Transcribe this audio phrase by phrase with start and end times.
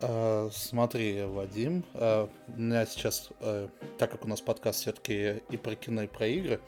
[0.00, 3.68] А, смотри, Вадим, а, у меня сейчас, а,
[3.98, 6.60] так как у нас подкаст все-таки и про кино, и про игры,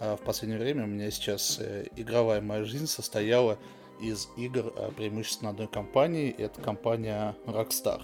[0.00, 3.58] в последнее время у меня сейчас э, игровая моя жизнь состояла
[4.00, 8.00] из игр преимущественно одной компании, это компания Rockstar.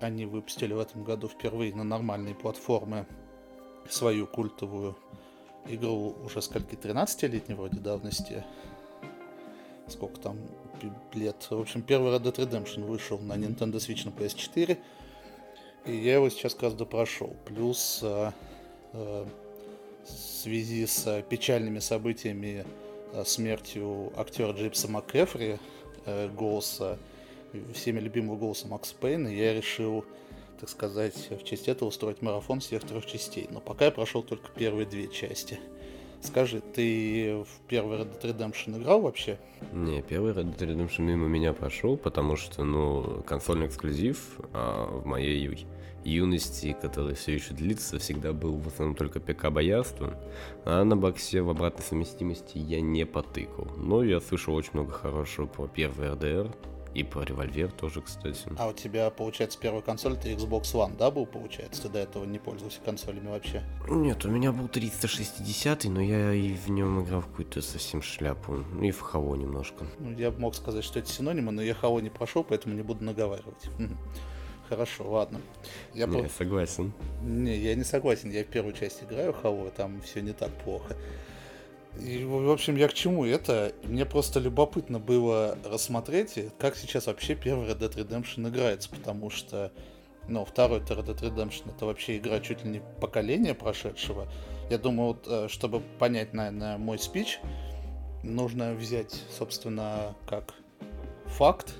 [0.00, 3.06] Они выпустили в этом году впервые на нормальные платформы
[3.90, 4.96] свою культовую
[5.66, 8.42] игру уже скольки, 13-летней вроде давности,
[9.92, 10.38] сколько там
[11.12, 11.46] лет.
[11.48, 14.78] В общем, первый Red Dead Redemption вышел на Nintendo Switch на PS4.
[15.86, 17.36] И я его сейчас как раз допрошел.
[17.44, 18.30] Плюс э,
[18.92, 19.26] э,
[20.04, 22.64] в связи с печальными событиями
[23.12, 25.58] э, смертью актера Джейпса МакЭфри,
[26.06, 26.98] э, голоса,
[27.74, 30.04] всеми любимого голоса Макса Пейна, я решил,
[30.60, 33.48] так сказать, в честь этого устроить марафон всех трех частей.
[33.50, 35.58] Но пока я прошел только первые две части.
[36.22, 39.38] Скажи, ты в первый Red Dead Redemption играл вообще?
[39.72, 45.04] Не, первый Red Dead Redemption мимо меня прошел, потому что, ну, консольный эксклюзив а в
[45.04, 45.66] моей
[46.04, 50.14] юности, который все еще длится, всегда был в основном только ПК боярство,
[50.64, 53.66] а на боксе в обратной совместимости я не потыкал.
[53.76, 56.54] Но я слышал очень много хорошего про первый RDR,
[56.94, 58.40] и про револьвер тоже, кстати.
[58.56, 61.82] А у тебя, получается, первая консоль это Xbox One, да, был, получается?
[61.82, 63.62] Ты до этого не пользовался консолями вообще?
[63.88, 68.64] Нет, у меня был 360, но я и в нем играл в какую-то совсем шляпу.
[68.80, 69.86] И в Хаво немножко.
[69.98, 73.04] Ну, я мог сказать, что это синонимы, но я Хаво не прошел, поэтому не буду
[73.04, 73.68] наговаривать.
[74.68, 75.40] Хорошо, ладно.
[75.92, 76.28] Я не, по...
[76.28, 76.92] согласен.
[77.22, 78.30] Не, я не согласен.
[78.30, 80.96] Я в первую часть играю Хаво, там все не так плохо.
[82.00, 83.72] И, в общем, я к чему это?
[83.82, 89.72] Мне просто любопытно было рассмотреть, как сейчас вообще первый Red Dead Redemption играется, потому что,
[90.26, 94.26] ну, второй Red Dead Redemption это вообще игра чуть ли не поколения прошедшего.
[94.70, 97.40] Я думаю, вот, э, чтобы понять, наверное, мой спич,
[98.22, 100.54] нужно взять, собственно, как
[101.26, 101.74] факт,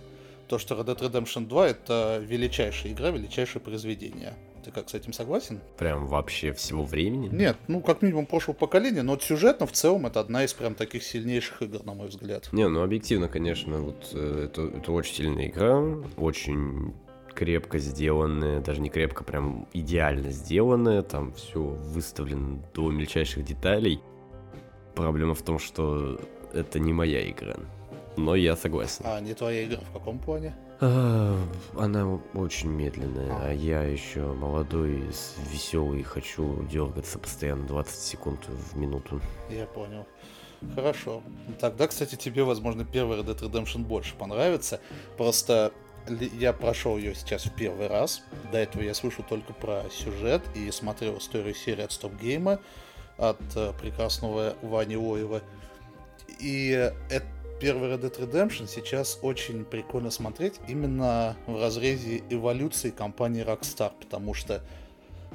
[0.46, 4.34] то, что Red Dead Redemption 2 это величайшая игра, величайшее произведение.
[4.64, 5.60] Ты как с этим согласен?
[5.76, 7.28] Прям вообще всего времени?
[7.32, 10.74] Нет, ну как минимум прошлого поколения, но вот сюжетно в целом это одна из прям
[10.74, 12.48] таких сильнейших игр, на мой взгляд.
[12.52, 15.80] Не, ну объективно, конечно, вот э, это, это очень сильная игра,
[16.16, 16.94] очень
[17.34, 24.00] крепко сделанная, даже не крепко, прям идеально сделанная, там все выставлено до мельчайших деталей.
[24.94, 26.20] Проблема в том, что
[26.52, 27.56] это не моя игра.
[28.16, 29.04] Но я согласен.
[29.04, 30.54] А не твоя игра в каком плане?
[30.84, 31.38] А,
[31.78, 35.04] она очень медленная, а я еще молодой,
[35.52, 39.20] веселый, хочу дергаться постоянно 20 секунд в минуту.
[39.48, 40.04] Я понял.
[40.74, 41.22] Хорошо.
[41.60, 44.80] Тогда, кстати, тебе, возможно, первый Red Dead Redemption больше понравится.
[45.16, 45.72] Просто
[46.08, 48.24] я прошел ее сейчас в первый раз.
[48.50, 52.58] До этого я слышал только про сюжет и смотрел историю серии от Stop Game
[53.18, 55.42] от э, прекрасного Вани Лоева.
[56.40, 56.70] И
[57.08, 57.26] это
[57.62, 64.34] первый Red Dead Redemption сейчас очень прикольно смотреть именно в разрезе эволюции компании Rockstar, потому
[64.34, 64.64] что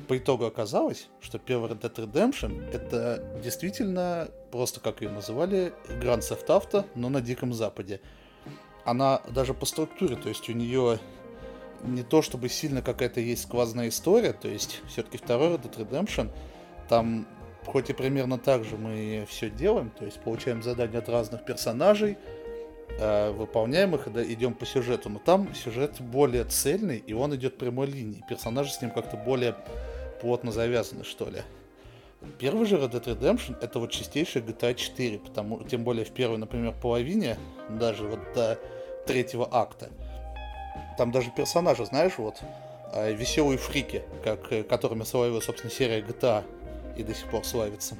[0.09, 5.71] по итогу оказалось, что первый Red Dead Redemption это действительно просто, как ее называли,
[6.01, 8.01] Grand Theft Auto, но на Диком Западе.
[8.83, 10.99] Она даже по структуре, то есть у нее
[11.83, 16.29] не то чтобы сильно какая-то есть сквозная история, то есть все-таки второй Red Dead Redemption,
[16.89, 17.25] там
[17.67, 22.17] хоть и примерно так же мы все делаем, то есть получаем задания от разных персонажей,
[22.99, 27.57] э, выполняем их и идем по сюжету, но там сюжет более цельный, и он идет
[27.57, 28.23] прямой линией.
[28.27, 29.55] Персонажи с ним как-то более
[30.21, 31.41] плотно завязаны, что ли.
[32.39, 36.37] Первый же Red Dead Redemption это вот чистейшая GTA 4, потому, тем более в первой,
[36.37, 37.37] например, половине,
[37.69, 38.57] даже вот до
[39.05, 39.89] третьего акта.
[40.97, 42.37] Там даже персонажи, знаешь, вот,
[42.93, 46.43] э, веселые фрики, как, э, которыми славила, собственно, серия GTA
[46.97, 47.95] и до сих пор славится.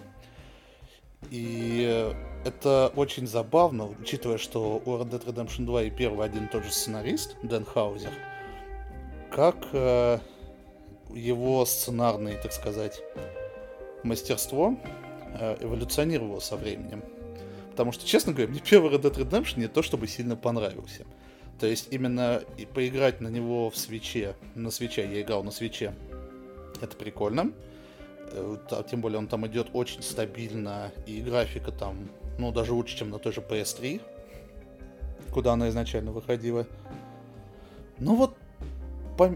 [1.29, 2.13] И
[2.45, 6.63] это очень забавно, учитывая, что у Red Dead Redemption 2 и первый один и тот
[6.63, 8.11] же сценарист, Дэн Хаузер,
[9.31, 10.19] как э,
[11.13, 13.01] его сценарное, так сказать,
[14.03, 14.77] мастерство
[15.39, 17.03] э, эволюционировало со временем.
[17.71, 21.05] Потому что, честно говоря, мне первый Red Dead Redemption не то чтобы сильно понравился.
[21.59, 25.93] То есть именно и поиграть на него в свече, на свече, я играл на свече,
[26.81, 27.51] это прикольно.
[27.51, 27.76] Э,
[28.89, 33.19] тем более он там идет очень стабильно, и графика там, ну, даже лучше, чем на
[33.19, 34.01] той же PS3,
[35.31, 36.67] куда она изначально выходила.
[37.99, 38.35] Ну вот,
[39.17, 39.35] по,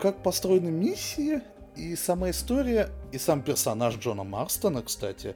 [0.00, 1.40] как построены миссии,
[1.76, 5.34] и сама история, и сам персонаж Джона Марстона, кстати,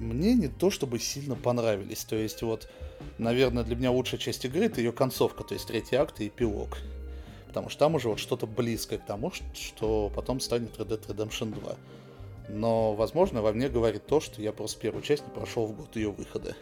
[0.00, 2.04] мне не то чтобы сильно понравились.
[2.04, 2.68] То есть вот,
[3.18, 6.78] наверное, для меня лучшая часть игры это ее концовка, то есть третий акт и эпилог.
[7.46, 11.54] Потому что там уже вот что-то близкое к тому, что потом станет Red Dead Redemption
[11.58, 11.76] 2.
[12.48, 15.96] Но, возможно, во мне говорит то, что я просто первую часть не прошел в год
[15.96, 16.56] ее выхода.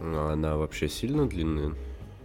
[0.00, 1.74] Но она вообще сильно длинная?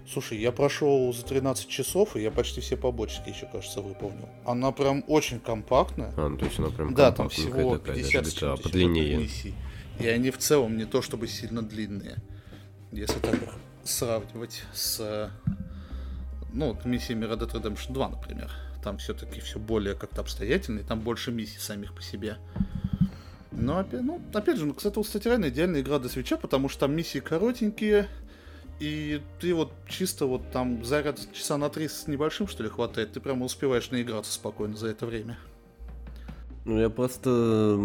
[0.08, 4.30] Слушай, я прошел за 13 часов, и я почти все побочки еще, кажется, выполнил.
[4.46, 6.14] Она прям очень компактная.
[6.16, 9.18] А, ну то есть она прям Да, там всего 50 даже с чем-то подлиннее.
[9.18, 9.54] миссий.
[10.00, 12.18] И они в целом не то чтобы сильно длинные.
[12.92, 15.32] Если так их сравнивать с
[16.54, 18.52] ну, миссиями Red Dead Redemption 2, например.
[18.86, 22.38] Там все-таки все более как-то обстоятельно, и там больше миссий самих по себе.
[23.52, 26.82] Но опять, ну, опять же, ну, кстати, кстати, реально идеальная игра до свеча, потому что
[26.82, 28.08] там миссии коротенькие,
[28.80, 33.14] и ты вот чисто вот там заряд часа на три с небольшим, что ли, хватает,
[33.14, 35.40] ты прямо успеваешь наиграться спокойно за это время.
[36.66, 37.80] Ну, я просто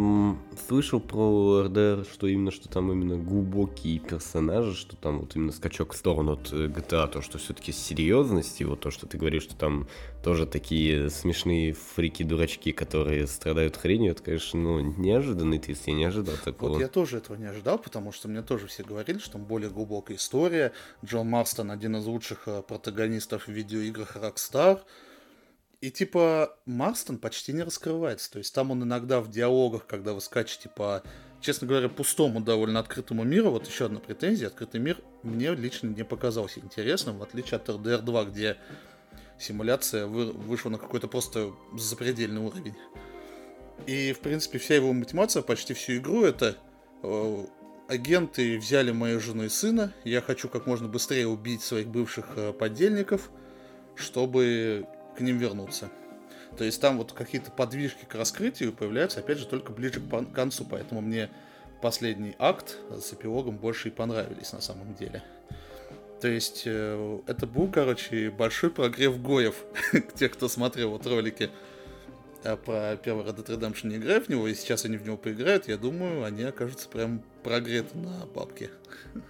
[0.66, 5.92] слышал про РДР, что именно, что там именно глубокие персонажи, что там вот именно скачок
[5.92, 9.42] в сторону от э, GTA, то, что все-таки серьезность, и вот то, что ты говоришь,
[9.42, 9.86] что там
[10.24, 16.36] тоже такие смешные фрики-дурачки, которые страдают хренью, это, конечно, ну, неожиданный твист, я не ожидал
[16.42, 16.70] такого.
[16.70, 19.68] Вот я тоже этого не ожидал, потому что мне тоже все говорили, что там более
[19.68, 20.72] глубокая история.
[21.04, 24.80] Джон Марстон один из лучших э, протагонистов в видеоиграх Rockstar.
[25.80, 28.30] И типа Марстон почти не раскрывается.
[28.30, 31.02] То есть там он иногда в диалогах, когда вы скачете по,
[31.40, 36.04] честно говоря, пустому довольно открытому миру, вот еще одна претензия, открытый мир мне лично не
[36.04, 38.58] показался интересным, в отличие от RDR 2, где
[39.38, 42.76] симуляция вы, вышла на какой-то просто запредельный уровень.
[43.86, 46.58] И, в принципе, вся его мотивация, почти всю игру, это
[47.02, 47.44] э,
[47.88, 52.52] агенты взяли мою жену и сына, я хочу как можно быстрее убить своих бывших э,
[52.52, 53.30] подельников,
[53.94, 54.86] чтобы
[55.20, 55.90] к ним вернуться.
[56.56, 60.64] То есть там вот какие-то подвижки к раскрытию появляются, опять же, только ближе к концу,
[60.68, 61.28] поэтому мне
[61.82, 65.22] последний акт с эпилогом больше и понравились на самом деле.
[66.22, 69.56] То есть э, это был, короче, большой прогрев Гоев
[69.92, 71.50] к тех, кто смотрел вот ролики
[72.42, 75.18] э, про первый Red Dead Redemption, не играя в него, и сейчас они в него
[75.18, 78.70] поиграют, я думаю, они окажутся прям прогреты на бабке.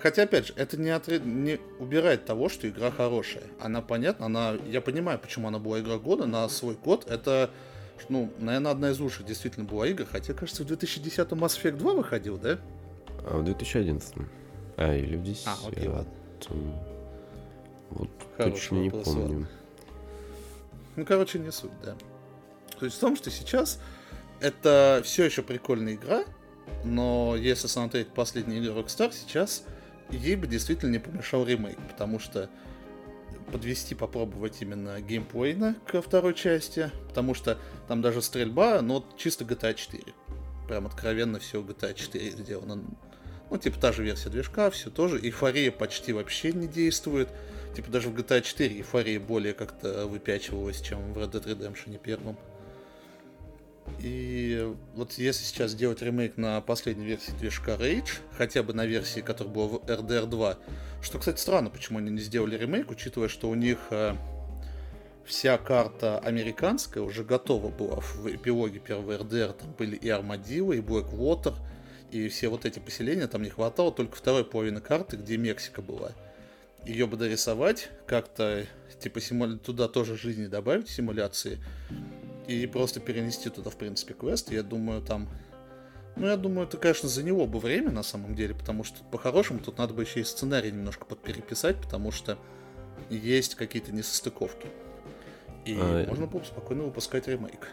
[0.00, 1.18] Хотя, опять же, это не, отре...
[1.18, 3.44] не убирает того, что игра хорошая.
[3.60, 4.56] Она понятна, она...
[4.66, 7.06] я понимаю, почему она была игра года на свой год.
[7.10, 7.50] Это,
[8.08, 10.06] ну, наверное, одна из лучших действительно была игра.
[10.06, 12.58] Хотя, кажется, в 2010-м Mass Effect 2 выходил, да?
[13.26, 14.14] А в 2011
[14.78, 16.12] А, или в 10 А, окей, ладно.
[17.90, 19.22] Вот Хороший точно не вопрос, помню.
[19.22, 19.48] ладно.
[20.96, 21.94] Ну, короче, не суть, да.
[22.78, 23.78] То есть в том, что сейчас
[24.40, 26.24] это все еще прикольная игра,
[26.84, 29.64] но если смотреть последние игры Rockstar, сейчас
[30.12, 32.48] ей бы действительно не помешал ремейк, потому что
[33.50, 37.58] подвести, попробовать именно геймплейно ко второй части, потому что
[37.88, 40.02] там даже стрельба, но чисто GTA 4.
[40.68, 42.84] Прям откровенно все GTA 4 сделано.
[43.50, 45.20] Ну, типа та же версия движка, все тоже.
[45.20, 47.28] Эйфория почти вообще не действует.
[47.74, 52.36] Типа даже в GTA 4 эйфория более как-то выпячивалась, чем в Red Dead Redemption первом.
[54.02, 59.20] И вот если сейчас сделать ремейк на последней версии движка Rage, хотя бы на версии,
[59.20, 60.58] которая была в RDR 2,
[61.02, 64.14] что, кстати, странно, почему они не сделали ремейк, учитывая, что у них э,
[65.26, 70.80] вся карта американская уже готова была в эпилоге первого RDR, там были и Армадилла, и
[70.80, 71.54] Blackwater,
[72.10, 76.12] и все вот эти поселения, там не хватало только второй половины карты, где Мексика была.
[76.86, 78.64] Ее бы дорисовать, как-то,
[78.98, 79.56] типа, симуля...
[79.58, 81.58] туда тоже жизни добавить, симуляции,
[82.50, 84.50] и просто перенести туда, в принципе, квест.
[84.50, 85.28] Я думаю, там...
[86.16, 89.60] Ну, я думаю, это, конечно, за него бы время, на самом деле, потому что, по-хорошему,
[89.60, 92.36] тут надо бы еще и сценарий немножко подпереписать, потому что
[93.08, 94.66] есть какие-то несостыковки.
[95.64, 97.68] И А, можно было бы спокойно выпускать ремейк.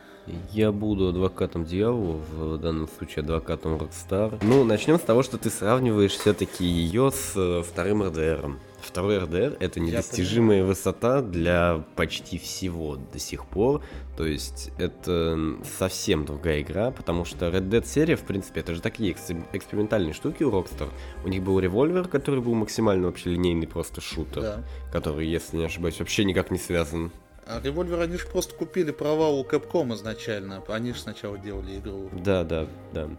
[0.52, 4.38] Я буду адвокатом дьявола, в данном случае адвокатом Rockstar.
[4.44, 8.60] Ну, начнем с того, что ты сравниваешь все-таки ее с э, вторым РДРом.
[8.82, 13.84] Второй РДР это недостижимая высота для почти всего до сих пор.
[14.16, 15.38] То есть это
[15.78, 20.14] совсем другая игра, потому что Red Dead серия, в принципе, это же такие экс- экспериментальные
[20.14, 20.90] штуки у Rockstar.
[21.24, 24.64] У них был револьвер, который был максимально вообще линейный просто шутер, Да.
[24.92, 27.12] который, если не ошибаюсь, вообще никак не связан
[27.46, 30.62] А револьвер они же просто купили права у Capcom изначально.
[30.68, 32.10] Они же сначала делали игру.
[32.14, 33.10] Да, да, да.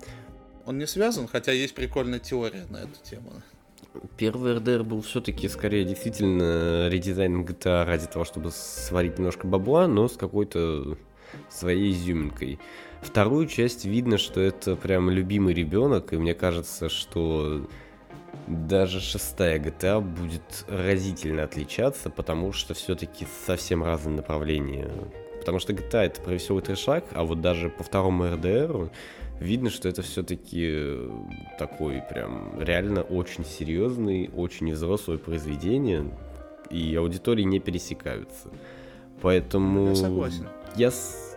[0.66, 3.32] Он не связан, хотя есть прикольная теория на эту тему.
[4.16, 10.08] Первый РДР был все-таки скорее действительно редизайном GTA ради того, чтобы сварить немножко бабла, но
[10.08, 10.96] с какой-то
[11.48, 12.58] своей изюминкой.
[13.00, 17.66] Вторую часть видно, что это прям любимый ребенок, и мне кажется, что
[18.46, 24.90] даже шестая GTA будет разительно отличаться, потому что все-таки совсем разные направления.
[25.38, 28.90] Потому что GTA это про веселый трешак, а вот даже по второму РДР
[29.40, 30.96] видно, что это все-таки
[31.58, 36.04] такой прям реально очень серьезный, очень взрослое произведение,
[36.70, 38.48] и аудитории не пересекаются.
[39.22, 40.46] Поэтому Я согласен.
[40.76, 41.36] я, с-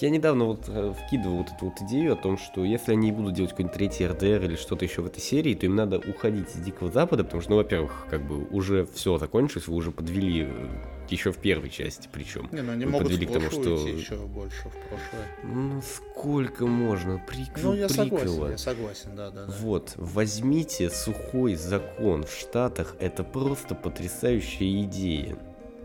[0.00, 3.34] Я недавно вот э, вкидывал вот эту вот идею о том, что если они будут
[3.34, 6.60] делать какой-нибудь третий РДР или что-то еще в этой серии, то им надо уходить из
[6.64, 10.66] Дикого Запада, потому что, ну, во-первых, как бы уже все закончилось, вы уже подвели э,
[11.10, 12.48] еще в первой части причем.
[12.52, 15.26] Не, ну они Вы могут подвели к тому, что- еще больше в прошлое.
[15.42, 17.22] Ну, сколько можно?
[17.26, 18.50] Приквел Ну, я согласен, приквела.
[18.50, 19.52] я согласен, да, да, да.
[19.60, 25.36] Вот, возьмите сухой закон в Штатах, это просто потрясающая идея.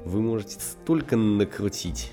[0.06, 2.12] Вы можете столько накрутить.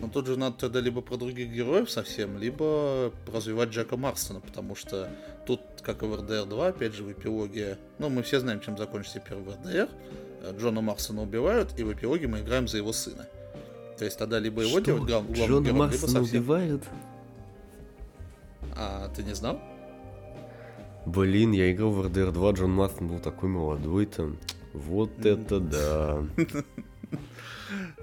[0.00, 4.74] Но тут же надо тогда либо про других героев совсем, либо развивать Джека Марстона, потому
[4.74, 5.08] что
[5.46, 8.76] тут, как и в РДР 2, опять же, в эпилоге, ну, мы все знаем, чем
[8.76, 9.88] закончится первый РДР,
[10.50, 13.26] Джона Марстона убивают, и в эпилоге мы играем за его сына.
[13.98, 14.96] То есть тогда либо его Что?
[14.96, 16.40] глав- главным Джона героем, либо Марсона совсем...
[16.40, 16.82] убивают?
[18.76, 19.60] А, ты не знал?
[21.06, 24.38] Блин, я играл в РДР 2, Джон Марстон был такой молодой там.
[24.72, 26.24] Вот это да.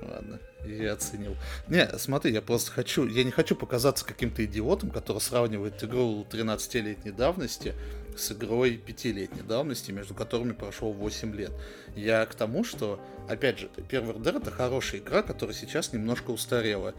[0.02, 1.36] Ладно, я оценил.
[1.68, 7.12] Не, смотри, я просто хочу, я не хочу показаться каким-то идиотом, который сравнивает игру 13-летней
[7.12, 7.74] давности
[8.20, 11.52] с игрой 5-летней давности, между которыми прошло 8 лет.
[11.96, 16.94] Я к тому, что, опять же, первый РДР это хорошая игра, которая сейчас немножко устарела.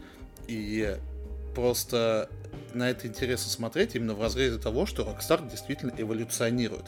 [0.47, 0.97] И
[1.55, 2.29] просто
[2.73, 6.85] на это интересно смотреть именно в разрезе того, что Rockstar действительно эволюционирует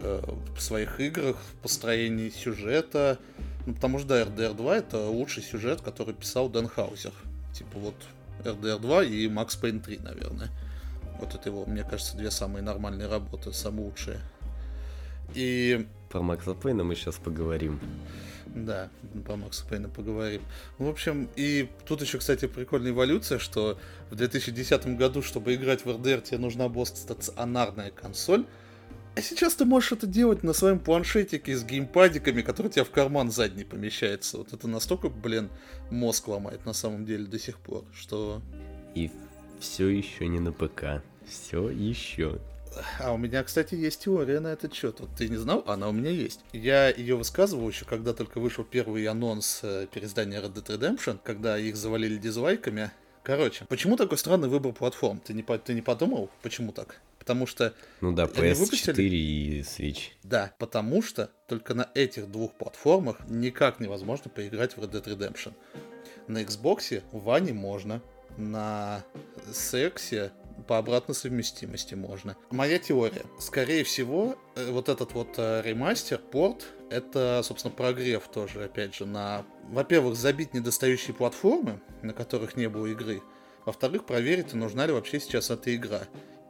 [0.00, 0.22] э,
[0.56, 3.18] в своих играх, в построении сюжета.
[3.66, 7.12] Ну, потому что, да, RDR 2 это лучший сюжет, который писал Дэн Хаузер.
[7.52, 7.94] Типа вот
[8.44, 10.48] RDR 2 и Max Payne 3, наверное.
[11.18, 14.20] Вот это его, мне кажется, две самые нормальные работы, самые лучшие.
[15.34, 17.80] И Про Макса Пейна мы сейчас поговорим.
[18.46, 18.88] да,
[19.26, 20.42] по Максу Пейну поговорим.
[20.78, 23.78] В общем, и тут еще, кстати, прикольная эволюция, что
[24.10, 28.46] в 2010 году, чтобы играть в RDR, тебе нужна была стационарная консоль,
[29.18, 32.90] а сейчас ты можешь это делать на своем планшетике с геймпадиками, который у тебя в
[32.90, 34.38] карман задний помещается.
[34.38, 35.50] Вот это настолько, блин,
[35.90, 38.40] мозг ломает на самом деле до сих пор, что...
[38.94, 39.10] И
[39.60, 41.02] все еще не на ПК.
[41.26, 42.38] Все еще.
[43.00, 45.00] А у меня, кстати, есть теория на этот счет.
[45.00, 45.64] Вот ты не знал?
[45.66, 46.40] Она у меня есть.
[46.52, 51.58] Я ее высказывал еще, когда только вышел первый анонс э, переиздания Red Dead Redemption, когда
[51.58, 52.90] их завалили дизлайками.
[53.24, 55.18] Короче, почему такой странный выбор платформ?
[55.20, 57.00] Ты не, ты не подумал, почему так?
[57.18, 59.02] Потому что, Ну да, Они PS4 выпустили?
[59.02, 60.12] и Switch.
[60.22, 65.52] да, потому что только на этих двух платформах никак невозможно поиграть в Red Dead Redemption.
[66.26, 68.00] На Xbox в Ване можно,
[68.38, 69.04] на
[69.52, 70.32] сексе
[70.66, 72.36] по обратной совместимости можно.
[72.50, 73.22] Моя теория.
[73.38, 79.06] Скорее всего, э, вот этот вот э, ремастер, порт, это, собственно, прогрев тоже, опять же,
[79.06, 83.22] на, во-первых, забить недостающие платформы, на которых не было игры,
[83.64, 86.02] во-вторых, проверить, нужна ли вообще сейчас эта игра.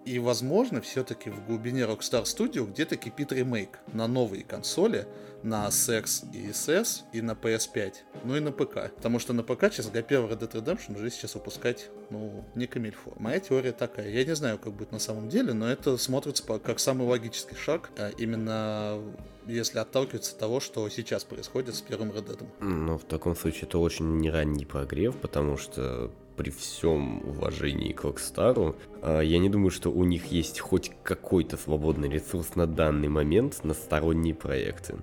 [0.05, 5.07] И, возможно, все-таки в глубине Rockstar Studio где-то кипит ремейк на новые консоли,
[5.43, 8.93] на Sex и SS и на PS5, ну и на ПК.
[8.97, 12.67] Потому что на ПК, честно говоря, первый Red Dead Redemption уже сейчас выпускать, ну, не
[12.67, 13.12] камильфо.
[13.19, 14.09] Моя теория такая.
[14.11, 17.90] Я не знаю, как будет на самом деле, но это смотрится как самый логический шаг,
[17.99, 19.00] а именно
[19.47, 22.47] если отталкиваться от того, что сейчас происходит с первым Red Dead.
[22.61, 28.04] Ну, в таком случае это очень не ранний прогрев, потому что при всем уважении к
[28.04, 33.09] Rockstar, а, я не думаю, что у них есть хоть какой-то свободный ресурс на данный
[33.09, 34.95] момент на сторонние проекты.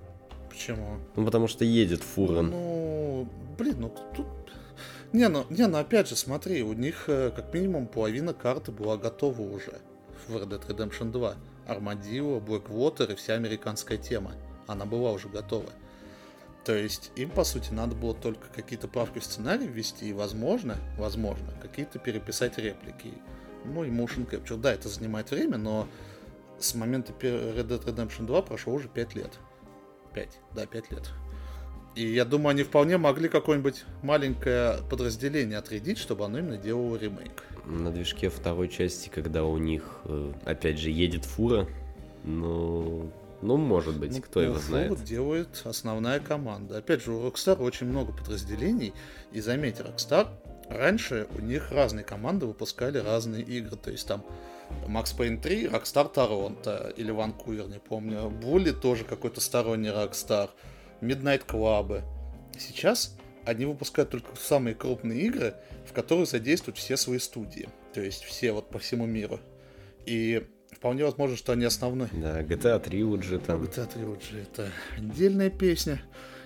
[0.48, 0.96] Почему?
[1.14, 2.40] Ну, потому что едет фура.
[2.40, 3.28] Ну,
[3.58, 4.26] блин, ну тут...
[5.12, 8.96] Не, ну, не, ну опять же, смотри, у них э, как минимум половина карты была
[8.96, 9.74] готова уже
[10.26, 11.34] в Red Dead Redemption 2.
[11.66, 14.32] Армадило, Blackwater и вся американская тема.
[14.66, 15.68] Она была уже готова.
[16.66, 20.76] То есть им, по сути, надо было только какие-то правки в сценарий ввести и, возможно,
[20.98, 23.14] возможно, какие-то переписать реплики.
[23.64, 24.56] Ну и motion capture.
[24.56, 25.86] Да, это занимает время, но
[26.58, 29.30] с момента Red Dead Redemption 2 прошло уже 5 лет.
[30.12, 31.10] 5, да, 5 лет.
[31.94, 37.44] И я думаю, они вполне могли какое-нибудь маленькое подразделение отрядить, чтобы оно именно делало ремейк.
[37.64, 41.68] На движке второй части, когда у них, э, опять же, едет фура,
[42.24, 43.12] ну,
[43.42, 45.02] ну, может быть, Ну, кто его знает.
[45.04, 46.78] Делает основная команда.
[46.78, 48.92] Опять же, у Rockstar очень много подразделений.
[49.32, 50.28] И заметьте, Rockstar
[50.68, 53.76] раньше у них разные команды выпускали разные игры.
[53.76, 54.24] То есть там
[54.86, 58.30] Max Payne 3, Rockstar Торонто или Ванкувер, не помню.
[58.30, 60.50] Булли тоже какой-то сторонний Rockstar.
[61.00, 62.02] Midnight Club.
[62.58, 65.54] Сейчас они выпускают только самые крупные игры,
[65.86, 67.68] в которые задействуют все свои студии.
[67.92, 69.40] То есть все вот по всему миру.
[70.04, 73.62] И вполне возможно, что они основной Да, GTA Trilogy там.
[73.62, 76.02] GTA Trilogy это отдельная песня.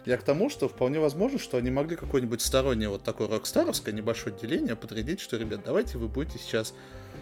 [0.06, 4.34] Я к тому, что вполне возможно, что они могли какое-нибудь стороннее вот такое рокстаровское небольшое
[4.34, 6.74] отделение подрядить, что, ребят, давайте вы будете сейчас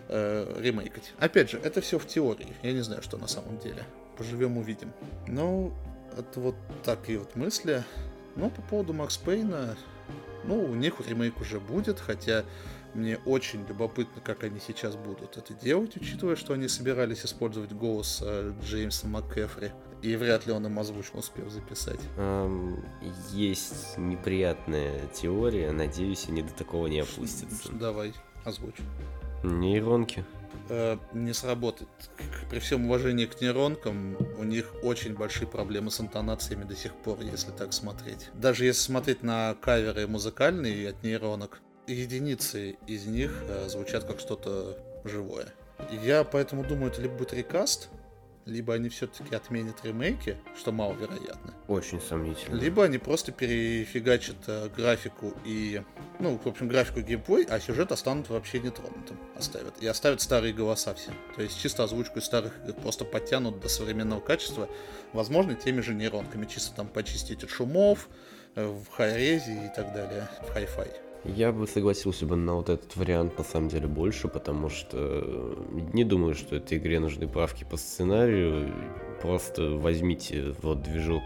[0.09, 1.13] э, ремейкать.
[1.19, 2.55] Опять же, это все в теории.
[2.63, 3.83] Я не знаю, что на самом деле.
[4.17, 4.93] Поживем, увидим.
[5.27, 5.73] Ну,
[6.17, 7.83] это вот такие вот мысли.
[8.37, 9.77] Ну, по поводу Макс Пейна,
[10.45, 12.45] Ну, у них ремейк уже будет, хотя
[12.95, 18.21] мне очень любопытно, как они сейчас будут это делать, учитывая, что они собирались использовать голос
[18.23, 19.73] э, Джеймса МакКефри.
[20.03, 22.01] И вряд ли он им озвучку успел записать.
[22.17, 22.85] Эм,
[23.33, 27.73] есть неприятная теория, надеюсь, они до такого не опустятся.
[27.73, 28.13] Давай,
[28.45, 28.77] озвучь.
[29.43, 30.25] Нейронки.
[30.69, 31.89] Э, не сработает.
[32.51, 37.21] При всем уважении к нейронкам, у них очень большие проблемы с интонациями до сих пор,
[37.21, 38.31] если так смотреть.
[38.35, 44.79] Даже если смотреть на каверы музыкальные от нейронок, единицы из них э, звучат как что-то
[45.05, 45.47] живое.
[46.03, 47.89] Я поэтому думаю, это либо будет рекаст,
[48.49, 51.55] либо они все-таки отменят ремейки, что маловероятно.
[51.69, 52.57] Очень сомнительно.
[52.57, 55.83] Либо они просто перефигачат э, графику и,
[56.19, 59.19] ну, в общем, графику геймплей, а сюжет останут вообще нетронутым.
[59.37, 59.75] Оставят.
[59.81, 61.13] И оставят старые голоса все.
[61.37, 64.69] То есть чисто озвучку из старых игр просто подтянут до современного качества,
[65.13, 66.47] возможно, теми же нейронками.
[66.47, 68.09] Чисто там почистить от шумов,
[68.55, 71.08] э, в хайрезе и так далее, в хай-фай.
[71.25, 75.55] Я бы согласился бы на вот этот вариант на самом деле больше, потому что э,
[75.93, 78.73] не думаю, что этой игре нужны правки по сценарию.
[79.21, 81.23] Просто возьмите вот движок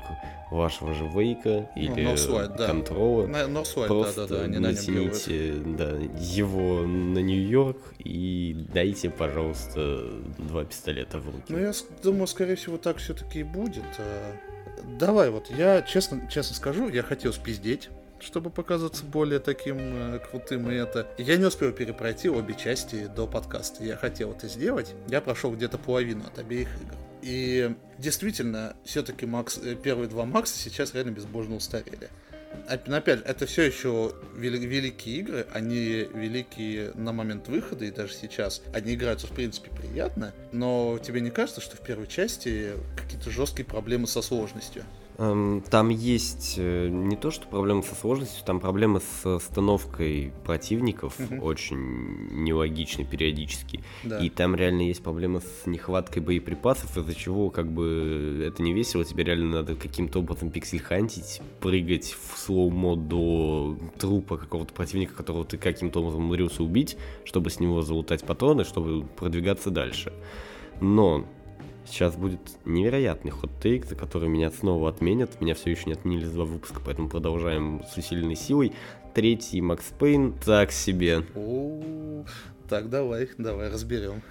[0.51, 2.67] вашего же Вейка или Northlight, да.
[2.67, 3.27] Контрола.
[3.27, 10.05] Northlight, Просто да, да, да, они натяните да, его на Нью-Йорк и дайте, пожалуйста,
[10.39, 11.45] два пистолета в руки.
[11.49, 11.73] Ну, я
[12.03, 13.85] думаю, скорее всего, так все-таки и будет.
[13.99, 14.33] А,
[14.99, 17.91] давай, вот я честно, честно скажу, я хотел спиздеть
[18.23, 21.09] чтобы показаться более таким э, крутым и это.
[21.19, 23.85] Я не успел перепройти обе части до подкаста.
[23.85, 24.95] Я хотел это сделать.
[25.09, 26.97] Я прошел где-то половину от обеих игр.
[27.23, 32.11] И действительно, все-таки Макс, э, первые два Макса сейчас реально безбожно устарели.
[32.69, 38.63] Опять это все еще вели- великие игры, они великие на момент выхода и даже сейчас.
[38.75, 43.65] Они играются, в принципе, приятно, но тебе не кажется, что в первой части какие-то жесткие
[43.65, 44.85] проблемы со сложностью?
[45.19, 51.19] Эм, там есть э, не то, что проблемы со сложностью, там проблемы с остановкой противников
[51.21, 51.45] угу.
[51.45, 53.85] очень нелогичны периодически.
[54.05, 54.19] Да.
[54.19, 59.05] И там реально есть проблемы с нехваткой боеприпасов, из-за чего как бы это не весело,
[59.05, 65.59] тебе реально надо каким-то образом пиксель-хантить, прыгать в слоумо до трупа какого-то противника, которого ты
[65.59, 70.13] каким-то образом умудрился убить, чтобы с него залутать патроны, чтобы продвигаться дальше.
[70.81, 71.27] Но
[71.93, 75.43] Сейчас будет невероятный хот-тейк, за который меня снова отменят.
[75.43, 78.73] Меня все еще не отменили за два выпуска, поэтому продолжаем с усиленной силой.
[79.13, 81.23] Третий Макс Пейн так себе.
[82.67, 84.23] Так, давай, давай, разберем.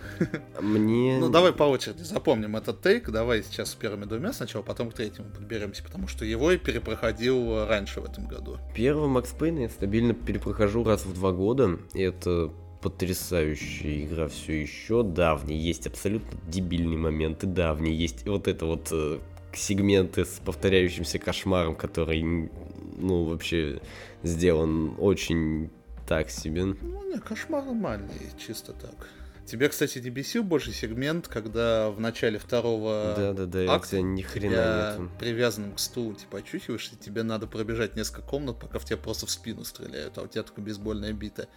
[0.60, 1.18] Мне...
[1.20, 3.12] Ну, давай по очереди запомним этот тейк.
[3.12, 7.68] Давай сейчас с первыми двумя сначала, потом к третьему подберемся, потому что его я перепроходил
[7.68, 8.58] раньше в этом году.
[8.74, 11.78] Первый Макс Пейн я стабильно перепрохожу раз в два года.
[11.94, 15.04] И это потрясающая игра все еще.
[15.04, 19.20] Да, в ней есть абсолютно дебильные моменты, да, в ней есть вот это вот э,
[19.54, 23.82] сегменты с повторяющимся кошмаром, который, ну, вообще
[24.24, 25.70] сделан очень
[26.08, 26.66] так себе.
[26.66, 29.08] Ну, не, кошмар нормальный, чисто так.
[29.46, 34.22] Тебе, кстати, не бесил больше сегмент, когда в начале второго да, да, да, акта ни
[34.22, 35.12] хрена нету.
[35.20, 39.26] привязанным к стулу, типа, очухиваешь, и тебе надо пробежать несколько комнат, пока в тебя просто
[39.26, 41.50] в спину стреляют, а у тебя только бейсбольная бита.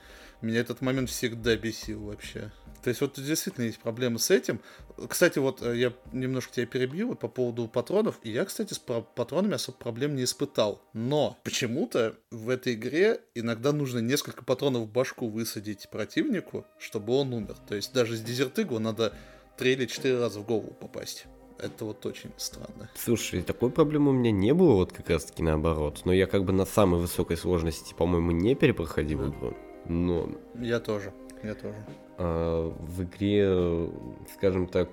[0.44, 2.52] Меня этот момент всегда бесил вообще.
[2.82, 4.60] То есть вот действительно есть проблемы с этим.
[5.08, 8.20] Кстати, вот э, я немножко тебя перебью вот по поводу патронов.
[8.22, 10.82] И я, кстати, с патронами особо проблем не испытал.
[10.92, 17.32] Но почему-то в этой игре иногда нужно несколько патронов в башку высадить противнику, чтобы он
[17.32, 17.56] умер.
[17.66, 19.14] То есть даже с дезертыгу надо
[19.56, 21.24] три или четыре раза в голову попасть.
[21.58, 22.90] Это вот очень странно.
[22.96, 26.02] Слушай, такой проблемы у меня не было, вот как раз таки наоборот.
[26.04, 29.30] Но я как бы на самой высокой сложности, по-моему, не перепроходил mm.
[29.30, 30.28] игру но...
[30.60, 31.76] Я тоже, я тоже.
[32.18, 33.90] А, в игре,
[34.34, 34.88] скажем так,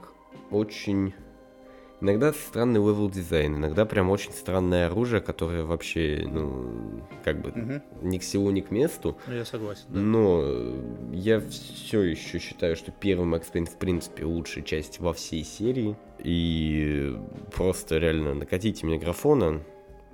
[0.49, 1.13] очень...
[2.03, 7.81] Иногда странный level design, иногда прям очень странное оружие, которое вообще, ну, как бы угу.
[8.01, 9.19] ни к селу, ни к месту.
[9.27, 9.83] Я согласен.
[9.89, 9.99] Да.
[9.99, 10.43] Но
[11.13, 15.95] я все еще считаю, что первый Max Payne в принципе лучшая часть во всей серии.
[16.17, 17.15] И
[17.55, 19.61] просто реально накатите мне графона,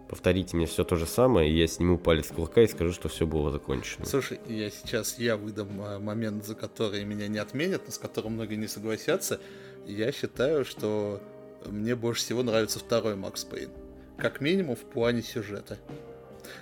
[0.09, 3.25] повторите мне все то же самое, и я сниму палец кулака и скажу, что все
[3.25, 4.05] было закончено.
[4.05, 8.33] Слушай, я сейчас я выдам а, момент, за который меня не отменят, но с которым
[8.33, 9.39] многие не согласятся.
[9.85, 11.21] Я считаю, что
[11.65, 13.69] мне больше всего нравится второй Макс Пейн.
[14.17, 15.77] Как минимум в плане сюжета.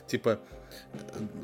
[0.08, 0.39] Типа,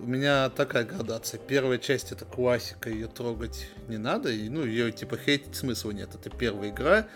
[0.01, 1.39] у меня такая градация.
[1.39, 6.09] Первая часть это классика, ее трогать не надо, и, ну, ее типа хейтить смысла нет.
[6.13, 7.07] Это первая игра,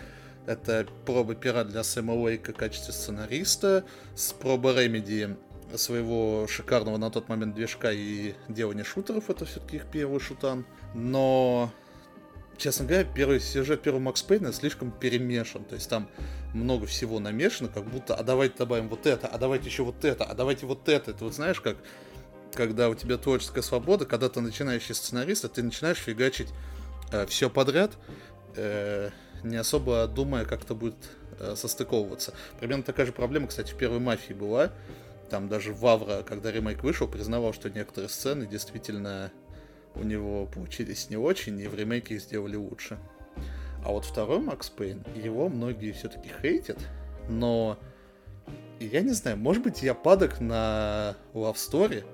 [0.46, 5.36] это проба пера для Сэма Уэйка в качестве сценариста, с проба Ремеди
[5.74, 10.64] своего шикарного на тот момент движка и делания шутеров, это все-таки их первый шутан.
[10.94, 11.72] Но,
[12.56, 15.64] честно говоря, первый сюжет первого Макс Пейна слишком перемешан.
[15.64, 16.08] То есть там
[16.54, 20.24] много всего намешано, как будто, а давайте добавим вот это, а давайте еще вот это,
[20.24, 21.10] а давайте вот это.
[21.10, 21.76] Это вот знаешь, как
[22.54, 26.48] когда у тебя творческая свобода, когда ты начинающий сценарист, а ты начинаешь фигачить
[27.12, 27.92] э, все подряд,
[28.54, 29.10] э,
[29.42, 30.96] не особо думая, как это будет
[31.38, 32.34] э, состыковываться.
[32.58, 34.72] Примерно такая же проблема, кстати, в первой мафии была.
[35.30, 39.32] Там даже Вавра, когда ремейк вышел, признавал, что некоторые сцены действительно
[39.94, 42.98] у него получились не очень, и в ремейке их сделали лучше.
[43.84, 46.78] А вот второй Макс Пейн, его многие все-таки хейтят,
[47.28, 47.78] но
[48.80, 52.04] я не знаю, может быть, я падок на Love Story,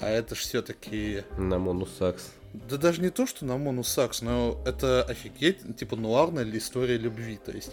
[0.00, 1.24] а это ж все-таки...
[1.36, 2.32] На Монусакс.
[2.52, 7.52] Да даже не то, что на Монусакс, но это офигеть, типа, нуарная история любви, то
[7.52, 7.72] есть...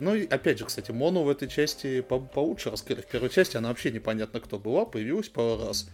[0.00, 3.02] Ну и опять же, кстати, Мону в этой части по получше раскрыли.
[3.02, 5.88] В первой части она вообще непонятно кто была, появилась пару раз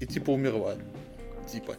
[0.00, 0.74] и типа умерла
[1.46, 1.74] типа.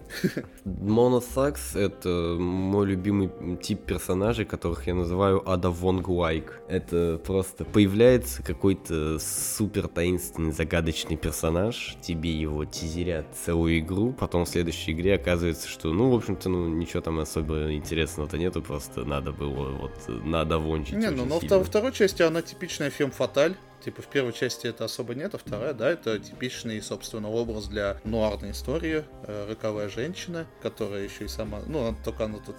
[0.66, 3.30] Моносакс— это мой любимый
[3.62, 6.62] тип персонажей, которых я называю Ада Вонг Лайк.
[6.68, 14.50] Это просто появляется какой-то супер таинственный, загадочный персонаж, тебе его тизерят целую игру, потом в
[14.50, 19.32] следующей игре оказывается, что, ну, в общем-то, ну, ничего там особо интересного-то нету, просто надо
[19.32, 19.92] было вот
[20.26, 23.56] надо вончить Не, ну, но во второй части она типичная фем фаталь,
[23.88, 28.02] Типа в первой части это особо нет, а вторая, да, это типичный, собственно, образ для
[28.04, 29.06] нуарной истории.
[29.24, 32.58] Э, роковая женщина, которая еще и сама, ну, только она тут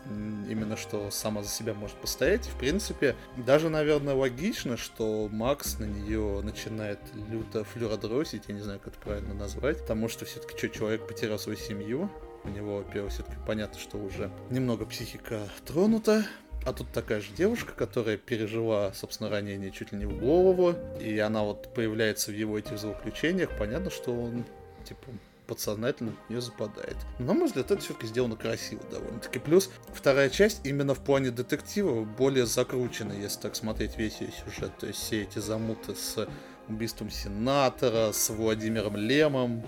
[0.48, 2.46] именно что сама за себя может постоять.
[2.46, 8.80] В принципе, даже, наверное, логично, что Макс на нее начинает люто флюродросить, я не знаю,
[8.82, 12.10] как это правильно назвать, потому что все-таки что, человек потерял свою семью,
[12.44, 16.24] у него, во-первых, все-таки понятно, что уже немного психика тронута,
[16.64, 21.18] а тут такая же девушка, которая пережила, собственно, ранение чуть ли не в голову, и
[21.18, 24.44] она вот появляется в его этих злоключениях, понятно, что он,
[24.84, 25.06] типа,
[25.46, 26.96] подсознательно нее западает.
[27.18, 29.38] Но, на мой взгляд, это все-таки сделано красиво довольно-таки.
[29.38, 34.76] Плюс вторая часть именно в плане детектива более закручена, если так смотреть весь ее сюжет.
[34.78, 36.28] То есть все эти замуты с
[36.68, 39.64] убийством сенатора, с Владимиром Лемом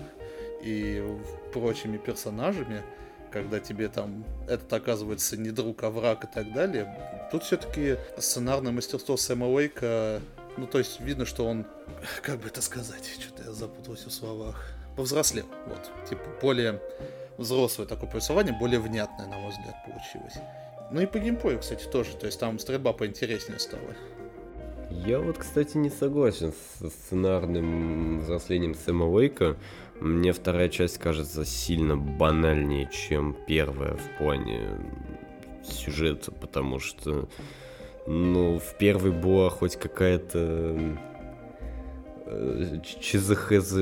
[0.61, 1.03] и
[1.51, 2.83] прочими персонажами–
[3.31, 7.29] когда тебе там этот оказывается не друг, а враг и так далее.
[7.31, 10.21] Тут все-таки сценарное мастерство Сэма Уэйка,
[10.57, 11.65] ну, то есть видно, что он,
[12.21, 16.81] как бы это сказать, что-то я запутался в словах, повзрослел, вот, типа, более
[17.37, 20.35] взрослое такое повествование, более внятное, на мой взгляд, получилось.
[20.91, 23.95] Ну и по геймплею, кстати, тоже, то есть там стрельба поинтереснее стала.
[24.91, 29.55] Я вот, кстати, не согласен с сценарным взрослением Сэма Уэйка.
[30.01, 34.67] Мне вторая часть кажется сильно банальнее, чем первая в плане
[35.63, 37.29] сюжета, потому что,
[38.07, 40.97] ну, в первой была хоть какая-то
[43.01, 43.73] ЧЗХЗ,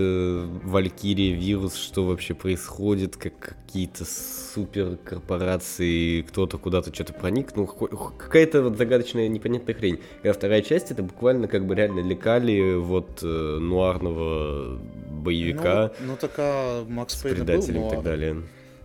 [0.64, 8.78] Валькирия, вирус, что вообще происходит, как какие-то суперкорпорации, кто-то куда-то что-то проник, ну, какая-то вот
[8.78, 10.00] загадочная непонятная хрень.
[10.24, 15.92] А вторая часть, это буквально как бы реально лекали вот э, нуарного боевика.
[16.00, 17.70] Ну, ну так а Макс Пейн был нуар.
[17.70, 18.44] и так далее.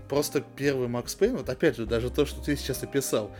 [0.08, 3.30] Просто первый Макс Пейн, вот опять же, даже то, что ты сейчас описал,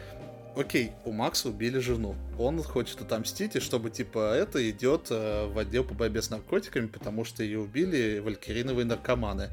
[0.57, 2.17] окей, у Макса убили жену.
[2.39, 6.87] Он хочет отомстить, и чтобы, типа, это идет э, в отдел по борьбе с наркотиками,
[6.87, 9.51] потому что ее убили валькириновые наркоманы.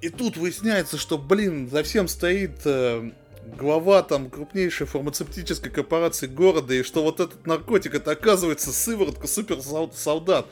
[0.00, 3.10] И тут выясняется, что, блин, за всем стоит э,
[3.56, 10.46] глава там крупнейшей фармацевтической корпорации города, и что вот этот наркотик, это оказывается сыворотка суперсолдат.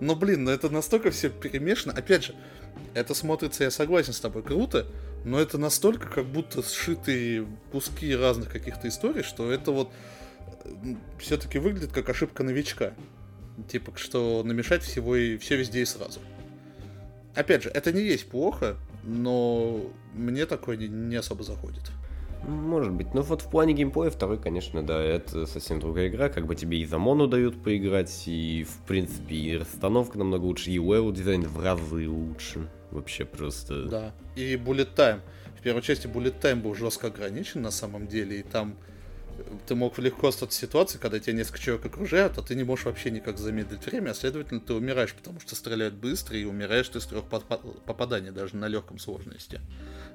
[0.00, 1.94] Но, блин, ну это настолько все перемешано.
[1.94, 2.34] Опять же,
[2.94, 4.86] это смотрится, я согласен с тобой, круто,
[5.24, 9.90] но это настолько как будто сшитые куски разных каких-то историй, что это вот
[11.18, 12.94] все-таки выглядит как ошибка новичка.
[13.68, 16.20] Типа, что намешать всего и все везде и сразу.
[17.34, 19.80] Опять же, это не есть плохо, но
[20.14, 21.90] мне такое не, не особо заходит.
[22.46, 23.14] Может быть.
[23.14, 26.28] Но вот в плане геймплея второй, конечно, да, это совсем другая игра.
[26.28, 30.70] Как бы тебе и за Мону дают поиграть, и, в принципе, и расстановка намного лучше,
[30.70, 32.68] и level design в разы лучше.
[32.92, 33.84] Вообще просто...
[33.86, 34.14] Да.
[34.36, 35.20] И Bullet Time.
[35.58, 38.76] В первой части Bullet Time был жестко ограничен на самом деле, и там
[39.38, 42.64] э, ты мог легко остаться в ситуации, когда тебя несколько человек окружают, а ты не
[42.64, 46.88] можешь вообще никак замедлить время, а следовательно ты умираешь, потому что стреляют быстро, и умираешь
[46.88, 49.60] ты с трех попаданий, даже на легком сложности,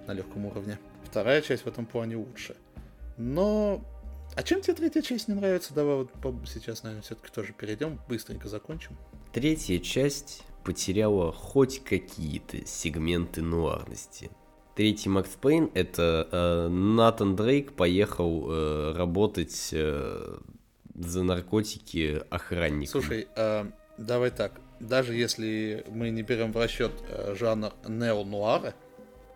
[0.06, 0.78] на легком уровне.
[1.06, 2.56] Вторая часть в этом плане лучше.
[3.18, 3.84] Но...
[4.36, 5.74] А чем тебе третья часть не нравится?
[5.74, 6.12] Давай вот
[6.46, 8.96] сейчас, наверное, все-таки тоже перейдем, быстренько закончим.
[9.34, 14.30] Третья часть потеряла хоть какие-то сегменты нуарности.
[14.76, 20.38] Третий Макс Пейн это э, Натан Дрейк поехал э, работать э,
[20.94, 23.02] за наркотики охранником.
[23.02, 23.66] Слушай, э,
[23.98, 24.60] давай так.
[24.82, 28.74] Даже если мы не берем в расчет э, жанр нео-нуара,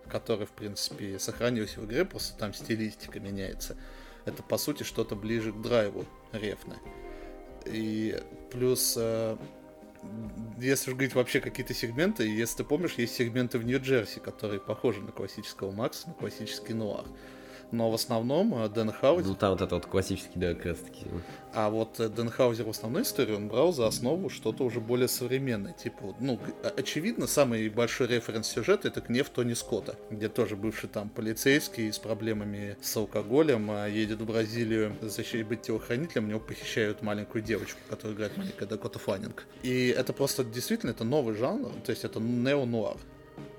[0.10, 3.78] который, в принципе, сохранился в игре, просто там стилистика меняется.
[4.26, 6.76] Это, по сути, что-то ближе к драйву рефна.
[7.66, 9.38] И плюс э,
[10.58, 15.12] если говорить вообще какие-то сегменты, если ты помнишь, есть сегменты в Нью-Джерси, которые похожи на
[15.12, 17.06] классического Макса, на классический нуар
[17.72, 19.30] но в основном э, Дэн Хаузер...
[19.30, 21.06] Ну, там вот это вот классический, да, как раз таки.
[21.54, 25.08] А вот э, Дэн Хаузер в основной истории, он брал за основу что-то уже более
[25.08, 25.74] современное.
[25.74, 26.40] Типа, ну,
[26.78, 32.00] очевидно, самый большой референс сюжета это гнев Тони Скотта, где тоже бывший там полицейский с
[32.00, 37.80] проблемами с алкоголем а едет в Бразилию защитить быть телохранителем, у него похищают маленькую девочку,
[37.90, 39.46] которая играет маленькая Дакота Фаннинг.
[39.64, 42.98] И это просто действительно это новый жанр, то есть это нео-нуар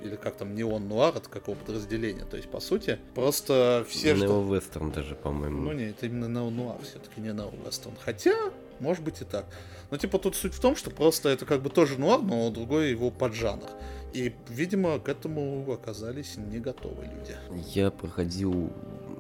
[0.01, 2.25] или как там, неон нуар от какого подразделения.
[2.25, 4.15] То есть, по сути, просто все...
[4.15, 5.63] Нео вестерн даже, по-моему.
[5.63, 7.95] Ну не, это именно нео нуар все-таки, не нео вестерн.
[8.05, 8.35] Хотя,
[8.81, 9.47] может быть и так.
[9.91, 12.91] Но типа тут суть в том, что просто это как бы тоже нуар, но другой
[12.91, 13.69] его поджанр.
[14.13, 17.37] И, видимо, к этому оказались не готовы люди.
[17.75, 18.71] Я проходил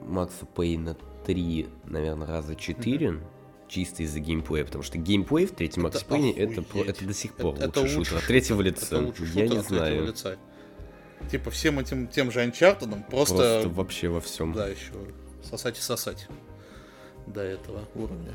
[0.06, 0.96] Макса Пейна
[1.26, 3.06] 3, наверное, раза 4.
[3.06, 3.20] Mm-hmm
[3.72, 7.54] чисто из-за геймплея, потому что геймплей в третьем Макс Пейне это, это до сих пор
[7.54, 8.16] это, лучший это шутер.
[8.18, 8.86] От третьего лица.
[8.86, 10.06] Это лучший Я не знаю.
[10.06, 10.36] Лица.
[11.30, 13.34] Типа всем этим тем же Uncharted просто...
[13.34, 14.52] Просто вообще во всем.
[14.52, 14.92] Да, еще
[15.42, 16.28] сосать и сосать
[17.26, 18.34] до этого уровня.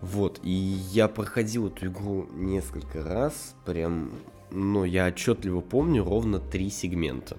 [0.00, 4.12] Вот, и я проходил эту игру несколько раз, прям,
[4.50, 7.36] но я отчетливо помню ровно три сегмента.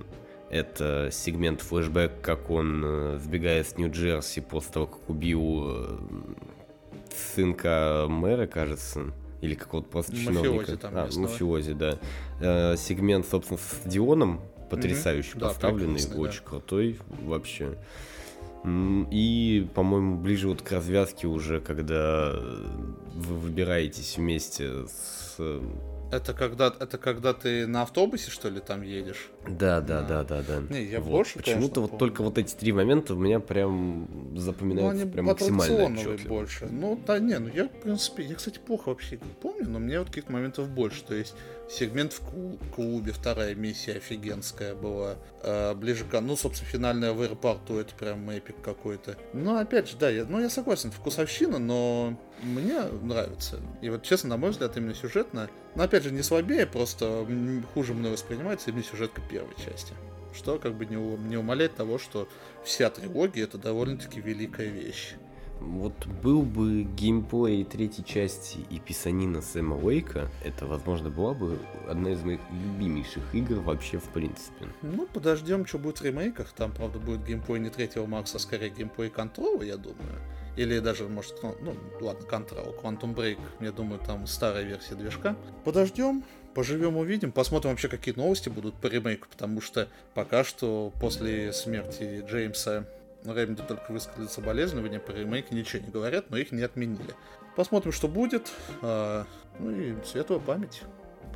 [0.50, 5.98] Это сегмент флешбэк, как он э, сбегает с Нью-Джерси после того, как убил э,
[7.36, 10.78] сынка мэра, кажется, или какого-то просто чиновника.
[10.78, 12.00] Там а, мафиози, да.
[12.42, 15.40] Э, сегмент, собственно, с стадионом, потрясающе mm-hmm.
[15.40, 16.50] поставленный, да, очень да.
[16.50, 17.78] крутой вообще.
[19.12, 22.34] И, по-моему, ближе вот к развязке уже, когда
[23.14, 25.40] вы выбираетесь вместе с
[26.12, 29.30] это когда, это когда ты на автобусе, что ли, там едешь?
[29.48, 30.62] Да, да, да, да, да.
[30.70, 31.12] Не, я вот.
[31.12, 35.86] больше, Почему-то вот только вот эти три момента у меня прям запоминаются ну, прям максимально
[35.86, 36.28] отчетливо.
[36.28, 36.68] больше.
[36.70, 40.10] Ну, да, не, ну я, в принципе, я, кстати, плохо вообще помню, но мне вот
[40.10, 41.04] каких-то моментов больше.
[41.04, 41.36] То есть
[41.70, 45.16] сегмент в клубе, вторая миссия офигенская была.
[45.42, 46.20] А, ближе к...
[46.20, 49.16] Ну, собственно, финальная в аэропорту, это прям эпик какой-то.
[49.34, 53.60] Ну, опять же, да, я, ну, я согласен, вкусовщина, но мне нравится.
[53.82, 57.28] И вот, честно, на мой взгляд, именно сюжетно, но опять же, не слабее, просто
[57.74, 59.94] хуже мной воспринимается именно сюжетка первой части.
[60.34, 62.28] Что как бы не, не умаляет того, что
[62.64, 65.16] вся трилогия это довольно-таки великая вещь.
[65.60, 72.12] Вот был бы геймплей третьей части и писанина Сэма Уэйка, это, возможно, была бы одна
[72.12, 74.68] из моих любимейших игр вообще в принципе.
[74.82, 76.52] Ну, подождем, что будет в ремейках.
[76.54, 80.20] Там, правда, будет геймплей не третьего Макса, а скорее геймплей контрола, я думаю.
[80.56, 85.36] Или даже, может, ну, ну ладно, Control, Quantum Break, я думаю, там старая версия движка.
[85.64, 91.52] Подождем, поживем, увидим, посмотрим вообще, какие новости будут по ремейку, потому что пока что после
[91.52, 92.86] смерти Джеймса
[93.26, 97.14] Ремди только высказали соболезнования, по ремейку ничего не говорят, но их не отменили.
[97.56, 98.52] Посмотрим, что будет.
[98.82, 99.26] А,
[99.60, 100.84] ну и светлая память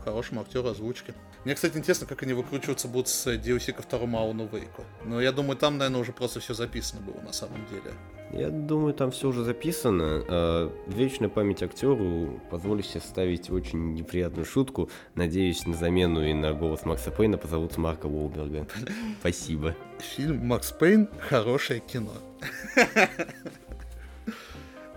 [0.03, 1.13] хорошему актеру озвучки.
[1.45, 4.83] Мне, кстати, интересно, как они выкручиваться будут с DLC ко второму Ауну Вейку.
[5.05, 7.93] Но я думаю, там, наверное, уже просто все записано было на самом деле.
[8.31, 10.23] Я думаю, там все уже записано.
[10.27, 14.89] А, вечная память актеру позволит себе ставить очень неприятную шутку.
[15.15, 18.67] Надеюсь, на замену и на голос Макса Пейна позовут Марка Уолберга.
[19.19, 19.75] Спасибо.
[19.99, 22.13] Фильм «Макс Пейн»— хорошее кино.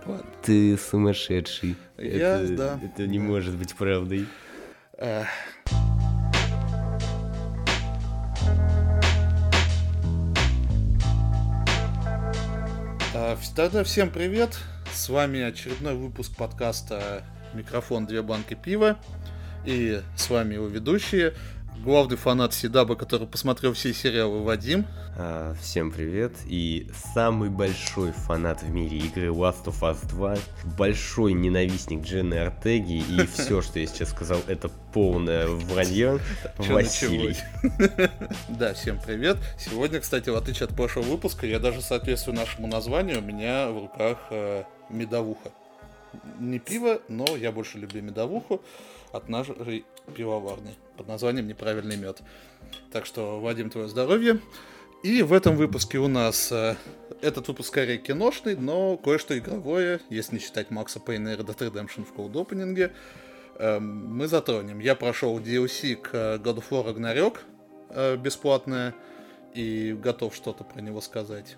[0.05, 0.25] Ладно.
[0.41, 1.75] Ты сумасшедший.
[1.97, 2.79] Я, это, да.
[2.83, 3.23] Это не да.
[3.23, 4.27] может быть правдой.
[4.97, 5.27] Эх.
[13.55, 14.57] Тогда всем привет.
[14.93, 18.05] С вами очередной выпуск подкаста «Микрофон.
[18.05, 18.97] Две банки пива».
[19.65, 21.33] И с вами его ведущие
[21.77, 24.85] главный фанат Сидаба, который посмотрел все сериалы Вадим.
[25.17, 26.33] А, всем привет.
[26.45, 30.37] И самый большой фанат в мире игры Last of Us 2,
[30.77, 36.19] большой ненавистник Дженны Артеги, и все, что я сейчас сказал, это полное вранье.
[36.57, 37.37] Василий.
[38.49, 39.37] Да, всем привет.
[39.57, 43.79] Сегодня, кстати, в отличие от прошлого выпуска, я даже соответствую нашему названию, у меня в
[43.79, 45.51] руках э, медовуха.
[46.39, 48.61] Не пиво, но я больше люблю медовуху
[49.13, 52.21] от нашей пивоварни под названием «Неправильный мед».
[52.91, 54.41] Так что, Вадим, твое здоровье.
[55.03, 56.75] И в этом выпуске у нас э,
[57.21, 61.71] этот выпуск скорее киношный, но кое-что игровое, если не считать Макса Пейна и Red Dead
[61.71, 62.91] Redemption в Cold Opening,
[63.59, 64.79] э, мы затронем.
[64.79, 67.39] Я прошел DLC к God of War Ragnarok
[67.89, 68.95] э, бесплатное
[69.53, 71.57] и готов что-то про него сказать.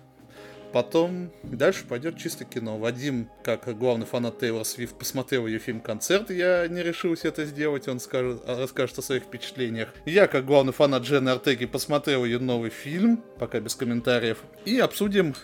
[0.72, 2.78] Потом дальше пойдет чисто кино.
[2.78, 6.30] Вадим, как главный фанат Тейлор Свифт, посмотрел ее фильм-концерт.
[6.30, 9.88] Я не решился это сделать, он скажет, расскажет о своих впечатлениях.
[10.04, 14.42] Я, как главный фанат Дженны Артеги, посмотрел ее новый фильм, пока без комментариев.
[14.64, 15.34] И обсудим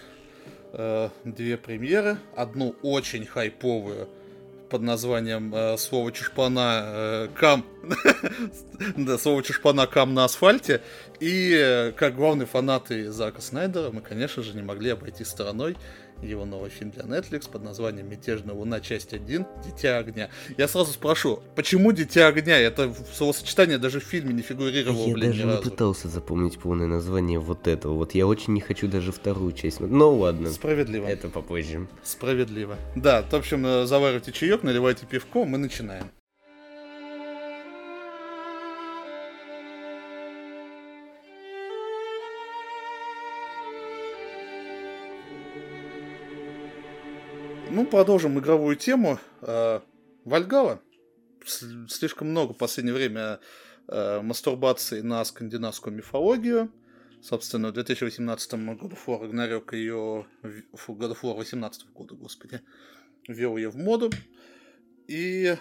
[0.73, 2.19] э, две премьеры.
[2.37, 4.09] Одну очень хайповую,
[4.73, 7.67] под названием э, «Слово чушпана э, кам».
[8.97, 10.81] да, «Слово чушпана кам на асфальте».
[11.21, 15.77] И э, как главные фанаты Зака Снайдера мы, конечно же, не могли обойти стороной
[16.23, 18.81] его новый фильм для Netflix под названием «Мятежная луна.
[18.81, 19.47] Часть 1.
[19.65, 20.31] Дитя огня».
[20.57, 22.59] Я сразу спрошу, почему «Дитя огня»?
[22.59, 27.39] Это словосочетание даже в фильме не фигурировало, Я блин, даже не пытался запомнить полное название
[27.39, 27.95] вот этого.
[27.95, 29.79] Вот я очень не хочу даже вторую часть.
[29.79, 29.99] смотреть.
[29.99, 31.07] Ну ладно, Справедливо.
[31.07, 31.87] это попозже.
[32.03, 32.77] Справедливо.
[32.97, 36.05] Да, в общем, э, заваривайте чаек, наливайте пивко, мы начинаем.
[47.75, 49.19] Ну, продолжим игровую тему.
[49.41, 49.81] Э,
[50.27, 50.83] Вальгала.
[51.89, 53.41] Слишком много в последнее время
[53.89, 56.71] э, мастурбации на скандинавскую мифологию.
[57.23, 60.27] Собственно, в 2018 году Фор Рагнарёк ее...
[60.75, 62.61] Фу, of War 18 года, господи.
[63.27, 64.11] Ввел ее в моду.
[65.09, 65.57] И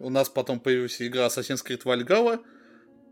[0.00, 2.44] у нас потом появилась игра Assassin's Creed Valhalla,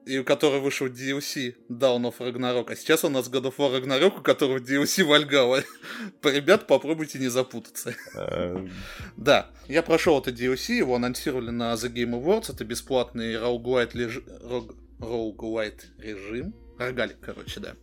[0.07, 2.73] и у которой вышел DLC Dawn of Ragnarok.
[2.73, 5.64] А сейчас у нас God of War Ragnarok, у которого DLC Valhalla.
[6.23, 7.95] Ребят, попробуйте не запутаться.
[8.14, 8.64] А,
[9.16, 13.92] Да, я прошел это DLC, его анонсировали на The Game Awards, это бесплатный roguelite,
[15.99, 17.75] режим, рогалик, короче, да.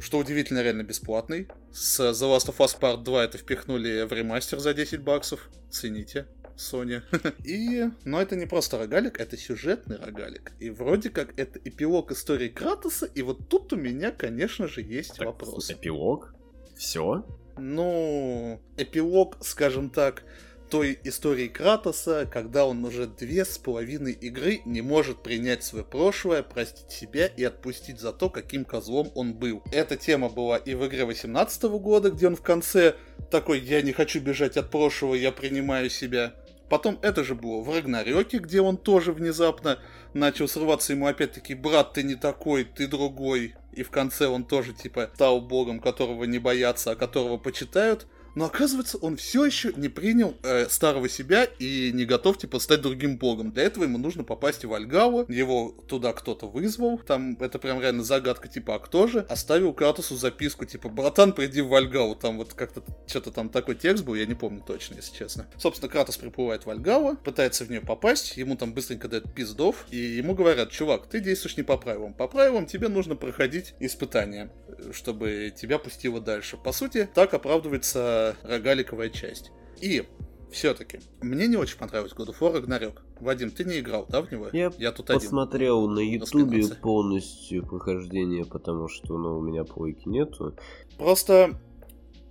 [0.00, 1.48] Что удивительно, реально бесплатный.
[1.72, 6.26] С The Last of Us Part 2 это впихнули в ремастер за 10 баксов, цените.
[6.56, 7.02] Sony.
[7.44, 10.52] И, но это не просто рогалик, это сюжетный рогалик.
[10.60, 15.16] И вроде как это эпилог истории Кратоса, и вот тут у меня, конечно же, есть
[15.16, 15.70] так, вопрос.
[15.70, 16.34] Эпилог?
[16.76, 17.24] Все?
[17.56, 20.24] Ну, эпилог, скажем так,
[20.70, 26.42] той истории Кратоса, когда он уже две с половиной игры не может принять свое прошлое,
[26.42, 29.62] простить себя и отпустить за то, каким козлом он был.
[29.70, 32.96] Эта тема была и в игре 18 года, где он в конце
[33.30, 36.34] такой «Я не хочу бежать от прошлого, я принимаю себя».
[36.74, 39.78] Потом это же было в Рагнарёке, где он тоже внезапно
[40.12, 43.54] начал срываться ему опять-таки «Брат, ты не такой, ты другой».
[43.70, 48.08] И в конце он тоже типа стал богом, которого не боятся, а которого почитают.
[48.34, 52.82] Но оказывается, он все еще не принял э, старого себя и не готов, типа, стать
[52.82, 53.52] другим богом.
[53.52, 55.26] Для этого ему нужно попасть в Альгаву.
[55.28, 56.98] Его туда кто-то вызвал.
[56.98, 59.20] Там это прям реально загадка, типа, а кто же?
[59.28, 62.16] Оставил Кратосу записку, типа, братан, приди в Альгаву.
[62.16, 65.46] Там вот как-то что-то там такой текст был, я не помню точно, если честно.
[65.58, 69.96] Собственно, Кратос приплывает в Альгаву, пытается в нее попасть, ему там быстренько дают пиздов, и
[69.96, 72.14] ему говорят, чувак, ты действуешь не по правилам.
[72.14, 74.50] По правилам тебе нужно проходить испытания,
[74.92, 76.56] чтобы тебя пустило дальше.
[76.56, 79.52] По сути, так оправдывается рогаликовая часть.
[79.80, 80.04] И
[80.50, 83.00] все-таки, мне не очень понравилось God of War Ragnarok.
[83.20, 84.48] Вадим, ты не играл, да, в него?
[84.52, 85.20] Я тут один.
[85.20, 90.56] Посмотрел на ютубе полностью прохождение, потому что, ну, у меня плойки нету.
[90.96, 91.60] Просто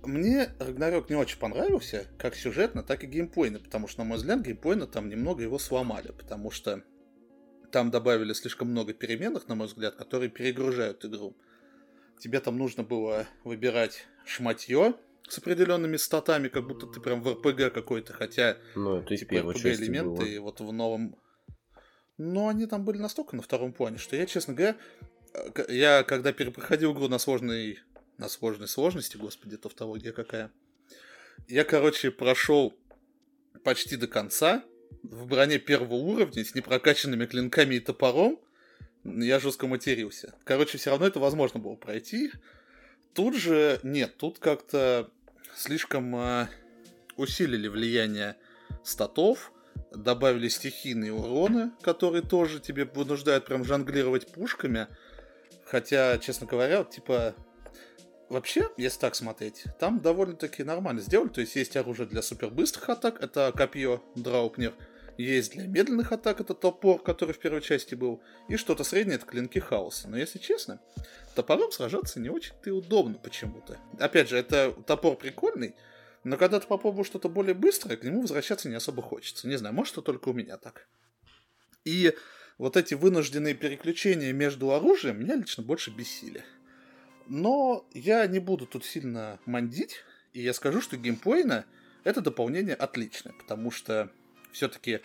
[0.06, 4.40] мне Рагнарёк не очень понравился, как сюжетно, так и геймплейно, потому что, на мой взгляд,
[4.40, 6.82] геймплейно там немного его сломали, потому что
[7.72, 11.36] там добавили слишком много переменных, на мой взгляд, которые перегружают игру.
[12.20, 14.94] Тебе там нужно было выбирать шматье
[15.28, 19.66] с определенными статами, как будто ты прям в РПГ какой-то, хотя Ну, это типа части
[19.66, 20.26] RPG-элементы было.
[20.26, 21.16] и вот в новом...
[22.16, 24.76] Но они там были настолько на втором плане, что я, честно говоря,
[25.32, 27.80] э, я когда перепроходил игру на сложной,
[28.18, 30.52] на сложной сложности, господи, тавтология какая,
[31.48, 32.74] я, короче, прошел
[33.64, 34.62] почти до конца
[35.02, 38.38] в броне первого уровня с непрокачанными клинками и топором,
[39.04, 40.34] я жестко матерился.
[40.44, 42.30] Короче, все равно это возможно было пройти.
[43.14, 45.08] Тут же нет, тут как-то
[45.54, 46.48] слишком э,
[47.16, 48.36] усилили влияние
[48.82, 49.52] статов,
[49.94, 54.88] добавили стихийные уроны, которые тоже тебе вынуждают прям жонглировать пушками.
[55.64, 57.34] Хотя, честно говоря, вот, типа,
[58.28, 61.28] вообще, если так смотреть, там довольно-таки нормально сделали.
[61.28, 64.74] То есть есть оружие для супербыстрых атак, это копье Драупнер.
[65.16, 68.20] Есть для медленных атак, это топор, который в первой части был.
[68.48, 70.08] И что-то среднее, это клинки хаоса.
[70.08, 70.80] Но если честно,
[71.34, 73.78] топором сражаться не очень-то и удобно почему-то.
[73.98, 75.74] Опять же, это топор прикольный,
[76.24, 79.46] но когда ты попробуешь что-то более быстрое, к нему возвращаться не особо хочется.
[79.46, 80.88] Не знаю, может, это только у меня так.
[81.84, 82.14] И
[82.56, 86.42] вот эти вынужденные переключения между оружием меня лично больше бесили.
[87.26, 91.66] Но я не буду тут сильно мандить, и я скажу, что геймплейно
[92.04, 94.10] это дополнение отличное, потому что
[94.54, 95.00] все-таки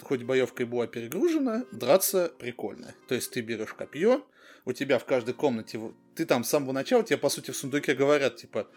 [0.00, 2.94] хоть боевка и была перегружена, драться прикольно.
[3.08, 4.24] То есть ты берешь копье,
[4.64, 5.78] у тебя в каждой комнате,
[6.14, 8.68] ты там с самого начала, тебе по сути в сундуке говорят, типа,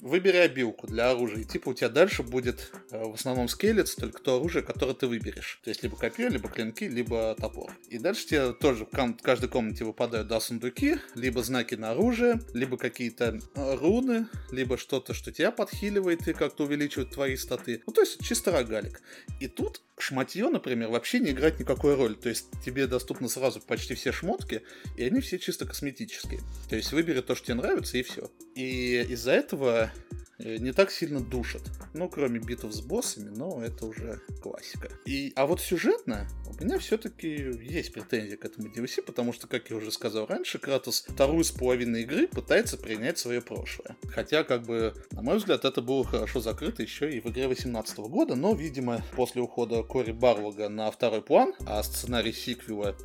[0.00, 1.40] выбери обилку для оружия.
[1.40, 5.06] И типа у тебя дальше будет э, в основном скелец, только то оружие, которое ты
[5.06, 5.60] выберешь.
[5.64, 7.72] То есть либо копье, либо клинки, либо топор.
[7.88, 12.76] И дальше тебе тоже в каждой комнате выпадают да, сундуки, либо знаки на оружие, либо
[12.76, 17.82] какие-то э, руны, либо что-то, что тебя подхиливает и как-то увеличивает твои статы.
[17.86, 19.02] Ну, то есть чисто рогалик.
[19.40, 22.14] И тут шматье, например, вообще не играет никакой роли.
[22.14, 24.62] То есть тебе доступны сразу почти все шмотки,
[24.96, 26.40] и они все чисто косметические.
[26.68, 28.30] То есть выбери то, что тебе нравится, и все.
[28.54, 29.92] И из-за этого
[30.38, 31.62] не так сильно душат.
[31.94, 34.88] Ну, кроме битв с боссами, но это уже классика.
[35.04, 39.70] И, а вот сюжетно у меня все-таки есть претензии к этому DLC, потому что, как
[39.70, 43.96] я уже сказал раньше, Кратос вторую с половиной игры пытается принять свое прошлое.
[44.08, 47.98] Хотя, как бы, на мой взгляд, это было хорошо закрыто еще и в игре 18
[47.98, 52.96] года, но, видимо, после ухода Кори Барлога на второй план, а сценарий сиквела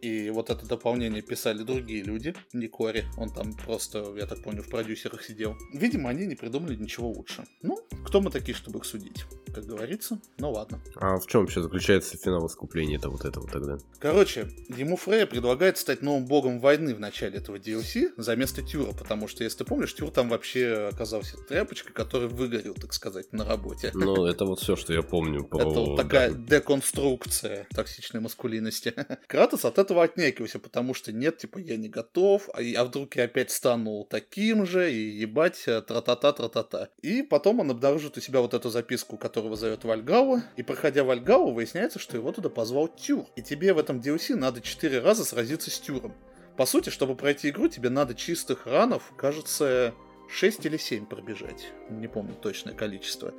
[0.00, 3.04] и вот это дополнение писали другие люди, не Кори.
[3.16, 5.56] Он там просто, я так понял, в продюсерах сидел.
[5.72, 7.44] Видимо, они не придумали ничего лучше.
[7.62, 9.24] Ну, кто мы такие, чтобы их судить?
[9.54, 10.80] Как говорится, ну ладно.
[10.96, 13.78] А в чем вообще заключается финал искупления-то вот этого тогда?
[13.98, 18.92] Короче, ему Фрея предлагает стать новым богом войны в начале этого DLC за место Тюра,
[18.92, 23.44] потому что, если ты помнишь, Тюр там вообще оказался тряпочкой, который выгорел, так сказать, на
[23.44, 23.90] работе.
[23.94, 25.58] Ну, это вот все, что я помню про...
[25.58, 28.94] Это вот такая деконструкция токсичной маскулинности.
[29.26, 33.24] Кратос от этого отнекивался, потому что нет, типа, я не готов, а, а вдруг я
[33.24, 36.88] опять стану таким же, и ебать, э, тра-та-та, тра-та-та.
[37.02, 41.52] И потом он обнаружит у себя вот эту записку, которого зовет Вальгау, и проходя Вальгау,
[41.52, 43.26] выясняется, что его туда позвал Тюр.
[43.36, 46.14] И тебе в этом DLC надо четыре раза сразиться с Тюром.
[46.56, 49.94] По сути, чтобы пройти игру, тебе надо чистых ранов, кажется,
[50.30, 51.72] 6 или 7 пробежать.
[51.88, 53.32] Не помню точное количество.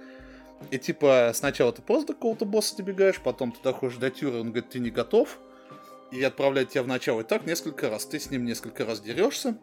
[0.69, 4.51] И типа сначала ты просто до какого-то босса добегаешь, потом ты доходишь до Тюра, он
[4.51, 5.39] говорит, ты не готов,
[6.11, 7.21] и отправляет тебя в начало.
[7.21, 8.05] И так несколько раз.
[8.05, 9.57] Ты с ним несколько раз дерешься.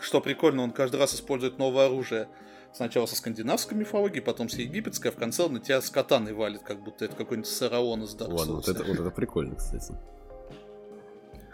[0.00, 2.28] Что прикольно, он каждый раз использует новое оружие.
[2.72, 6.32] Сначала со скандинавской мифологией, потом с египетской, а в конце он на тебя с катаной
[6.32, 8.38] валит, как будто это какой-нибудь сараон из Dark Souls.
[8.38, 9.94] Ладно, вот это, вот это прикольно, кстати.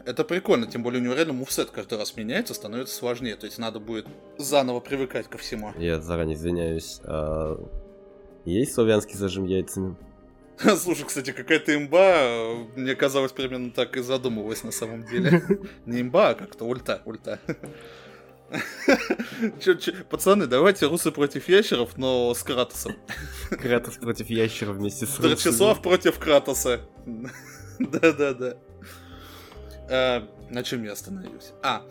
[0.05, 3.35] Это прикольно, тем более у него реально мувсет каждый раз меняется, становится сложнее.
[3.35, 4.07] То есть надо будет
[4.39, 5.73] заново привыкать ко всему.
[5.79, 7.01] Я заранее извиняюсь.
[7.03, 7.59] А...
[8.45, 9.97] Есть славянский зажим яйцами?
[10.79, 15.43] Слушай, кстати, какая-то имба, мне казалось, примерно так и задумывалась на самом деле.
[15.87, 17.39] Не имба, а как-то ульта, ульта.
[20.09, 22.95] Пацаны, давайте русы против ящеров, но с Кратосом.
[23.51, 26.81] Кратос против ящеров вместе с Драчеслав против Кратоса.
[27.79, 28.57] Да-да-да.
[29.91, 31.53] А, на чем я остановился?
[31.63, 31.83] А,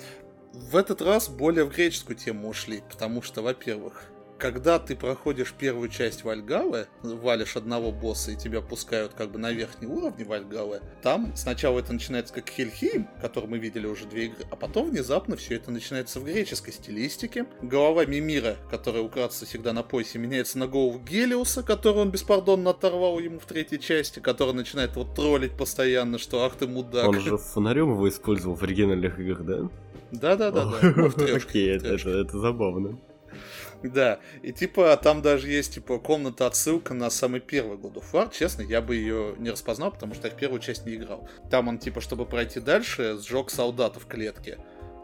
[0.53, 4.05] в этот раз более в греческую тему ушли, потому что, во-первых,
[4.45, 9.51] когда ты проходишь первую часть Вальгалы, валишь одного босса и тебя пускают как бы на
[9.51, 14.45] верхний уровень Вальгалы, там сначала это начинается как Хельхейм, который мы видели уже две игры,
[14.51, 17.47] а потом внезапно все это начинается в греческой стилистике.
[17.63, 23.17] Голова Мимира, которая украдется всегда на поясе, меняется на голову Гелиуса, который он беспардонно оторвал
[23.17, 27.07] ему в третьей части, который начинает вот троллить постоянно, что ах ты мудак.
[27.07, 29.69] Он же фонарем его использовал в оригинальных играх, да?
[30.11, 30.71] Да-да-да.
[30.95, 32.99] Ну, Окей, это забавно.
[33.89, 38.31] Да, и типа там даже есть типа комната отсылка на самый первый God of War.
[38.33, 41.27] Честно, я бы ее не распознал, потому что я в первую часть не играл.
[41.49, 44.57] Там он типа, чтобы пройти дальше, сжег солдата в клетке.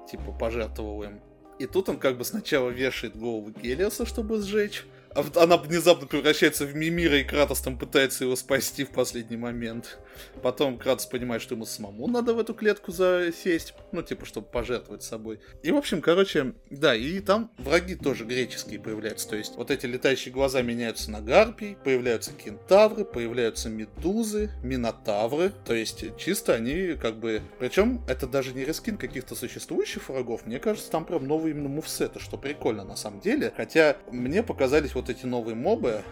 [0.10, 1.22] Типа пожертвовал им.
[1.60, 4.84] И тут он как бы сначала вешает голову Гелиоса, чтобы сжечь.
[5.14, 10.00] А она внезапно превращается в Мимира, и Кратос там пытается его спасти в последний момент.
[10.42, 15.04] Потом Кратос понимает, что ему самому надо в эту клетку засесть, ну, типа, чтобы пожертвовать
[15.04, 15.40] собой.
[15.64, 19.30] И, в общем, короче, да, и там враги тоже греческие появляются.
[19.30, 25.52] То есть, вот эти летающие глаза меняются на гарпий, появляются кентавры, появляются медузы, минотавры.
[25.66, 27.42] То есть, чисто они как бы...
[27.60, 30.46] Причем, это даже не рескин каких-то существующих врагов.
[30.46, 33.54] Мне кажется, там прям новые именно мувсеты, что прикольно на самом деле.
[33.56, 36.04] Хотя, мне показались вот эти новые мобы,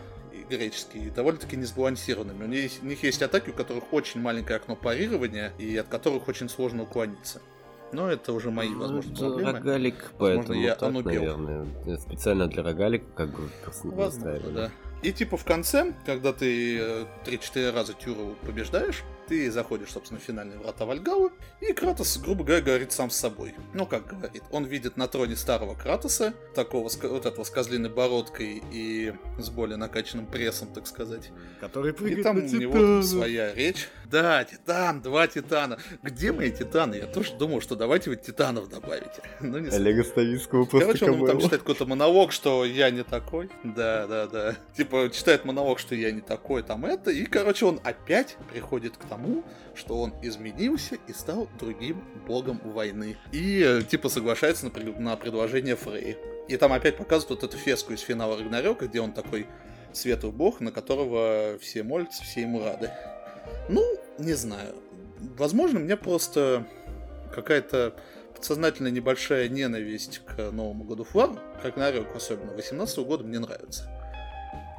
[0.49, 2.43] греческие, довольно-таки несбалансированными.
[2.43, 6.27] У них, у них есть атаки, у которых очень маленькое окно парирования, и от которых
[6.27, 7.41] очень сложно уклониться.
[7.91, 9.51] Но это уже мои, Ну, возможно, это проблемы.
[9.53, 11.65] рогалик, поэтому я так, наверное.
[11.97, 14.71] Специально для рогалика как бы Возможно, да.
[15.01, 20.23] И типа в конце, когда ты э, 3-4 раза Тюру побеждаешь, ты заходишь, собственно, в
[20.23, 21.29] финальные врата Вальгалы,
[21.61, 23.53] и Кратос, грубо говоря, говорит сам с собой.
[23.75, 28.63] Ну, как говорит, он видит на троне старого Кратоса, такого, вот этого с козлиной бородкой
[28.71, 31.29] и с более накачанным прессом, так сказать.
[31.61, 33.87] Который И там у него там своя речь.
[34.09, 35.77] Да, Титан, два Титана.
[36.01, 36.95] Где мои Титаны?
[36.95, 39.21] Я тоже думал, что давайте вы Титанов добавите.
[39.39, 43.49] Ну, не Олега Ставицкого просто Короче, он там читает какой-то монолог, что я не такой.
[43.63, 44.55] Да, да, да.
[44.75, 47.11] Типа, читает монолог, что я не такой, там это.
[47.11, 49.43] И, короче, он опять приходит к тому,
[49.75, 53.17] что он изменился и стал другим богом войны.
[53.31, 56.17] И, э, типа, соглашается на, на предложение Фрей.
[56.47, 59.47] И там опять показывают вот эту феску из финала Рагнарёка, где он такой
[59.93, 62.91] светлый бог, на которого все молятся, все ему рады.
[63.69, 63.85] Ну,
[64.17, 64.75] не знаю.
[65.37, 66.65] Возможно, мне просто
[67.33, 67.95] какая-то
[68.35, 73.87] подсознательная небольшая ненависть к Новому году Флар, как Нарек особенно, 18 года мне нравится.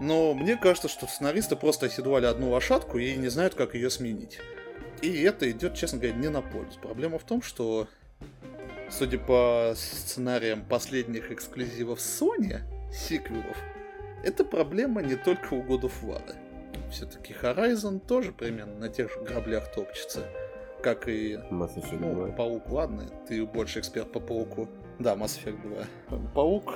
[0.01, 4.41] Но мне кажется, что сценаристы просто оседлали одну лошадку и не знают, как ее сменить.
[5.03, 6.81] И это идет, честно говоря, не на пользу.
[6.81, 7.87] Проблема в том, что,
[8.91, 12.61] судя по сценариям последних эксклюзивов Sony,
[12.93, 13.57] сиквелов,
[14.25, 16.35] это проблема не только у God of.
[16.91, 20.27] Все-таки Horizon тоже примерно на тех же граблях топчется
[20.83, 22.33] как и Mass Effect ну, 2.
[22.33, 24.69] Паук, ладно, ты больше эксперт по Пауку.
[24.99, 26.19] Да, Mass Effect 2.
[26.35, 26.75] Паук,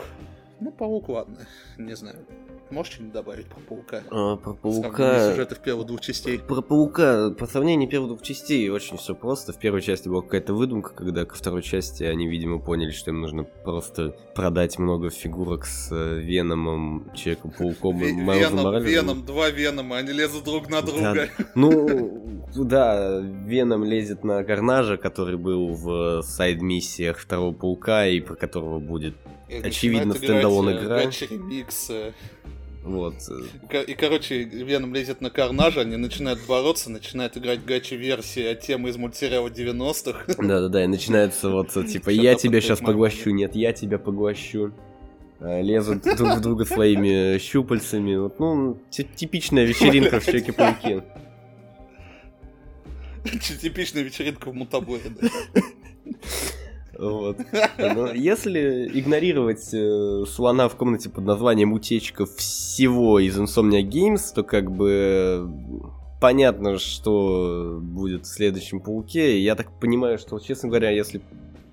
[0.61, 1.47] ну, Паук, ладно,
[1.79, 2.27] не знаю.
[2.71, 4.03] Можешь что-нибудь добавить про Паука?
[4.11, 5.31] А, про паука.
[5.31, 6.39] сюжета в первых двух частей.
[6.39, 9.53] Про паука, по сравнению первых двух частей, очень все просто.
[9.53, 13.21] В первой части была какая-то выдумка, когда ко второй части они, видимо, поняли, что им
[13.21, 20.13] нужно просто продать много фигурок с э, Веномом, Человеком-пауком и Майлзом Веном, два Венома, они
[20.13, 21.29] лезут друг на друга.
[21.55, 28.79] Ну, да, Веном лезет на Гарнажа, который был в сайд-миссиях второго паука, и про которого
[28.79, 29.15] будет,
[29.49, 31.03] И очевидно, стендалон игра.
[31.03, 32.13] э.
[32.85, 33.15] Вот.
[33.87, 38.97] И, короче, Веном лезет на Карнажа, они начинают бороться, начинают играть гачи-версии от темы из
[38.99, 40.35] мультсериала 90-х.
[40.39, 44.73] Да-да-да, и начинается вот, типа, я тебя сейчас поглощу, нет, я тебя поглощу.
[45.41, 48.17] А, Лезут друг в друга своими щупальцами.
[48.17, 51.03] Вот, ну, ти- типичная вечеринка в Человеке-пауке.
[53.61, 55.29] Типичная вечеринка в Мутаборе, да.
[56.99, 57.39] Вот.
[57.79, 64.43] Но если игнорировать э, слона в комнате под названием «Утечка» всего из Insomnia Games, то
[64.43, 65.49] как бы э,
[66.21, 69.41] понятно, что будет в следующем Пауке.
[69.41, 71.21] Я так понимаю, что, честно говоря, если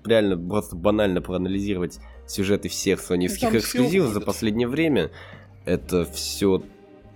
[0.04, 5.10] реально просто банально проанализировать сюжеты всех соневских эксклюзивов за последнее время,
[5.64, 6.62] это все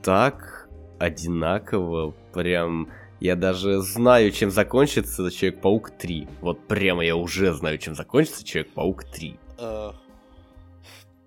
[0.03, 2.89] так одинаково, прям...
[3.21, 6.29] Я даже знаю, чем закончится Человек-паук 3.
[6.43, 9.39] Вот прямо я уже знаю, чем закончится Человек-паук 3.
[9.59, 9.91] Э,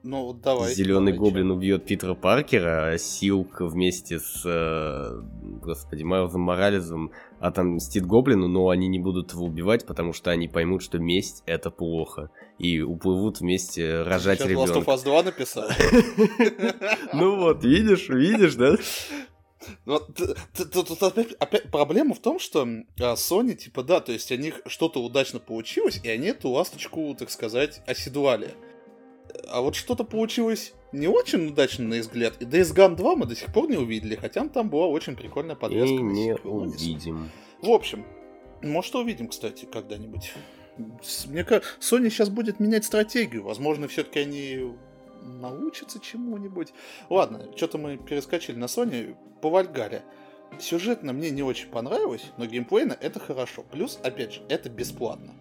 [0.03, 0.73] Ну, вот давай.
[0.73, 5.21] Зеленый давай, гоблин убьет Питера Паркера, а Силк вместе с, э,
[5.61, 10.83] господи, Майлзом Морализом отомстит гоблину, но они не будут его убивать, потому что они поймут,
[10.83, 12.29] что месть это плохо.
[12.59, 14.91] И уплывут вместе рожать Сейчас Last of ребенка.
[14.91, 15.69] Us 2 написал.
[17.13, 18.75] Ну вот, видишь, видишь, да?
[19.85, 24.11] Ну, т- т- Тут опять, опять проблема в том, что а, Sony, типа, да, то
[24.11, 28.51] есть у них что-то удачно получилось, и они эту ласточку, так сказать, оседлали.
[29.49, 32.41] А вот что-то получилось не очень удачно, на их взгляд.
[32.41, 35.55] И Days Gone 2 мы до сих пор не увидели, хотя там была очень прикольная
[35.55, 35.93] И подвеска.
[36.03, 36.45] на не но суть.
[36.81, 37.29] увидим.
[37.61, 38.05] В общем,
[38.63, 40.33] может, увидим, кстати, когда-нибудь.
[41.27, 43.43] Мне кажется, Sony сейчас будет менять стратегию.
[43.43, 44.71] Возможно, все-таки они
[45.21, 46.73] научатся чему-нибудь.
[47.09, 49.15] Ладно, что-то мы перескочили на Sony.
[49.41, 50.03] По Вальгаре.
[50.59, 53.63] Сюжетно мне не очень понравилось, но геймплейно это хорошо.
[53.71, 55.33] Плюс, опять же, это бесплатно.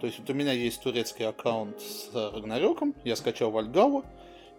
[0.00, 4.04] То есть вот у меня есть турецкий аккаунт с Рагнарёком, я скачал Вальгалу,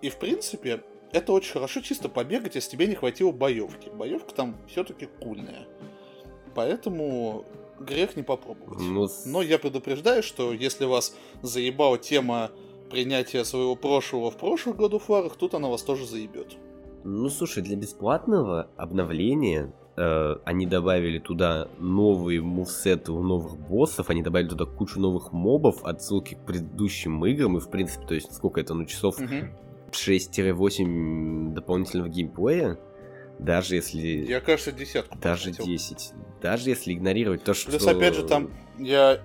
[0.01, 3.89] и в принципе это очень хорошо чисто побегать, если тебе не хватило боевки.
[3.89, 5.67] Боевка там все-таки кульная.
[6.55, 7.45] Поэтому
[7.79, 8.79] грех не попробовать.
[8.79, 12.51] Ну, Но я предупреждаю, что если вас заебала тема
[12.93, 16.55] принятия своего прошлого в прошлых году фарах, тут она вас тоже заебет.
[17.03, 24.21] Ну, слушай, для бесплатного обновления э, они добавили туда новые мувсеты у новых боссов, они
[24.21, 28.61] добавили туда кучу новых мобов, отсылки к предыдущим играм, и, в принципе, то есть, сколько
[28.61, 29.17] это, ну, часов
[29.91, 32.79] 6-8 дополнительного геймплея,
[33.39, 33.99] даже если...
[33.99, 35.65] Я, кажется, десятку Даже потратил.
[35.65, 36.13] 10.
[36.41, 37.71] Даже если игнорировать то, что...
[37.71, 39.19] Плюс, опять же, там я...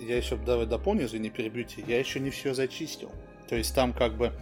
[0.00, 1.84] Я еще, давай дополню, извини, перебьюте.
[1.86, 3.10] Я еще не все зачистил.
[3.48, 4.32] То есть там как бы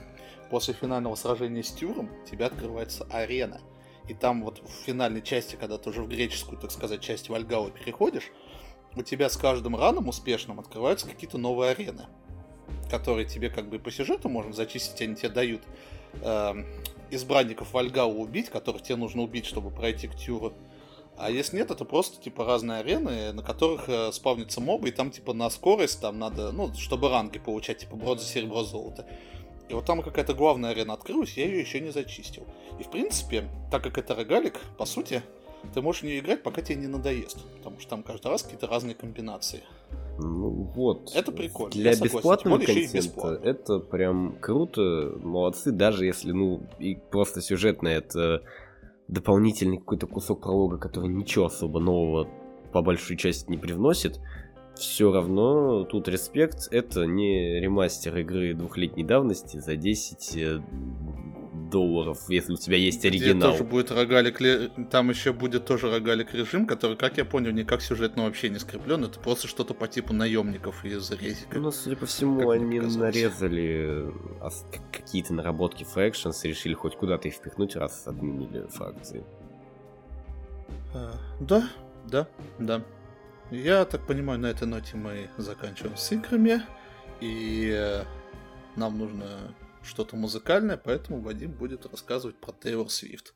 [0.50, 3.60] после финального сражения с Тюром тебя открывается арена.
[4.08, 7.70] И там вот в финальной части, когда ты уже в греческую, так сказать, часть Вальгала
[7.70, 8.30] переходишь,
[8.96, 12.06] у тебя с каждым раном успешным открываются какие-то новые арены,
[12.90, 15.62] которые тебе как бы по сюжету можно зачистить, они тебе дают
[16.22, 16.64] эм,
[17.10, 20.54] избранников Вальгала убить, которых тебе нужно убить, чтобы пройти к Тюру.
[21.18, 25.10] А если нет, это просто типа разные арены, на которых э, спавнятся мобы, и там
[25.10, 29.06] типа на скорость там надо, ну, чтобы ранги получать, типа бронза, серебро, золото.
[29.68, 32.44] И вот там какая-то главная арена открылась, я ее еще не зачистил.
[32.78, 35.22] И в принципе, так как это рогалик, по сути,
[35.74, 37.38] ты можешь в нее играть, пока тебе не надоест.
[37.58, 39.62] Потому что там каждый раз какие-то разные комбинации.
[40.18, 41.12] Ну вот.
[41.14, 43.44] Это прикольно, Для я бесплатного контента бесплатно.
[43.44, 48.42] это прям круто, молодцы, даже если, ну, и просто сюжетно это
[49.08, 52.28] дополнительный какой-то кусок пролога, который ничего особо нового
[52.72, 54.20] по большой части не привносит.
[54.76, 60.60] все равно тут респект, это не ремастер игры двухлетней давности за 10 э,
[61.70, 63.50] долларов, если у тебя есть оригинал.
[63.50, 64.40] Где тоже будет рогалик,
[64.90, 69.04] там еще будет тоже рогалик режим, который, как я понял, никак сюжетно вообще не скреплен,
[69.04, 71.58] это просто что-то по типу наемников из резика.
[71.58, 74.10] Ну, судя по всему, они нарезали
[74.40, 74.50] э,
[74.92, 79.24] какие-то наработки Fractions и решили хоть куда-то их впихнуть, раз отменили фракции.
[80.94, 81.68] А, да,
[82.06, 82.82] да, да.
[83.50, 86.62] Я так понимаю, на этой ноте мы заканчиваем с играми.
[87.20, 88.04] И э,
[88.76, 89.26] нам нужно
[89.82, 93.34] что-то музыкальное, поэтому Вадим будет рассказывать про Тейлор Свифт.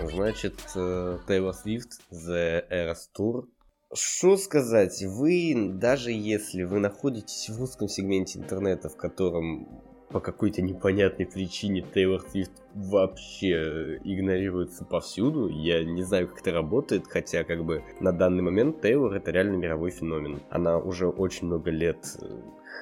[0.00, 0.56] Значит,
[1.26, 3.48] Тейлор Свифт The Eras Tour.
[3.92, 10.62] Что сказать, вы, даже если вы находитесь в узком сегменте интернета, в котором по какой-то
[10.62, 15.48] непонятной причине Тейлор Свифт вообще игнорируется повсюду.
[15.48, 19.56] Я не знаю, как это работает, хотя как бы на данный момент Тейлор это реально
[19.56, 20.42] мировой феномен.
[20.50, 22.26] Она уже очень много лет э,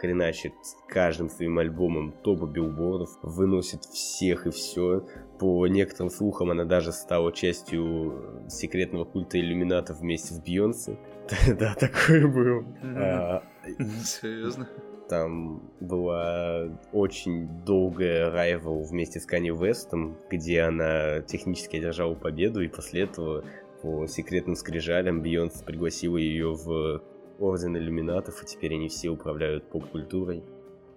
[0.01, 0.53] хреначит
[0.89, 5.07] каждым своим альбомом топы билбордов, выносит всех и все.
[5.39, 10.99] По некоторым слухам она даже стала частью секретного культа иллюминатов вместе с Бьонсе.
[11.59, 12.65] Да, такое было.
[12.83, 13.43] А,
[14.05, 14.69] Серьезно?
[15.13, 22.69] Там была очень долгая райвел вместе с Канни Вестом, где она технически одержала победу, и
[22.69, 23.45] после этого
[23.83, 27.03] по секретным скрижалям Бейонс пригласила ее в
[27.39, 30.43] Орден Иллюминатов, и теперь они все управляют поп-культурой.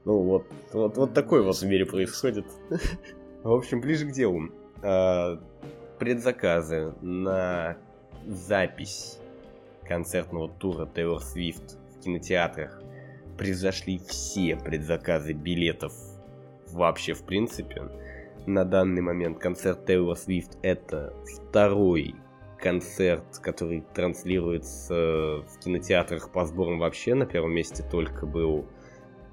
[0.06, 2.46] Ну вот, вот, вот такое вот в мире происходит.
[3.44, 4.44] В общем, ближе к делу.
[4.82, 5.44] А,
[6.00, 7.76] предзаказы на
[8.26, 9.20] запись
[9.86, 12.82] концертного тура Тейлор Свифт в кинотеатрах
[13.38, 15.94] произошли все предзаказы билетов
[16.72, 17.90] вообще в принципе.
[18.46, 22.16] На данный момент концерт Тейлор Свифт это второй
[22.60, 27.16] концерт, который транслируется в кинотеатрах по сборам вообще.
[27.16, 28.66] На первом месте только был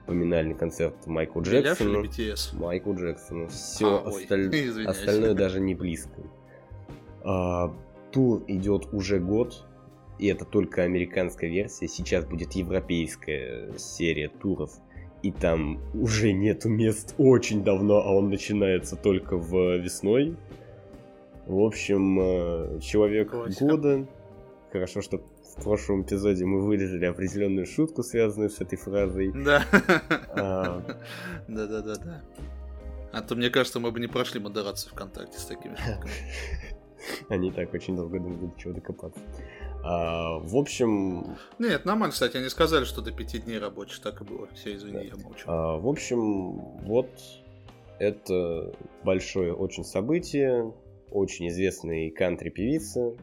[0.07, 2.05] поминальный концерт Майкла Джексона.
[2.55, 3.49] Майкл Джексона.
[3.49, 4.87] Все а, осталь...
[4.87, 6.23] остальное даже не близко.
[7.23, 7.75] А,
[8.11, 9.65] тур идет уже год,
[10.19, 11.89] и это только американская версия.
[11.89, 14.73] Сейчас будет европейская серия туров,
[15.23, 20.37] и там уже нету мест очень давно, а он начинается только в весной.
[21.47, 23.65] В общем, э, человек Классика.
[23.65, 24.07] года.
[24.71, 29.33] Хорошо, что в прошлом эпизоде мы вырезали определенную шутку, связанную с этой фразой.
[29.35, 29.65] Да.
[31.49, 32.23] Да, да, да, да.
[33.13, 36.11] А то мне кажется, мы бы не прошли модерацию ВКонтакте с такими шутками.
[37.29, 39.21] Они так очень долго думают, чего докопаться.
[39.85, 41.37] А, в общем...
[41.59, 44.49] Нет, нормально, кстати, они сказали, что до пяти дней рабочих, так и было.
[44.55, 45.03] Все, извини, да.
[45.03, 45.45] я молчу.
[45.47, 46.53] А, в общем,
[46.85, 47.11] вот
[47.99, 48.74] это
[49.05, 50.72] большое очень событие,
[51.11, 53.14] очень известной кантри-певица.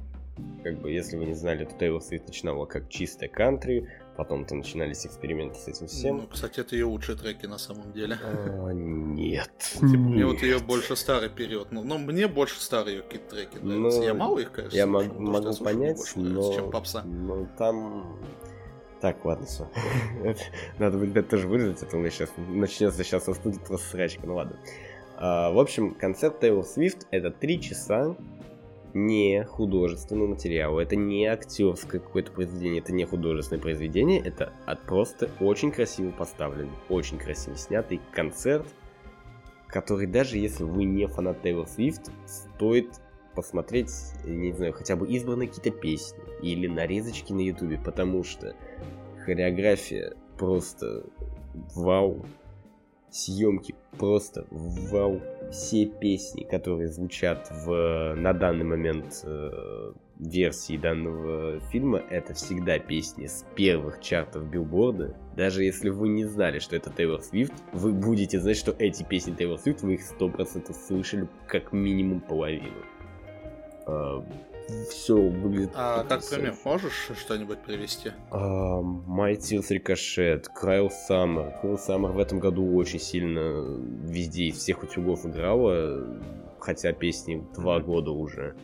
[0.64, 3.90] Как бы, если вы не знали, то Тейлор Свифт начинала как чистая кантри,
[4.20, 6.18] Потом-то начинались эксперименты с этим всем.
[6.18, 8.18] Ну, кстати, это ее лучшие треки на самом деле.
[8.22, 9.50] А, нет.
[9.76, 11.72] Типа, мне вот ее больше старый период.
[11.72, 14.00] Ну, ну мне больше старые ее какие-то треки нравятся.
[14.00, 16.22] Ну, я мало их, конечно, Я слушаю, могу, могу понять, но...
[16.24, 17.04] Нравится, чем попса.
[17.04, 18.20] Но там...
[19.00, 19.70] Так, ладно, все.
[20.80, 24.36] Надо будет это тоже вырезать, а то у меня сейчас начнется сейчас просто срачка, ну
[24.36, 24.60] ладно.
[25.16, 28.18] А, в общем, концерт Taylor Swift это три часа
[28.94, 35.30] не художественного материала, это не актерское какое-то произведение, это не художественное произведение, это от просто
[35.40, 38.68] очень красиво поставленный, очень красиво снятый концерт,
[39.68, 43.00] который даже если вы не фанат Тейлор Свифт, стоит
[43.36, 43.92] посмотреть,
[44.26, 48.56] не знаю, хотя бы избранные какие-то песни или нарезочки на ютубе, потому что
[49.24, 51.06] хореография просто
[51.76, 52.26] вау,
[53.12, 55.22] съемки просто вау.
[55.52, 63.26] Все песни, которые звучат в, на данный момент э, версии данного фильма, это всегда песни
[63.26, 65.16] с первых чартов билборда.
[65.36, 69.34] Даже если вы не знали, что это Тейлор Свифт, вы будете знать, что эти песни
[69.34, 72.84] Тейлор Свифт, вы их 100% слышали как минимум половину.
[73.88, 74.22] Э,
[74.90, 75.72] все выглядит...
[75.76, 78.12] А как пример можешь что-нибудь привести?
[78.32, 81.54] My Tears Ricochet, Cryl Summer.
[81.62, 86.06] Cryl Summer в этом году очень сильно везде из всех утюгов играла,
[86.60, 88.56] хотя песни два года уже.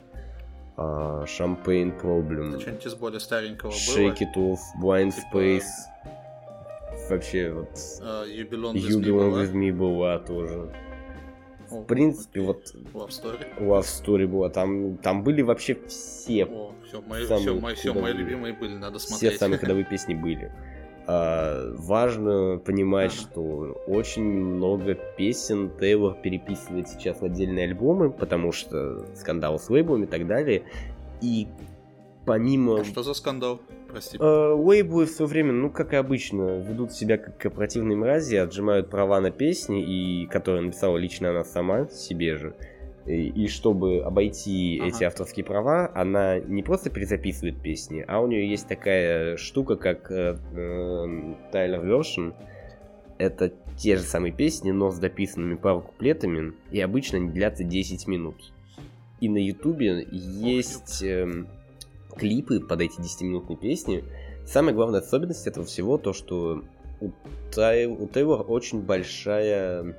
[0.78, 2.50] Champagne Problem.
[2.50, 4.12] Это что-нибудь из более старенького Shake было?
[4.12, 5.38] It Off, Blind типа...
[5.38, 5.72] Space.
[7.10, 7.70] Вообще вот...
[8.02, 9.44] Uh, you Belong With, you me, belong была.
[9.44, 10.70] with me была тоже
[11.70, 13.60] в принципе, вот Love Story.
[13.60, 14.50] Love Story была.
[14.50, 16.46] Там, там были вообще все.
[16.46, 19.32] О, все, мои, все, мои, все мои любимые были, надо смотреть.
[19.32, 20.52] Все самые ходовые песни были.
[21.08, 23.22] А, важно понимать, ага.
[23.22, 23.44] что
[23.88, 30.08] очень много песен Тейлор переписывает сейчас в отдельные альбомы, потому что скандал с лейблами и
[30.08, 30.64] так далее.
[31.22, 31.48] И
[32.26, 32.82] помимо...
[32.82, 33.60] А что за скандал?
[33.96, 34.18] Прости.
[34.20, 38.90] Э, лейблы в свое время, ну, как и обычно, ведут себя как корпоративные мрази, отжимают
[38.90, 42.56] права на песни, и которые написала лично она сама себе же.
[43.06, 44.90] И, и чтобы обойти ага.
[44.90, 50.12] эти авторские права, она не просто перезаписывает песни, а у нее есть такая штука, как
[50.12, 52.34] э, э, Тайлер Вершин.
[53.18, 58.08] Это те же самые песни, но с дописанными пару куплетами, и обычно они длятся 10
[58.10, 58.52] минут.
[59.22, 61.46] И на Ютубе есть э,
[62.18, 64.04] клипы под эти 10-минутные песни.
[64.46, 66.64] Самая главная особенность этого всего то, что
[67.02, 67.12] у,
[67.54, 67.86] Тай...
[67.86, 69.96] у Тейлор очень большая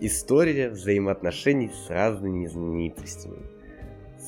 [0.00, 3.38] история взаимоотношений с разными знаменитостями.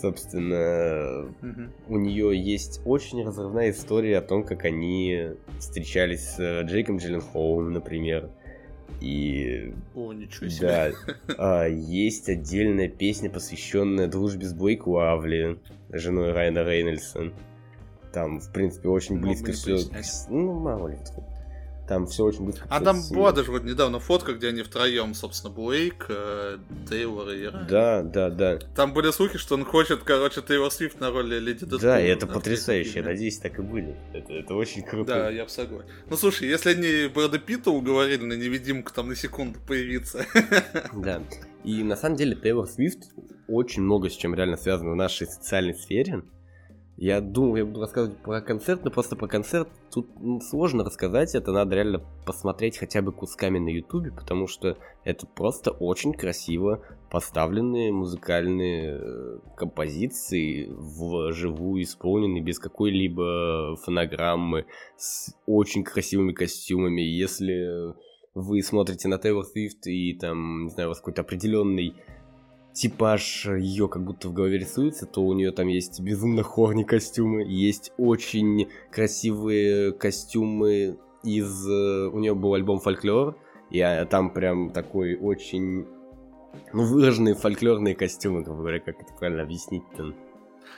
[0.00, 1.70] Собственно, mm-hmm.
[1.88, 7.72] у нее есть очень разрывная история о том, как они встречались с э, Джейком Джилленхолом,
[7.72, 8.30] например.
[9.00, 9.74] И...
[9.94, 10.66] О, ничего себе.
[10.66, 11.34] Да.
[11.38, 15.58] А, есть отдельная песня, посвященная дружбе с Блейк Лавли,
[15.90, 17.32] женой Райана Рейнольдса.
[18.12, 19.78] Там, в принципе, очень близко все...
[20.28, 20.98] Ну, мало ли.
[21.88, 22.66] Там все очень быстро.
[22.68, 26.58] А там была даже вот недавно фотка, где они втроем, собственно, Блейк, э,
[26.88, 27.66] Тейлор и Райан.
[27.66, 28.58] Да, да, да.
[28.76, 31.80] Там были слухи, что он хочет, короче, Тейлор Свифт на роли Леди Дэдпула.
[31.80, 32.98] Да, и это потрясающе.
[32.98, 33.96] Я надеюсь, так и будет.
[34.12, 35.14] Это, это очень круто.
[35.14, 35.88] Да, я бы согласен.
[36.10, 40.26] Ну, слушай, если они Брэда Питта уговорили на невидимку там на секунду появиться.
[40.92, 41.22] Да.
[41.64, 43.10] И на самом деле Тейлор Свифт
[43.46, 46.22] очень много с чем реально связано в нашей социальной сфере.
[47.00, 51.32] Я думал, я буду рассказывать про концерт, но просто про концерт тут ну, сложно рассказать,
[51.36, 56.82] это надо реально посмотреть хотя бы кусками на ютубе, потому что это просто очень красиво
[57.08, 67.00] поставленные музыкальные э, композиции вживую исполненные без какой-либо фонограммы, с очень красивыми костюмами.
[67.00, 67.94] Если
[68.34, 71.94] вы смотрите на Taylor Swift и там, не знаю, у вас какой-то определенный
[72.72, 77.42] типаж ее как будто в голове рисуется, то у нее там есть безумно хорни костюмы,
[77.42, 81.68] есть очень красивые костюмы из...
[81.68, 83.36] Э, у нее был альбом «Фольклор»,
[83.70, 85.86] и а, там прям такой очень...
[86.72, 90.14] Ну, выраженные фольклорные костюмы, как говоря, как это правильно объяснить-то?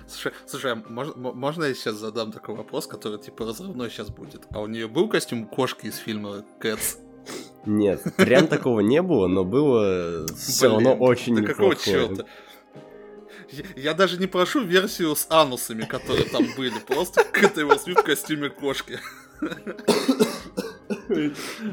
[0.07, 4.47] Слушай, слушай, а можно, можно я сейчас задам такой вопрос, который типа разрывной сейчас будет?
[4.51, 6.99] А у нее был костюм кошки из фильма Кэтс?
[7.67, 12.25] Нет, прям такого не было, но было все равно очень да какого черта?
[13.77, 18.49] Я даже не прошу версию с анусами, которые там были, просто это его в костюме
[18.49, 18.99] кошки.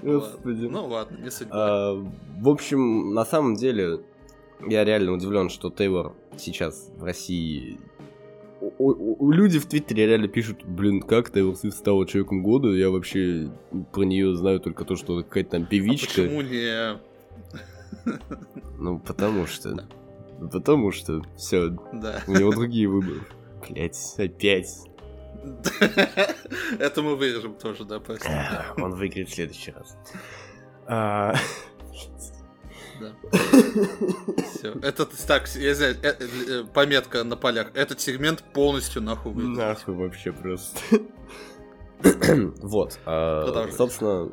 [0.02, 0.66] Господи.
[0.66, 1.56] Ну ладно, не судьба.
[1.56, 1.94] А,
[2.40, 4.02] в общем, на самом деле,
[4.68, 7.80] я реально удивлен, что Тейлор сейчас в России
[8.60, 13.50] люди в Твиттере реально пишут, блин, как Тейлор Свифт стала человеком года, я вообще
[13.92, 16.22] про нее знаю только то, что какая-то там певичка.
[16.22, 17.00] А почему не...
[18.80, 19.88] Ну, потому что...
[20.52, 22.22] Потому что все, да.
[22.28, 23.22] у него другие выборы.
[23.68, 24.70] Блять, опять.
[26.80, 28.00] Это мы вырежем тоже, да.
[28.78, 29.98] Он выиграет в следующий раз.
[33.00, 33.12] Да.
[34.52, 34.74] Все.
[34.82, 37.72] Этот, так, я знаю, э, э, пометка на полях.
[37.74, 39.58] Этот сегмент полностью нахуй выйдет.
[39.58, 40.80] Нахуй вообще просто.
[42.62, 43.00] вот.
[43.06, 44.32] А, собственно,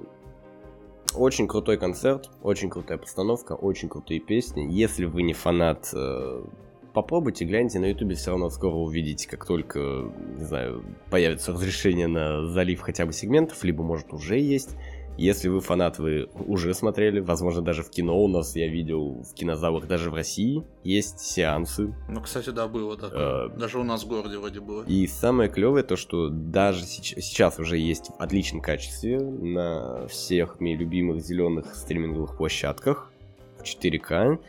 [1.14, 4.66] очень крутой концерт, очень крутая постановка, очень крутые песни.
[4.70, 6.44] Если вы не фанат, э,
[6.92, 12.46] попробуйте, гляньте на ютубе, все равно скоро увидите, как только, не знаю, появится разрешение на
[12.46, 14.76] залив хотя бы сегментов, либо, может, уже есть.
[15.16, 19.32] Если вы фанат, вы уже смотрели, возможно, даже в кино у нас, я видел в
[19.34, 21.94] кинозалах, даже в России есть сеансы.
[22.08, 23.12] Ну, кстати, да, было так.
[23.14, 24.84] А, даже у нас в городе вроде было.
[24.84, 30.80] И самое клевое то, что даже сейчас уже есть в отличном качестве на всех моих
[30.80, 33.12] любимых зеленых стриминговых площадках
[33.58, 34.40] в 4К.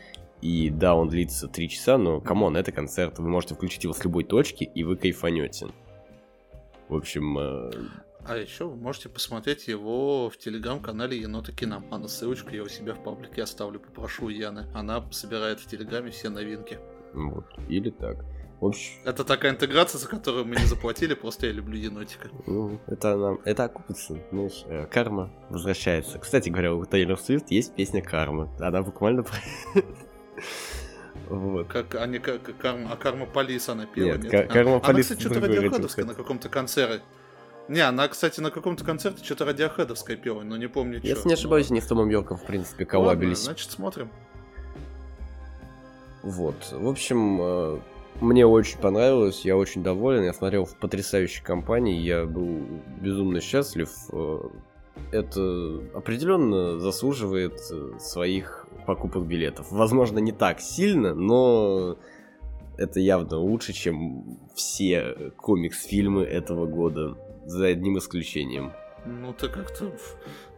[0.42, 3.94] И да, он длится 3 часа, но, come on, это концерт, вы можете включить его
[3.94, 5.68] с любой точки, и вы кайфанете.
[6.88, 7.70] В общем, э,
[8.28, 12.08] а еще вы можете посмотреть его в телеграм-канале Енота Киномана.
[12.08, 14.66] Ссылочку я у себя в паблике оставлю, попрошу Яны.
[14.74, 16.78] Она собирает в телеграме все новинки.
[17.14, 18.24] Вот, или так.
[18.60, 18.92] В общем...
[19.04, 22.30] Это такая интеграция, за которую мы не заплатили, просто я люблю енотика.
[22.46, 26.18] Ну, это нам, это окупится, знаешь, э, карма возвращается.
[26.18, 28.50] Кстати говоря, у Тейлор Свифт есть песня «Карма».
[28.58, 29.24] Она буквально...
[31.28, 31.66] Вот.
[31.66, 34.16] Как, а не как, карма, а Карма Полис она пела.
[34.16, 34.52] Нет, нет?
[34.52, 34.88] Карма Полис.
[34.88, 37.02] Она, кстати, что-то радиоходовская на каком-то концерте.
[37.68, 41.28] Не, она, кстати, на каком-то концерте что-то радиохедовское пела, но не помню, Если что.
[41.28, 43.38] не ошибаюсь, не с Томом Йорком, в принципе, коллабились.
[43.38, 44.10] Ладно, значит, смотрим.
[46.22, 46.54] Вот.
[46.72, 47.78] В общем, э,
[48.20, 52.60] Мне очень понравилось, я очень доволен, я смотрел в потрясающей компании, я был
[53.00, 53.90] безумно счастлив.
[54.12, 54.40] Э,
[55.12, 59.66] это определенно заслуживает э, своих покупок билетов.
[59.70, 61.98] Возможно, не так сильно, но
[62.78, 67.16] это явно лучше, чем все комикс-фильмы этого года,
[67.46, 68.72] за одним исключением.
[69.04, 69.92] Ну, ты как-то...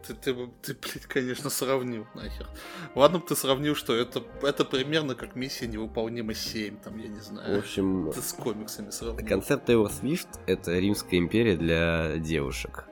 [0.07, 2.47] Ты, ты, ты, блядь, конечно, сравнил нахер.
[2.95, 7.21] Ладно бы ты сравнил, что это, это примерно как миссия невыполнима 7, там, я не
[7.21, 7.57] знаю.
[7.57, 8.11] В общем...
[8.15, 9.27] Ты с комиксами сравнил.
[9.27, 12.87] Концепт Тейлор Свифт— это Римская империя для девушек.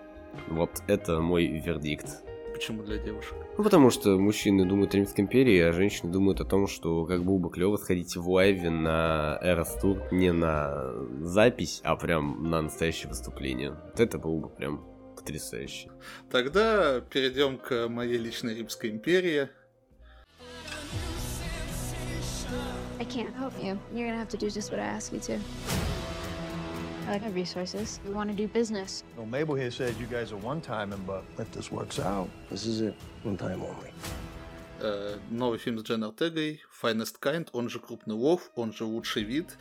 [0.49, 2.23] Вот это мой вердикт.
[2.57, 3.35] Почему для девушек?
[3.59, 7.23] Ну, потому что мужчины думают о Римской империи, а женщины думают о том, что как
[7.23, 12.63] было бы клево сходить в лайве на Эрос Тур не на запись, а прям на
[12.63, 13.73] настоящее выступление.
[13.73, 14.83] Вот это было бы прям
[15.17, 15.91] потрясающе.
[16.31, 19.51] Тогда перейдем к моей личной Римской империи.
[22.99, 23.79] I can't help you.
[23.93, 25.96] You're gonna have to do just what I ask you to.
[27.07, 28.01] I like our resources.
[28.05, 29.05] We want to do business.
[29.17, 32.81] Well, Mabel here said you guys are one-timing, but if this works out, this is
[32.81, 32.97] it.
[33.23, 33.93] One time only.
[34.81, 39.23] Uh, новый фильм с Джен Ортегой, Finest Kind, он же Крупный Лов, он же Лучший
[39.23, 39.57] вид.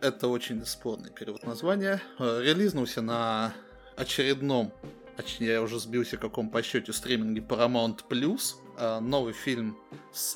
[0.00, 2.02] Это очень спорный перевод названия.
[2.18, 3.54] Uh, релизнулся на
[3.96, 4.72] очередном,
[5.16, 8.00] точнее, я уже сбился, каком по счете стриминге Paramount+.
[8.08, 8.56] Plus.
[8.78, 9.78] Uh, новый фильм
[10.12, 10.34] с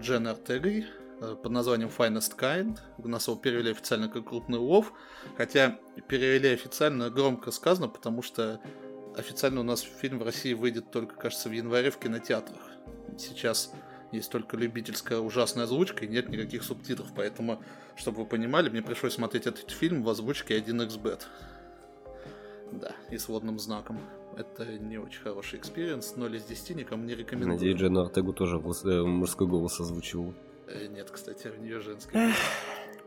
[0.00, 2.78] Джен Ортегой, Э, под названием Finest Kind.
[2.98, 4.92] У нас его перевели официально как крупный улов.
[5.36, 8.60] Хотя перевели официально громко сказано, потому что
[9.16, 12.60] официально у нас фильм в России выйдет только, кажется, в январе в кинотеатрах.
[13.18, 13.72] Сейчас
[14.12, 17.62] есть только любительская ужасная озвучка и нет никаких субтитров, поэтому,
[17.96, 21.22] чтобы вы понимали, мне пришлось смотреть этот фильм в озвучке 1xbet.
[22.72, 24.00] Да, и с водным знаком.
[24.36, 27.54] Это не очень хороший experience, 0 из 10 никому не рекомендую.
[27.54, 30.34] Надеюсь, Дженну Ортегу тоже э, мужской голос озвучивал.
[30.66, 32.34] Э, нет, кстати, у нее женская.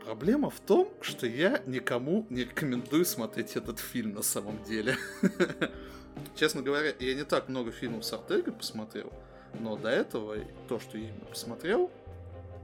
[0.03, 4.95] Проблема в том, что я никому не рекомендую смотреть этот фильм на самом деле.
[6.35, 9.11] Честно говоря, я не так много фильмов с Артегой посмотрел,
[9.59, 10.37] но до этого
[10.67, 11.91] то, что я именно посмотрел,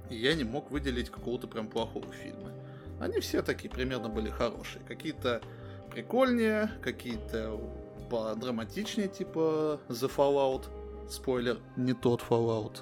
[0.09, 2.51] я не мог выделить какого-то прям плохого фильма.
[2.99, 4.83] Они все такие примерно были хорошие.
[4.85, 5.41] Какие-то
[5.91, 7.59] прикольнее, какие-то
[8.09, 10.65] подраматичнее, типа The Fallout.
[11.09, 12.79] Спойлер, не тот Fallout.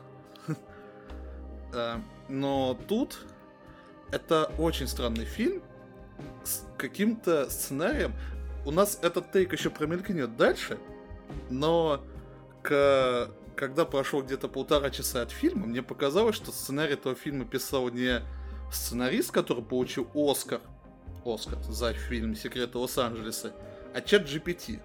[1.73, 1.99] Э,
[2.29, 3.19] но тут
[4.11, 5.61] это очень странный фильм
[6.43, 8.13] с каким-то сценарием.
[8.65, 10.77] У нас этот тейк еще промелькнет дальше,
[11.49, 12.01] но
[12.61, 13.29] к...
[13.55, 18.21] когда прошло где-то полтора часа от фильма, мне показалось, что сценарий этого фильма писал не
[18.71, 20.61] сценарист, который получил Оскар,
[21.25, 23.53] Оскар за фильм «Секреты Лос-Анджелеса»,
[23.93, 24.79] а чат GPT.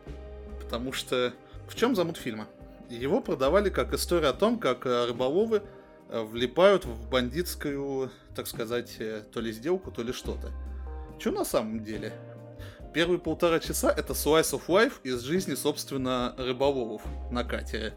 [0.61, 1.33] Потому что
[1.69, 2.47] в чем замут фильма?
[2.91, 5.63] Его продавали как история о том, как э, рыболовы
[6.09, 10.51] влипают в бандитскую, так сказать, э, то ли сделку, то ли что-то.
[11.19, 12.13] Что на самом деле?
[12.95, 17.95] Первые полтора часа это slice of life из жизни, собственно, рыболовов на катере.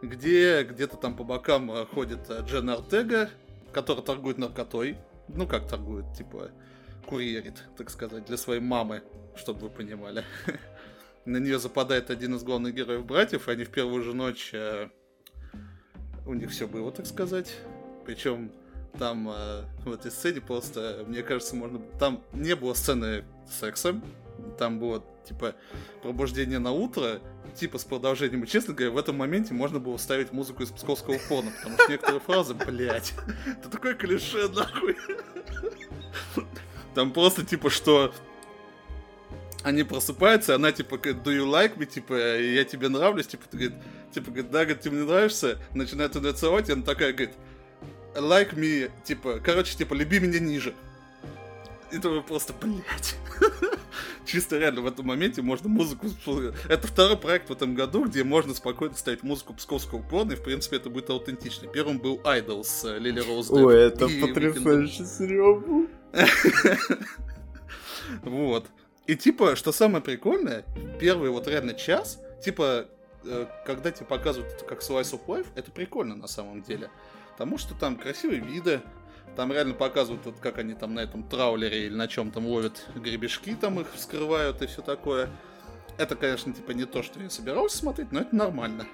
[0.00, 3.30] Где где-то там по бокам э, ходит Джен Артега,
[3.72, 4.96] который торгует наркотой.
[5.28, 6.50] Ну, как торгует, типа,
[7.06, 9.02] курьерит, так сказать, для своей мамы,
[9.36, 10.24] чтобы вы понимали.
[11.24, 14.54] На нее западает один из главных героев братьев, и они в первую же ночь
[16.28, 17.52] у них все было, так сказать.
[18.06, 18.52] Причем
[18.98, 21.80] там э, в этой сцене просто, мне кажется, можно...
[21.98, 24.00] Там не было сцены секса,
[24.58, 25.54] там было, типа,
[26.02, 27.20] пробуждение на утро,
[27.54, 28.44] типа, с продолжением.
[28.44, 31.90] И, честно говоря, в этом моменте можно было ставить музыку из псковского фона, потому что
[31.90, 33.14] некоторые фразы, блядь,
[33.46, 34.96] это такое клише, нахуй.
[36.94, 38.12] Там просто, типа, что
[39.62, 43.78] они просыпаются, она типа do you like me, типа, я тебе нравлюсь, типа, ты говорит,
[44.12, 47.34] типа, говорит, да, говорит, ты мне нравишься, начинает ее целовать, и она такая говорит,
[48.14, 50.74] like me, типа, короче, типа, люби меня ниже.
[51.90, 53.16] И ты просто, блядь.
[54.26, 56.06] Чисто реально в этом моменте можно музыку...
[56.68, 60.42] Это второй проект в этом году, где можно спокойно ставить музыку псковского порно, и, в
[60.42, 61.66] принципе, это будет аутентично.
[61.68, 63.50] Первым был Idol с э, Лили Роуз.
[63.50, 65.88] Ой, это потрясающе был.
[68.22, 68.66] Вот.
[69.06, 70.64] И типа, что самое прикольное,
[71.00, 72.86] первый вот реально час, типа,
[73.64, 76.90] когда тебе показывают это как slice of life, это прикольно на самом деле.
[77.32, 78.80] Потому что там красивые виды,
[79.36, 82.86] там реально показывают, вот, как они там на этом траулере или на чем там ловят
[82.96, 85.30] гребешки, там их вскрывают и все такое.
[85.96, 88.86] Это, конечно, типа не то, что я собирался смотреть, но это нормально.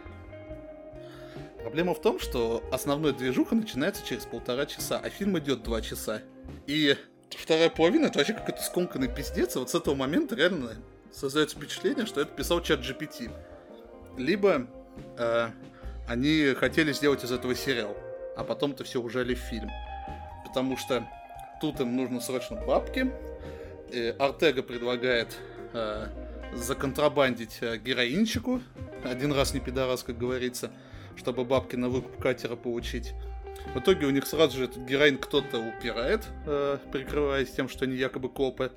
[1.63, 6.21] Проблема в том, что основной движуха начинается через полтора часа, а фильм идет два часа.
[6.67, 6.95] И
[7.31, 10.73] вторая половина это вообще какой-то скомканный пиздец, и вот с этого момента реально
[11.11, 13.31] создается впечатление, что это писал чат GPT.
[14.17, 14.67] Либо
[15.19, 15.49] э,
[16.07, 17.97] они хотели сделать из этого сериал,
[18.37, 19.71] а потом это все ужали в фильм.
[20.47, 21.07] Потому что
[21.61, 23.11] тут им нужно срочно бабки.
[23.91, 25.37] И Артега предлагает
[25.73, 26.07] э,
[26.55, 28.61] законтрабандить э, героинчику.
[29.05, 30.71] Один раз не пидорас, как говорится,
[31.17, 33.15] чтобы бабки на выкуп катера получить.
[33.75, 37.97] В итоге у них сразу же этот героин кто-то упирает, э, прикрываясь тем, что они
[37.97, 38.73] якобы копы.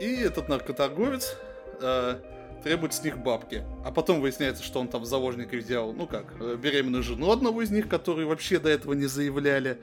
[0.00, 1.36] И этот наркоторговец
[1.80, 2.16] э,
[2.62, 3.64] требует с них бабки.
[3.84, 7.62] А потом выясняется, что он там в заложники взял, ну как, э, беременную жену одного
[7.62, 9.78] из них, которые вообще до этого не заявляли.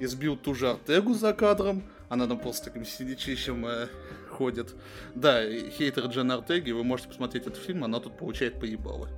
[0.00, 1.82] Избил ту же Артегу за кадром.
[2.08, 3.88] Она там просто таким сидячищем э,
[4.28, 4.74] ходит.
[5.14, 9.08] Да, хейтер Джен Артеги, вы можете посмотреть этот фильм, она тут получает поебало.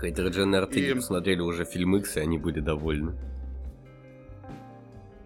[0.00, 0.94] Хейтеры Джен Артеги и...
[0.94, 3.14] посмотрели уже фильм X, и они были довольны.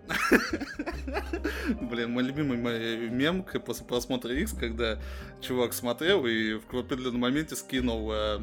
[1.80, 4.98] Блин, мой любимый мой мем после просмотра X, когда
[5.40, 8.40] чувак смотрел и в определенном моменте скинул э,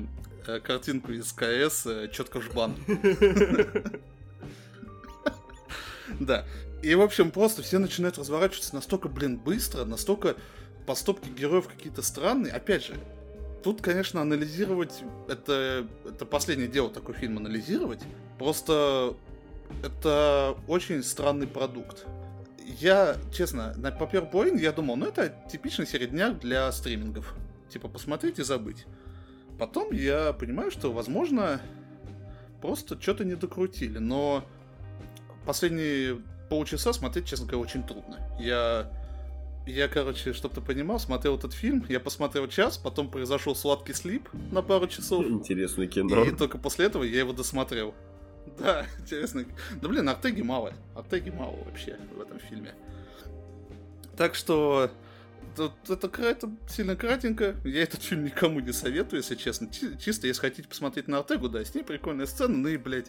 [0.48, 2.76] э, картинку из КС э, четко жбан.
[6.20, 6.46] Да.
[6.84, 10.36] И, в общем, просто все начинают разворачиваться настолько, блин, быстро, настолько
[10.86, 12.52] поступки героев какие-то странные.
[12.52, 12.96] Опять же,
[13.64, 18.02] тут, конечно, анализировать, это, это последнее дело такой фильм анализировать.
[18.38, 19.16] Просто
[19.84, 22.06] это очень странный продукт.
[22.80, 27.36] Я, честно, на половине я думал, ну это типичный середняк для стримингов.
[27.70, 28.86] Типа посмотреть и забыть.
[29.58, 31.62] Потом я понимаю, что, возможно,
[32.62, 33.98] просто что-то не докрутили.
[33.98, 34.44] Но
[35.46, 38.18] последние полчаса смотреть, честно говоря, очень трудно.
[38.40, 38.92] Я,
[39.68, 44.30] я, короче, чтобы ты понимал, смотрел этот фильм, я посмотрел час, потом произошел сладкий слип
[44.52, 45.26] на пару часов.
[45.26, 46.24] Интересное кино.
[46.24, 47.94] И только после этого я его досмотрел.
[48.58, 49.46] Да, интересно.
[49.82, 50.74] Да блин, Артеги мало.
[50.96, 52.74] Артеги мало вообще в этом фильме.
[54.18, 54.92] Так что
[55.58, 57.56] это, это, это сильно кратенько.
[57.64, 59.70] Я этот фильм никому не советую, если честно.
[60.00, 63.08] Чисто, если хотите посмотреть на Артегу, да, с ней прикольная сцена, ну и, блядь,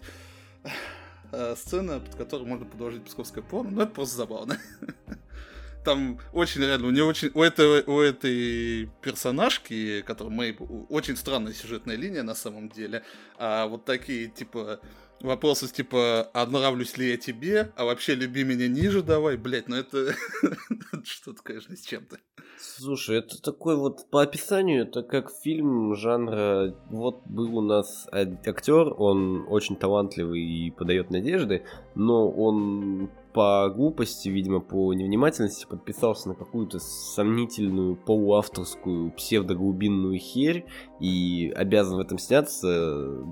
[1.32, 4.58] э, сцена, под которой можно продолжить псковское порно, ну это просто забавно.
[5.84, 10.60] Там очень реально, у нее очень, у этой, у этой персонажки, которая Мэйб,
[10.90, 13.02] очень странная сюжетная линия на самом деле,
[13.36, 14.80] а вот такие, типа,
[15.22, 19.76] вопросы типа, а нравлюсь ли я тебе, а вообще люби меня ниже давай, блять, ну
[19.76, 20.14] это
[21.04, 22.18] что-то, конечно, с чем-то.
[22.58, 28.94] Слушай, это такой вот по описанию, это как фильм жанра, вот был у нас актер,
[28.96, 31.64] он очень талантливый и подает надежды,
[31.94, 40.66] но он по глупости, видимо, по невнимательности подписался на какую-то сомнительную полуавторскую псевдоглубинную херь
[41.00, 43.24] и обязан в этом сняться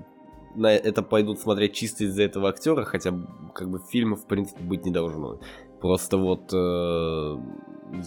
[0.55, 3.13] на это пойдут смотреть чисто из-за этого актера, хотя
[3.53, 5.39] как бы фильмов в принципе быть не должно.
[5.79, 7.37] Просто вот э,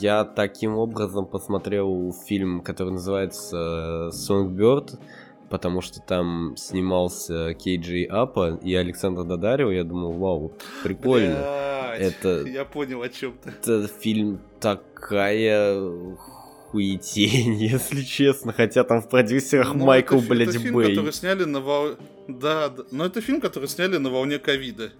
[0.01, 4.99] я таким образом посмотрел фильм, который называется Songbird,
[5.51, 9.71] потому что там снимался Кейджи Апа и Александр Дадарио.
[9.71, 11.35] Я думал, вау, прикольно.
[11.35, 13.51] Блядь, это, я понял о чем ты.
[13.51, 15.79] Это фильм такая
[16.75, 18.53] хуетень, если честно.
[18.53, 20.91] Хотя там в продюсерах ну, Майкл, это, блядь, это фильм, Бэй.
[20.91, 21.61] который сняли на.
[22.29, 24.93] Да, да, но это фильм, который сняли на волне ковида.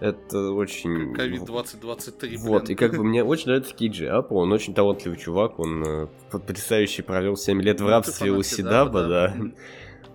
[0.00, 1.14] Это очень...
[1.14, 2.72] Ковид 2023, Вот, блин.
[2.72, 7.02] и как бы мне очень нравится Киджи Апа, он очень талантливый чувак, он э, потрясающе
[7.02, 9.36] провел 7 лет в ну, рабстве у Сидаба, да.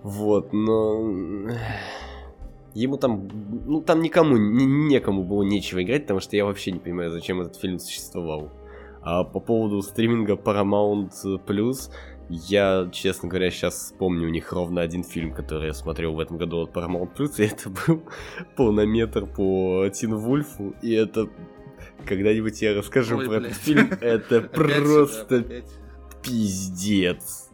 [0.02, 1.50] Вот, но...
[2.74, 3.28] Ему там,
[3.66, 7.56] ну там никому, некому было нечего играть, потому что я вообще не понимаю, зачем этот
[7.56, 8.52] фильм существовал.
[9.02, 11.10] А по поводу стриминга Paramount
[11.46, 11.90] Plus,
[12.28, 16.38] я, честно говоря, сейчас вспомню у них ровно один фильм, который я смотрел в этом
[16.38, 18.02] году от Paramount Plus, и это был
[18.56, 21.28] полнометр по Teen Wolf у, и это...
[22.04, 23.52] Когда-нибудь я расскажу Ой, про блядь.
[23.52, 25.44] этот фильм, это просто
[26.22, 27.46] пиздец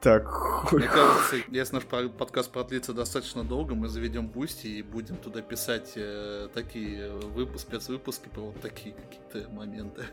[0.00, 5.42] так Мне кажется, если наш подкаст продлится достаточно долго, мы заведем Boosty и будем туда
[5.42, 10.06] писать э, такие выпуски, спецвыпуски про вот такие какие-то моменты.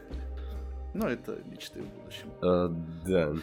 [0.93, 2.31] Но это мечты в будущем.
[2.41, 2.73] А,
[3.05, 3.33] да.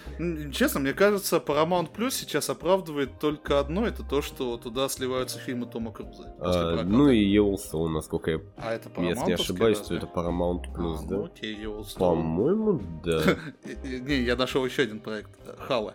[0.52, 5.66] Честно, мне кажется, Paramount Plus сейчас оправдывает только одно, это то, что туда сливаются фильмы
[5.66, 6.34] Тома Круза.
[6.40, 8.40] А, ну и Йеллстоун, насколько я...
[8.56, 10.00] А это Если не ошибаюсь, разве?
[10.00, 11.16] то это Paramount Plus, а, да?
[11.16, 11.98] Ну, окей, Yellowstone.
[11.98, 13.22] По-моему, да.
[13.84, 15.30] Не, я нашел еще один проект.
[15.58, 15.94] Хала.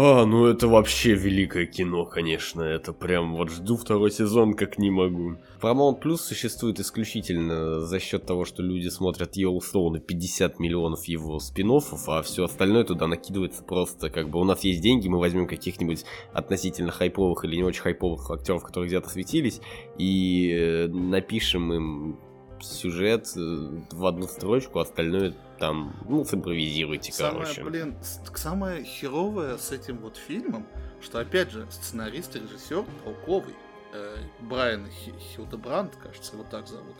[0.00, 2.62] А, ну это вообще великое кино, конечно.
[2.62, 5.38] Это прям вот жду второй сезон, как не могу.
[5.60, 11.40] Paramount Plus существует исключительно за счет того, что люди смотрят Йеллоустоун и 50 миллионов его
[11.40, 11.72] спин
[12.06, 16.04] а все остальное туда накидывается просто как бы у нас есть деньги, мы возьмем каких-нибудь
[16.32, 19.60] относительно хайповых или не очень хайповых актеров, которые где-то светились,
[19.98, 22.18] и э, напишем им
[22.62, 27.64] сюжет э, в одну строчку, остальное там, ну, симпровизируйте, самое, короче.
[27.64, 27.96] Блин,
[28.34, 30.66] самое херовое с этим вот фильмом,
[31.00, 33.54] что, опять же, сценарист и режиссер толковый.
[33.92, 36.96] Э, Брайан Хилдебранд, кажется, вот так зовут.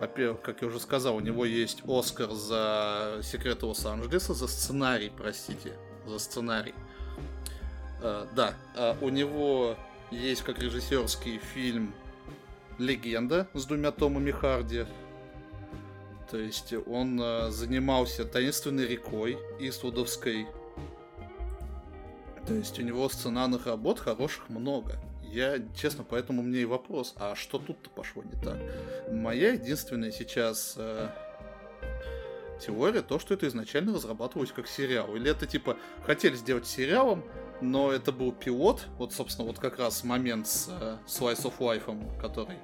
[0.00, 5.72] во-первых, как я уже сказал, у него есть Оскар за секреты Лос-Анджелеса, за сценарий, простите,
[6.06, 6.74] за сценарий.
[8.00, 9.76] Uh, да, uh, у него
[10.12, 11.92] есть как режиссерский фильм
[12.78, 14.86] «Легенда» с двумя Томами Харди.
[16.30, 20.46] То есть он uh, занимался «Таинственной рекой» Иствудовской.
[22.46, 24.96] То есть у него сценарных работ хороших много.
[25.22, 28.58] Я, честно, поэтому мне и вопрос, а что тут-то пошло не так?
[29.10, 31.08] Моя единственная сейчас э,
[32.60, 35.14] теория, то, что это изначально разрабатывалось как сериал.
[35.16, 37.22] Или это, типа, хотели сделать сериалом,
[37.60, 42.20] но это был пилот, вот, собственно, вот как раз момент с э, Slice of Life,
[42.20, 42.56] который...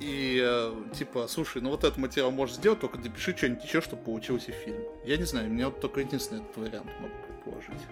[0.00, 4.02] И, э, типа, слушай, ну вот этот материал можешь сделать, только допиши что-нибудь еще, чтобы
[4.02, 4.82] получился фильм.
[5.04, 7.86] Я не знаю, меня вот только единственный этот вариант могу предположить.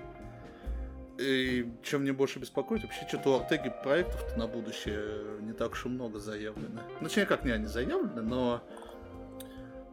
[1.18, 5.84] И чем мне больше беспокоит, вообще что-то у Артеги проектов на будущее не так уж
[5.84, 6.80] и много заявлено.
[7.00, 8.62] Ну, точнее, как не они заявлены, но...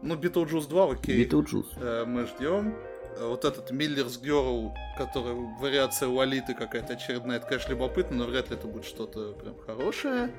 [0.01, 1.25] Ну, Beetlejuice 2, окей.
[1.25, 1.77] Beetlejuice.
[1.81, 2.75] Э, мы ждем.
[3.19, 8.55] Вот этот Миллерс Герл, который вариация Лолиты какая-то очередная, это, конечно, любопытно, но вряд ли
[8.55, 10.31] это будет что-то прям хорошее.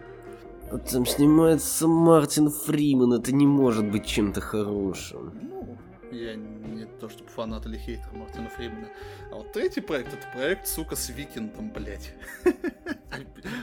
[0.70, 5.32] А там снимается Мартин Фриман, это не может быть чем-то хорошим.
[5.42, 5.78] Ну,
[6.12, 8.88] я не то, чтобы фанат или хейтер Мартина Фримена.
[9.30, 12.12] А вот третий проект, это проект, сука, с Викингом, блядь.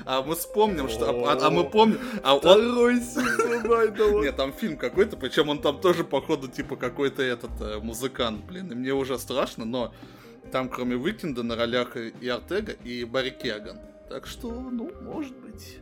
[0.06, 1.30] А мы вспомним, что...
[1.30, 2.00] А, а мы помним...
[2.24, 7.52] А Второй сезон, Нет, там фильм какой-то, причем он там тоже, походу, типа какой-то этот
[7.62, 8.72] э, музыкант, блин.
[8.72, 9.94] И мне уже страшно, но
[10.52, 13.80] там, кроме Викинда, на ролях и Артега, и Барри Кеган.
[14.10, 15.80] Так что, ну, может быть...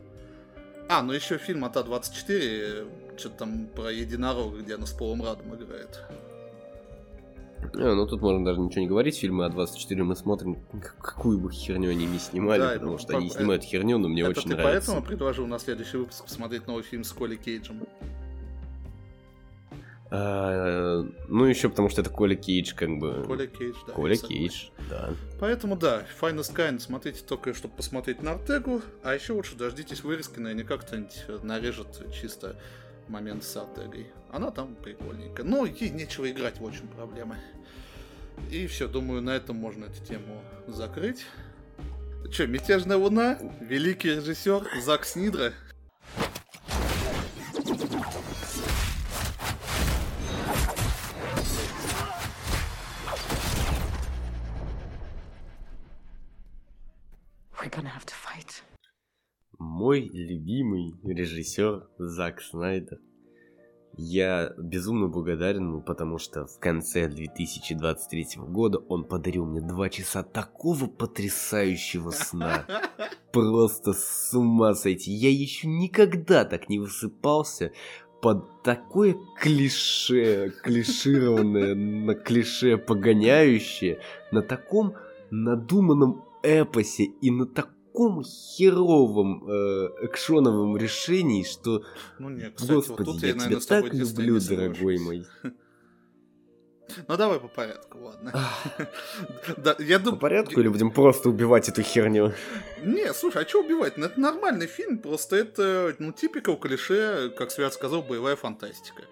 [0.88, 5.54] А, ну еще фильм от А24, что-то там про единорога, где она с Полом Радом
[5.54, 6.02] играет.
[7.74, 9.18] А, ну тут можно даже ничего не говорить.
[9.18, 10.58] Фильмы А24 мы смотрим,
[11.00, 14.30] какую бы херню они не снимали, да, потому что они снимают херню, но мне это
[14.30, 14.92] очень ты нравится.
[14.92, 17.82] поэтому предложил на следующий выпуск посмотреть новый фильм с Коли Кейджем?
[20.14, 23.24] А, ну, еще потому что это Коля Кейдж, как бы.
[23.26, 23.94] Коля Кейдж, да.
[23.94, 25.08] Коля Кейдж, да.
[25.40, 30.38] Поэтому, да, Finest Kind смотрите только, чтобы посмотреть на Артегу, а еще лучше дождитесь вырезки,
[30.38, 32.56] наверняка кто-нибудь нарежет чисто
[33.12, 34.06] момент с Артегой.
[34.30, 35.44] Она там прикольненькая.
[35.44, 37.36] Но ей нечего играть, в общем, проблемы.
[38.50, 41.24] И все, думаю, на этом можно эту тему закрыть.
[42.32, 45.52] Че, «Мятежная луна», великий режиссер Зак Снидра.
[59.92, 62.98] Мой любимый режиссер Зак Снайдер.
[63.98, 70.22] Я безумно благодарен ему, потому что в конце 2023 года он подарил мне два часа
[70.22, 72.64] такого потрясающего сна.
[73.34, 75.12] Просто с ума сойти.
[75.12, 77.72] Я еще никогда так не высыпался
[78.22, 81.74] под такое клише, клишированное,
[82.06, 84.94] на клише погоняющее, на таком
[85.30, 91.84] надуманном эпосе и на таком таком херовом э, экшоновом решении, что...
[92.18, 95.26] Ну нет, кстати, Господи, вот тут я, я, тебя наверное, так люблю, дорогой мой.
[97.08, 98.34] Ну давай по порядку, ладно.
[99.56, 100.16] да, я дум...
[100.16, 102.34] По порядку или будем просто убивать эту херню?
[102.82, 103.96] Не, слушай, а что убивать?
[103.96, 109.04] Ну, это нормальный фильм, просто это, ну, типикал клише, как Свят сказал, боевая фантастика.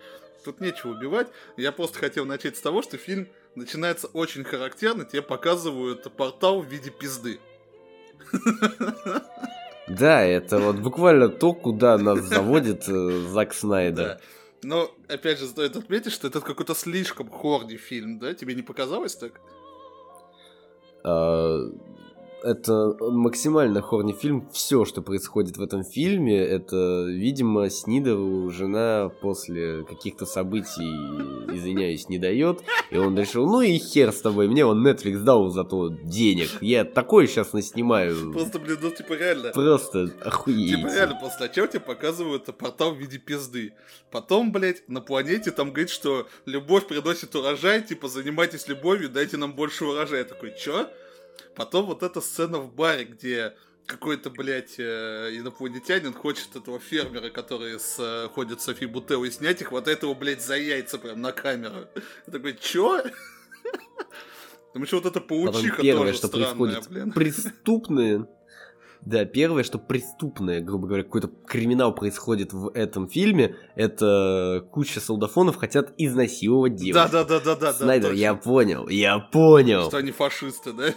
[0.44, 1.28] Тут нечего убивать.
[1.56, 6.66] Я просто хотел начать с того, что фильм начинается очень характерно, тебе показывают портал в
[6.66, 7.40] виде пизды.
[9.88, 14.20] Да, это вот буквально то, куда нас заводит э, Зак Снайдер.
[14.62, 18.34] Но, опять же, стоит отметить, что это какой-то слишком хорни фильм, да?
[18.34, 19.40] Тебе не показалось так?
[22.42, 24.48] Это максимально хорни фильм.
[24.52, 32.18] Все, что происходит в этом фильме, это, видимо, Снидеру жена после каких-то событий, извиняюсь, не
[32.18, 32.60] дает.
[32.90, 36.48] И он решил, ну и хер с тобой, мне он Netflix дал зато денег.
[36.60, 38.32] Я такое сейчас наснимаю.
[38.32, 39.50] Просто, блин, ну типа реально.
[39.50, 40.76] Просто охуеть.
[40.76, 43.74] Типа реально, после начала тебе показывают портал в виде пизды.
[44.10, 49.54] Потом, блядь, на планете там говорит, что любовь приносит урожай, типа занимайтесь любовью, дайте нам
[49.54, 50.20] больше урожая.
[50.20, 50.88] Я такой, чё?
[51.56, 53.54] Потом вот эта сцена в баре, где
[53.86, 59.60] какой-то, блядь, э, инопланетянин хочет этого фермера, который с, э, ходит с Софи Бутеллой, снять
[59.60, 61.88] и хватает его, блядь, за яйца прям на камеру.
[62.26, 63.02] Я такой, чё?
[64.72, 67.12] Там еще вот эта паучиха первое, тоже что странная, происходит блин.
[67.12, 68.28] преступное,
[69.02, 75.56] да, первое, что преступное, грубо говоря, какой-то криминал происходит в этом фильме, это куча солдафонов
[75.56, 77.10] хотят изнасиловать девушку.
[77.10, 77.72] Да-да-да-да-да.
[77.72, 79.88] Снайдер, я понял, я понял.
[79.88, 80.94] Что они фашисты, да?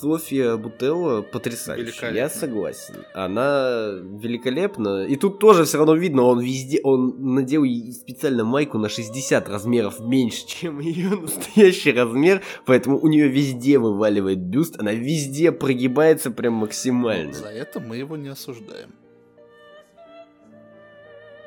[0.00, 3.04] София Бутелла потрясающая, я согласен.
[3.14, 5.06] Она великолепна.
[5.06, 10.00] И тут тоже все равно видно, он везде, он надел специально майку на 60 размеров
[10.00, 16.54] меньше, чем ее настоящий размер, поэтому у нее везде вываливает бюст, она везде прогибается прям
[16.54, 17.32] максимально.
[17.32, 18.90] За это мы его не осуждаем.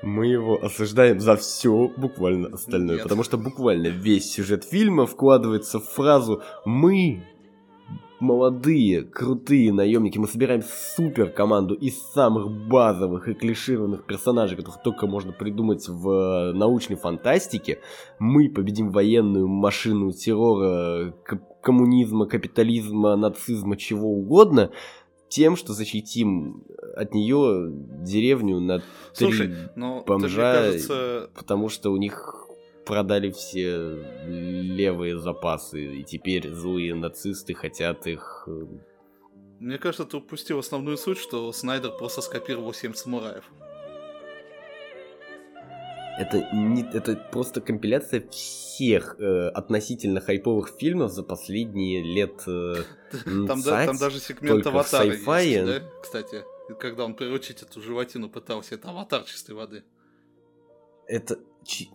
[0.03, 3.03] Мы его осуждаем за все буквально остальное, Нет.
[3.03, 7.23] потому что буквально весь сюжет фильма вкладывается в фразу «Мы
[8.19, 10.61] молодые, крутые наемники, мы собираем
[10.95, 16.95] супер команду из самых базовых и клишированных персонажей, которых только можно придумать в э, научной
[16.95, 17.79] фантастике.
[18.19, 21.13] Мы победим военную машину террора,
[21.61, 24.71] коммунизма, капитализма, нацизма, чего угодно
[25.33, 26.63] тем, что защитим
[26.95, 27.71] от нее
[28.03, 31.29] деревню на три Слушай, ну, бомжа, кажется...
[31.33, 32.47] потому что у них
[32.85, 33.97] продали все
[34.27, 38.43] левые запасы, и теперь злые нацисты хотят их...
[38.47, 38.65] Э,
[39.59, 43.45] Мне кажется, ты упустил основную суть, что Снайдер просто скопировал семь самураев.
[46.17, 52.83] Это, не, это просто компиляция всех э, относительно хайповых фильмов за последние лет э,
[53.47, 55.81] там, да, там даже сегмент аватара есть, да?
[56.01, 56.43] Кстати,
[56.79, 59.83] когда он приручить эту животину пытался, это аватар чистой воды.
[61.07, 61.39] Это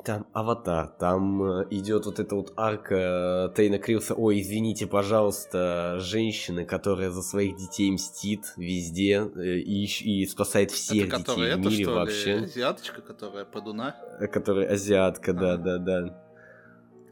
[0.05, 5.99] там аватар, там э, идет вот эта вот арка э, Тейна Крилса, ой, извините, пожалуйста,
[6.01, 11.59] женщины, которая за своих детей мстит везде э, и, и спасает всех это детей в
[11.59, 12.39] мире это, вообще.
[12.39, 13.97] Ли, азиаточка, которая подуна?
[14.33, 16.25] Которая азиатка, да, да, да.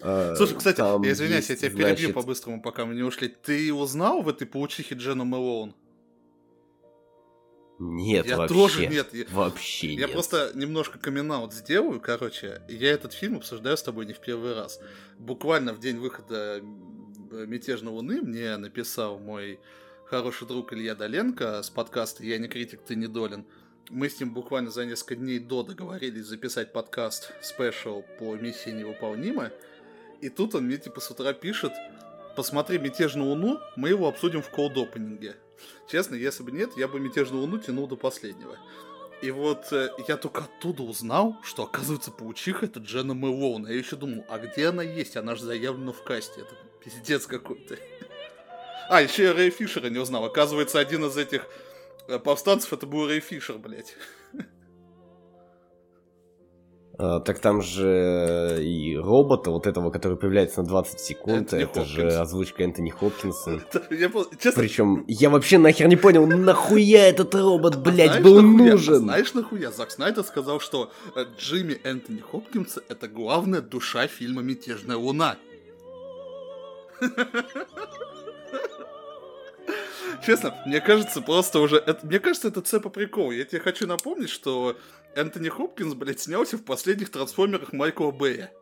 [0.02, 2.14] А, Слушай, кстати, там я извиняюсь, есть, я тебя перебью значит...
[2.14, 3.28] по-быстрому, пока мы не ушли.
[3.28, 5.74] Ты узнал в этой паучихе Джену Мэлоун?
[7.78, 8.54] Нет, я вообще.
[8.54, 9.30] тоже нет.
[9.30, 10.12] Вообще я нет.
[10.12, 12.00] просто немножко камин сделаю.
[12.00, 14.80] Короче, я этот фильм обсуждаю с тобой не в первый раз.
[15.18, 16.62] Буквально в день выхода
[17.30, 19.60] «Мятежной луны» мне написал мой
[20.06, 23.44] хороший друг Илья Доленко с подкаста «Я не критик, ты не долен».
[23.90, 29.52] Мы с ним буквально за несколько дней до договорились записать подкаст спешл по миссии невыполнима.
[30.20, 31.72] И тут он мне типа с утра пишет,
[32.36, 35.36] посмотри «Мятежную луну», мы его обсудим в колд-опенинге.
[35.88, 38.58] Честно, если бы нет, я бы «Мятежную луну» тянул до последнего.
[39.22, 43.66] И вот э, я только оттуда узнал, что, оказывается, паучиха это Дженна Мэлоун.
[43.66, 45.16] Я еще думал, а где она есть?
[45.16, 46.42] Она же заявлена в касте.
[46.42, 46.54] Это
[46.84, 47.78] пиздец какой-то.
[48.88, 50.24] А, еще я Рэй Фишера не узнал.
[50.24, 51.46] Оказывается, один из этих
[52.08, 53.94] э, повстанцев это был Рэй Фишер, блядь.
[56.98, 61.80] А, так там же и робота, вот этого, который появляется на 20 секунд, Энтони это
[61.80, 61.88] Хопкинс.
[61.88, 63.60] же озвучка Энтони Хопкинса.
[64.54, 68.96] Причем я вообще нахер не понял, нахуя этот робот, блядь, знаешь, был нужен?
[68.96, 69.70] Знаешь, нахуя?
[69.70, 75.36] Зак Снайдер сказал, что э, Джимми Энтони Хопкинса это главная душа фильма «Мятежная луна».
[80.24, 81.76] Честно, мне кажется, просто уже...
[81.76, 83.30] Это, мне кажется, это цепа прикол.
[83.30, 84.76] Я тебе хочу напомнить, что
[85.16, 88.52] Энтони Хопкинс, блядь, снялся в последних трансформерах Майкла Бэя.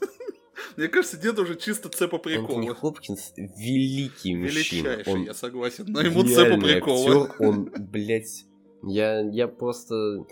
[0.76, 2.60] Мне кажется, дед уже чисто цепа прикола.
[2.60, 4.88] Энтони Хопкинс великий мужчина.
[4.88, 5.86] Величайший, он я согласен.
[5.88, 7.24] Но ему цепа прикола.
[7.24, 8.44] Актер, он, блядь,
[8.84, 10.24] я, я просто...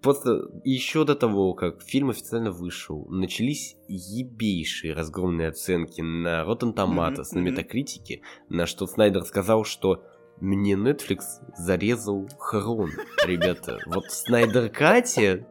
[0.00, 7.16] Просто еще до того, как фильм официально вышел, начались ебейшие разгромные оценки на Rotten Tomatoes,
[7.16, 10.04] mm-hmm, на Метакритике, на что Снайдер сказал, что
[10.40, 11.20] мне Netflix
[11.56, 12.90] зарезал хрон,
[13.24, 13.78] ребята.
[13.86, 15.46] Вот Снайдер Кате,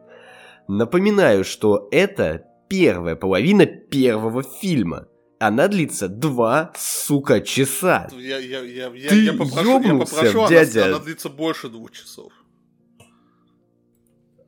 [0.66, 5.08] напоминаю, что это первая половина первого фильма.
[5.40, 8.08] Она длится два, сука, часа.
[8.12, 10.86] Я, я, я, я, Ты я попрошу, я попрошу дядя.
[10.86, 12.32] Она, она длится больше двух часов.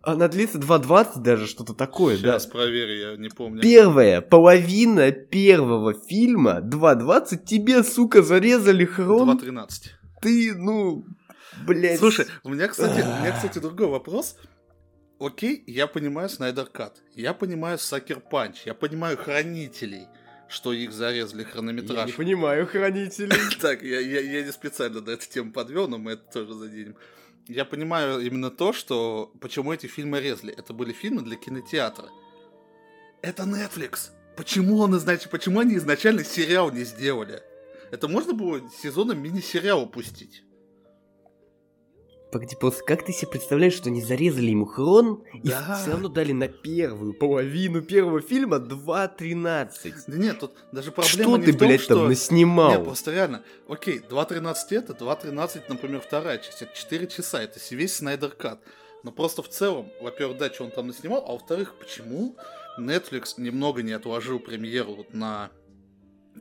[0.02, 2.38] Она длится 2.20 даже, что-то такое, Сейчас да?
[2.38, 3.60] Сейчас проверю, я не помню.
[3.60, 9.38] Первая половина первого фильма 2.20 тебе, сука, зарезали хрон.
[9.38, 9.99] 2.13.
[10.20, 11.04] Ты, ну,
[11.66, 11.98] блядь.
[11.98, 14.36] Слушай, у меня, кстати, у меня, кстати, другой вопрос.
[15.18, 20.06] Окей, я понимаю Снайдер Кат, я понимаю Сакер Панч, я понимаю Хранителей,
[20.48, 21.98] что их зарезали хронометраж.
[21.98, 23.36] Я не понимаю Хранителей.
[23.60, 26.96] Так, я, я, я не специально на эту тему подвел, но мы это тоже заденем
[27.50, 30.54] я понимаю именно то, что почему эти фильмы резали.
[30.56, 32.08] Это были фильмы для кинотеатра.
[33.22, 34.10] Это Netflix.
[34.36, 37.42] Почему он, значит, почему они изначально сериал не сделали?
[37.90, 40.42] Это можно было сезоном мини-сериал упустить.
[42.30, 45.76] Погоди, просто как ты себе представляешь, что они зарезали ему хрон да.
[45.76, 49.94] и все равно дали на первую половину первого фильма 2.13?
[50.06, 51.94] Да нет, тут даже проблема что не ты, в том, блядь, что...
[51.96, 52.70] там наснимал?
[52.70, 57.96] Нет, просто реально, окей, 2.13 это, 2.13, например, вторая часть, это 4 часа, это весь
[57.96, 58.60] Снайдер Кат.
[59.02, 62.36] Но просто в целом, во-первых, да, что он там наснимал, а во-вторых, почему
[62.78, 65.50] Netflix немного не отложил премьеру вот на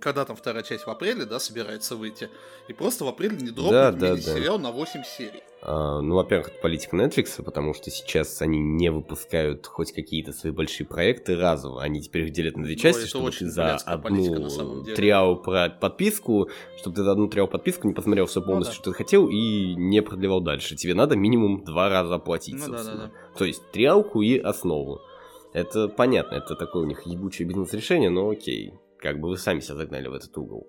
[0.01, 2.29] когда там вторая часть в апреле, да, собирается выйти,
[2.67, 5.43] и просто в апреле не дропнуть Да, да, мини-сериал на 8 серий.
[5.61, 10.53] А, ну, во-первых, это политика Netflix, потому что сейчас они не выпускают хоть какие-то свои
[10.53, 11.81] большие проекты разово.
[11.83, 15.41] Они теперь их делят на две Ну, части, это чтобы очень ты за одну триал
[15.41, 18.81] про подписку, чтобы ты за одну триал подписку не посмотрел все полностью, Ну да.
[18.81, 20.77] что ты хотел, и не продлевал дальше.
[20.77, 23.07] Тебе надо минимум два раза оплатить, Ну да, да, собственно.
[23.07, 23.37] да.
[23.37, 25.01] То есть триалку и основу.
[25.51, 28.71] Это понятно, это такое у них ебучее бизнес-решение, но окей.
[28.99, 30.67] Как бы вы сами себя загнали в этот угол.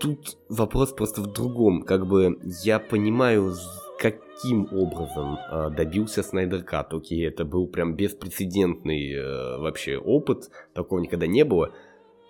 [0.00, 1.82] Тут вопрос просто в другом.
[1.82, 3.54] Как бы я понимаю,
[3.98, 6.92] каким образом э, добился Снайдер Кат.
[6.92, 10.50] Окей, это был прям беспрецедентный э, вообще опыт.
[10.74, 11.72] Такого никогда не было.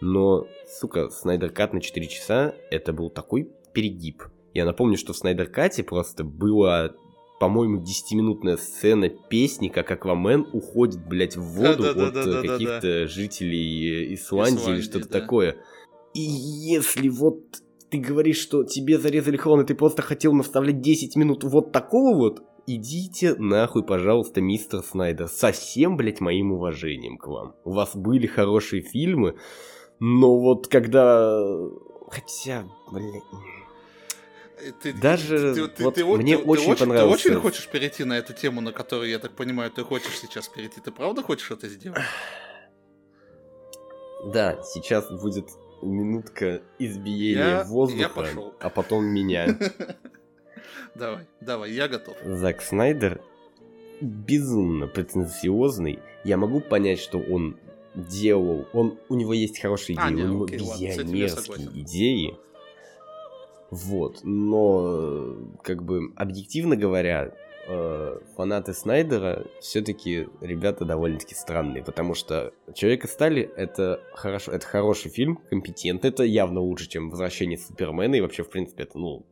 [0.01, 4.23] Но, сука, Снайдер Кат на 4 часа это был такой перегиб.
[4.53, 6.93] Я напомню, что в Снайдер Кате просто была,
[7.41, 12.39] по-моему, 10-минутная сцена песни, как Аквамен уходит, блядь, в воду от Да-да-да-да-да-да.
[12.39, 15.21] э, каких-то жителей э, Исландии, или Исландии, что-то да.
[15.21, 15.57] такое.
[16.15, 17.41] И если вот
[17.91, 22.17] ты говоришь, что тебе зарезали хрон, и ты просто хотел наставлять 10 минут вот такого
[22.17, 25.29] вот, идите нахуй, пожалуйста, мистер Снайдер.
[25.29, 27.55] Со всем, блядь, моим уважением к вам.
[27.65, 29.37] У вас были хорошие фильмы,
[29.99, 31.41] но вот когда...
[32.11, 33.23] Хотя, блядь...
[34.65, 38.73] Э, Ты, Даже вот мне очень Ты понравился- очень хочешь перейти на эту тему, на
[38.73, 40.81] которую, я так понимаю, ты хочешь сейчас перейти.
[40.81, 42.01] Ты правда хочешь это сделать?
[44.33, 45.49] Да, сейчас будет
[45.83, 48.55] минутка избиения Я- воздуха, я пошел.
[48.61, 49.59] а потом меня.
[50.95, 52.17] Давай, давай, я готов.
[52.25, 53.21] Зак Снайдер
[54.01, 55.99] безумно претенциозный.
[56.23, 57.59] Я могу понять, что он
[57.97, 61.71] делал, он, у него есть хорошие идеи, А, не, у него окей, ладно, визионерские согласен.
[61.75, 62.37] идеи.
[63.75, 65.35] Вот, но э,
[65.65, 67.33] как бы объективно говоря,
[67.67, 74.65] э, фанаты Снайдера все-таки ребята довольно-таки странные, потому что Человек из стали это хорошо, это
[74.65, 79.27] хороший фильм, компетентный, это явно лучше, чем Возвращение Супермена и вообще в принципе это ну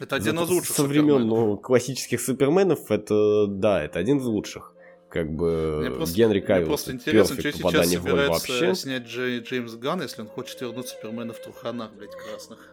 [0.00, 4.72] Это один из лучших со времен ну, классических суперменов, это да, это один из лучших.
[5.10, 8.74] Как бы Мне просто, Генри мне Кавилл просто это интересно, что сейчас собирается вообще.
[8.74, 12.71] снять Джей- Джеймс Ганн, если он хочет вернуть Супермена в труханах, блядь, красных.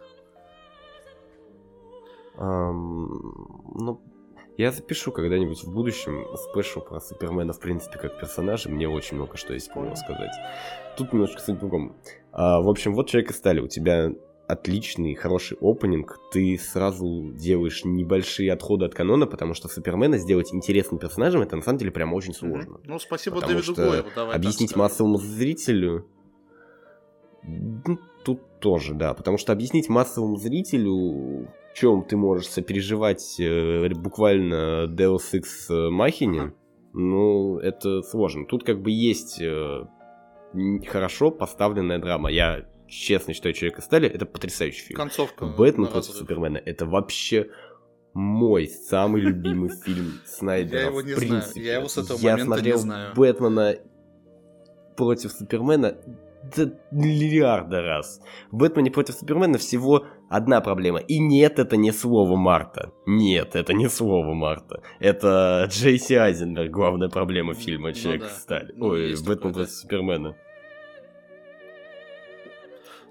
[2.40, 4.00] Ам, ну,
[4.56, 8.70] я запишу когда-нибудь в будущем спешу про Супермена, в принципе, как персонажа.
[8.70, 10.32] Мне очень много что есть про него сказать.
[10.96, 11.96] Тут немножко в другом.
[12.32, 13.60] А, в общем, вот Человек из стали.
[13.60, 14.10] У тебя
[14.48, 16.18] отличный, хороший опенинг.
[16.32, 21.62] Ты сразу делаешь небольшие отходы от канона, потому что Супермена сделать интересным персонажем, это на
[21.62, 22.80] самом деле прям очень сложно.
[22.84, 26.06] Ну, спасибо Дэвиду Гойеру, давай объяснить массовому зрителю...
[27.42, 29.14] ну, Тут тоже, да.
[29.14, 36.54] Потому что объяснить массовому зрителю, чем ты можешь сопереживать э, буквально Deus Ex Machina, Ага.
[36.92, 38.46] ну, это сложно.
[38.46, 39.84] Тут как бы есть э,
[40.88, 42.30] хорошо поставленная драма.
[42.30, 44.96] Я честно считаю, Человек из стали это потрясающий фильм.
[44.98, 45.46] Концовка.
[45.46, 46.14] Бэтмен против.
[46.14, 47.48] Супермена это вообще
[48.12, 50.80] мой самый любимый фильм Снайдера.
[50.80, 51.42] Я его не знаю.
[51.54, 53.14] Я его с этого Я момента не смотрел знаю.
[53.14, 53.76] Бэтмена
[54.96, 55.96] против Супермена
[56.42, 58.20] да миллиарда раз.
[58.50, 60.98] В Бэтмене против Супермена всего одна проблема.
[60.98, 62.92] И нет, это не слово Марта.
[63.06, 64.82] Нет, это не слово Марта.
[64.98, 68.28] Это Джейси Айзенберг, главная проблема фильма Ну «Человек да.
[68.28, 68.72] из стали».
[68.76, 69.60] Ну, Ой, Бэтмен да.
[69.60, 70.36] против Супермена.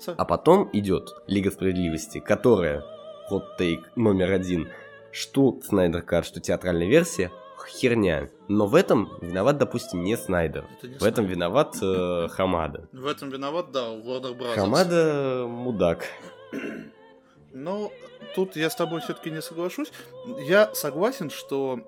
[0.07, 2.83] А потом идет Лига Справедливости, которая,
[3.27, 4.69] хот тейк номер один,
[5.11, 7.31] что Снайдер Кат, что театральная версия,
[7.69, 8.29] херня.
[8.47, 10.65] Но в этом виноват, допустим, не Снайдер.
[10.77, 11.35] Это не В этом Снайдер.
[11.35, 12.87] виноват э, Хамада.
[12.91, 14.55] В этом виноват, да, Warner Brothers.
[14.55, 16.05] Хамада мудак.
[17.53, 17.91] Но
[18.35, 19.91] тут я с тобой все-таки не соглашусь.
[20.47, 21.79] Я согласен, что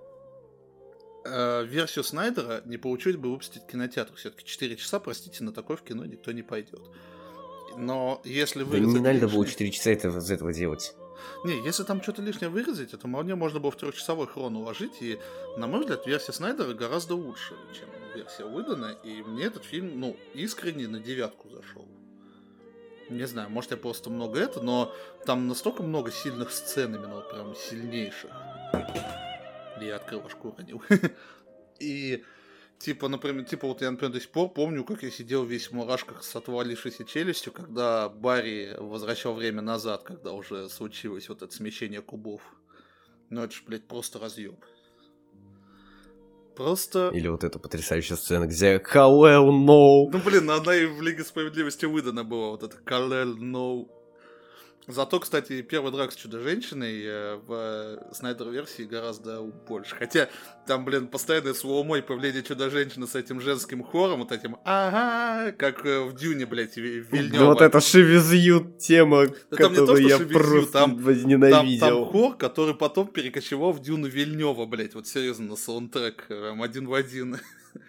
[1.26, 4.18] э, версию Снайдера не получилось бы выпустить в кинотеатрах.
[4.18, 6.82] Все-таки 4 часа, простите, на такое в кино никто не пойдет.
[7.78, 8.80] Но если Да вы...
[8.82, 10.94] не надо было 4 часа это, из этого делать.
[11.44, 15.20] Не, если там что-то лишнее вырезать, это вполне можно было в трехчасовой хрон уложить, и,
[15.58, 20.18] на мой взгляд, версия Снайдера гораздо лучше, чем версия Уидона, и мне этот фильм, ну,
[20.34, 21.88] искренне на девятку зашел.
[23.10, 24.94] Не знаю, может, я просто много это, но
[25.26, 28.32] там настолько много сильных сцен, именно вот прям сильнейших.
[29.82, 30.82] Я открыл уронил.
[31.80, 32.24] И
[32.82, 35.74] Типа, например, типа вот я, например, до сих пор помню, как я сидел весь в
[35.74, 42.02] мурашках с отвалившейся челюстью, когда Барри возвращал время назад, когда уже случилось вот это смещение
[42.02, 42.42] кубов.
[43.30, 44.58] Ну это ж, блядь, просто разъеб.
[46.56, 47.12] Просто...
[47.14, 50.10] Или вот эта потрясающая сцена, где Kal-El, no!
[50.12, 53.88] Ну, блин, она и в Лиге Справедливости выдана была, вот это Kal-El, no.
[54.88, 59.96] Зато, кстати, первый драк с Чудо-женщиной э, в Снайдер-версии гораздо больше.
[59.96, 60.28] Хотя
[60.66, 66.02] там, блин, постоянное слоумо появление Чудо-женщины с этим женским хором, вот этим ага, как э,
[66.02, 67.40] в Дюне, блядь, Вильнёва.
[67.40, 71.80] Да вот эта шевизью тема, да которую то, я шевизью, просто там, возненавидел.
[71.80, 76.88] Там, там хор, который потом перекочевал в Дюну Вильнёва, блядь, вот серьезно, на саундтрек один
[76.88, 77.38] в один.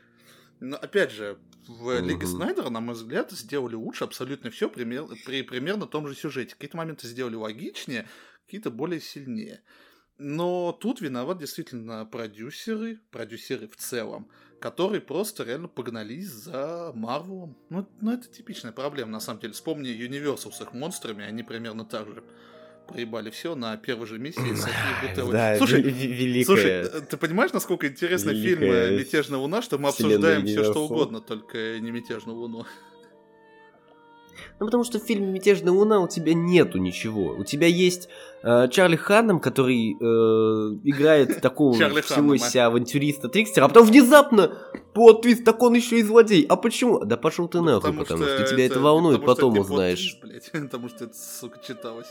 [0.61, 1.39] Но опять же,
[1.69, 6.15] в Лиге Снайдера, на мой взгляд, сделали лучше абсолютно все пример, при примерно том же
[6.15, 6.55] сюжете.
[6.55, 8.09] Какие-то моменты сделали логичнее,
[8.47, 9.63] какие-то более сильнее.
[10.19, 14.31] Но тут виноват действительно продюсеры, продюсеры в целом,
[14.61, 17.57] которые просто реально погнались за Марвелом.
[17.71, 19.53] Ну, ну, это типичная проблема, на самом деле.
[19.53, 22.23] Вспомни Universal с их монстрами, они примерно так же
[22.93, 25.33] проебали все на первой же миссии Софии Бутеллы.
[25.33, 30.47] Да, слушай, великая, слушай, ты понимаешь, насколько интересный фильм э, «Мятежная луна», что мы обсуждаем
[30.47, 32.67] все что угодно, только не «Мятежную луну».
[34.61, 37.35] Ну, потому что в фильме «Мятежная луна» у тебя нету ничего.
[37.37, 38.09] У тебя есть
[38.43, 40.05] э, Чарли Ханнам, который э,
[40.85, 44.57] играет такого всего себя авантюриста Трикстера, а потом внезапно
[44.95, 46.47] плод твист, так он еще и злодей.
[46.49, 47.01] А почему?
[47.01, 50.19] Да пошел ты ну, нахуй, потому, что, тебя это, волнует, потом узнаешь.
[50.53, 52.09] Потому что это, сука, читалось.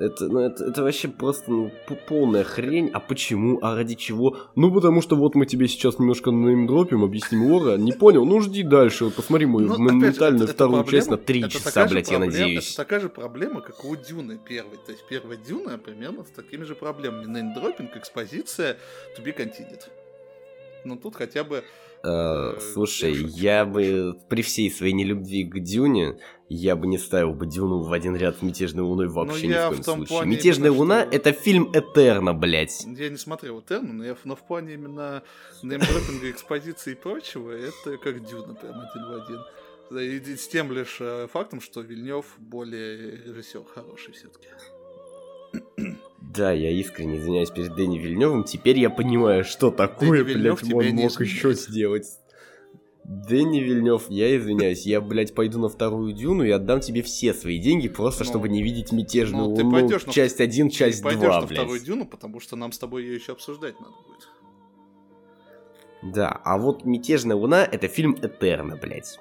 [0.00, 1.70] Это, ну, это, это вообще просто ну,
[2.08, 2.88] полная хрень.
[2.90, 3.58] А почему?
[3.60, 4.38] А ради чего?
[4.56, 7.76] Ну, потому что вот мы тебе сейчас немножко неймдропим, объясним лора.
[7.76, 8.24] Не понял?
[8.24, 9.04] Ну, жди дальше.
[9.04, 12.40] Вот посмотри мою ну, моментальную это, вторую проблема, часть на три часа, блядь, проблема, я
[12.40, 12.68] надеюсь.
[12.68, 14.78] Это такая же проблема, как у Дюны первой.
[14.78, 17.26] То есть первая Дюна примерно с такими же проблемами.
[17.26, 18.78] Неймдропинг, экспозиция,
[19.18, 19.82] to be continued.
[20.86, 21.62] Но тут хотя бы
[22.02, 26.16] Э, э, слушай, я бы при всей своей нелюбви к Дюне,
[26.50, 29.52] я бы не ставил бы Дюну в один ряд с Мятежной Луной ну, вообще ни
[29.52, 30.06] в коем случае.
[30.06, 31.16] Плане Мятежная Луна что...
[31.16, 32.84] это фильм Этерна, блядь.
[32.84, 35.22] Я не смотрел Этерну, но, я, но в плане именно
[35.62, 39.40] неймдропинга, экспозиции и прочего, это как Дюна прям один в один.
[39.96, 44.48] И с тем лишь э, фактом, что Вильнев более режиссер хороший все-таки.
[46.20, 48.44] Да, я искренне извиняюсь перед Дэнни Вильневым.
[48.44, 52.06] Теперь я понимаю, что такое, Дэнни блядь, он мог еще сделать.
[53.10, 57.58] Дэнни Вильнев, я извиняюсь, я, блядь, пойду на вторую дюну и отдам тебе все свои
[57.58, 59.72] деньги, просто ну, чтобы не видеть мятежную ну, луну.
[59.72, 60.44] Пойдешь часть на...
[60.44, 61.20] 1, часть 2, блядь.
[61.20, 64.28] Пойдешь на вторую дюну, потому что нам с тобой ее еще обсуждать надо будет.
[66.14, 69.18] Да, а вот «Мятежная луна»— это фильм Этерна, блядь.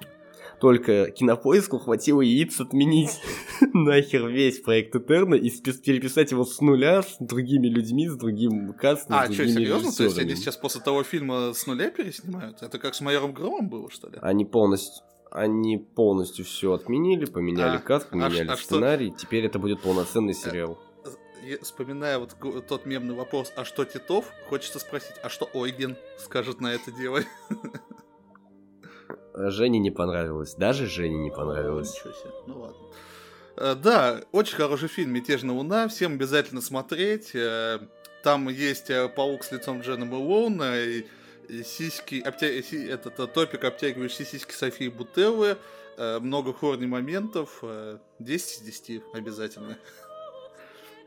[0.59, 3.19] Только кинопоиску хватило яиц отменить
[3.73, 9.15] нахер весь проект Этерна и переписать его с нуля с другими людьми, с другим кастом,
[9.17, 9.91] А, что, серьезно?
[9.91, 12.61] То есть они сейчас после того фильма с нуля переснимают?
[12.61, 14.17] Это как с Майором Громом было, что ли?
[14.21, 19.19] Они полностью они полностью все отменили, поменяли а, каст, а поменяли а, сценарий, а что...
[19.19, 20.79] теперь это будет полноценный сериал.
[21.43, 22.35] Я, вспоминая вот
[22.67, 27.21] тот мемный вопрос, а что Титов, хочется спросить, а что Ойген скажет на это дело?
[29.47, 30.55] Жене не понравилось.
[30.55, 31.93] Даже Жене не понравилось.
[31.93, 32.31] Ничего себе.
[32.47, 32.77] Ну ладно.
[33.59, 35.87] Э, да, очень хороший фильм «Мятежная луна».
[35.89, 37.31] Всем обязательно смотреть.
[37.33, 37.79] Э,
[38.23, 41.05] там есть э, паук с лицом Джена Мэлоуна, и
[41.65, 42.47] сиськи, обтя...
[42.47, 45.57] этот топик, обтягивающий сиськи Софии Бутеллы,
[45.97, 47.63] много хорни моментов,
[48.19, 49.77] 10 из 10 обязательно.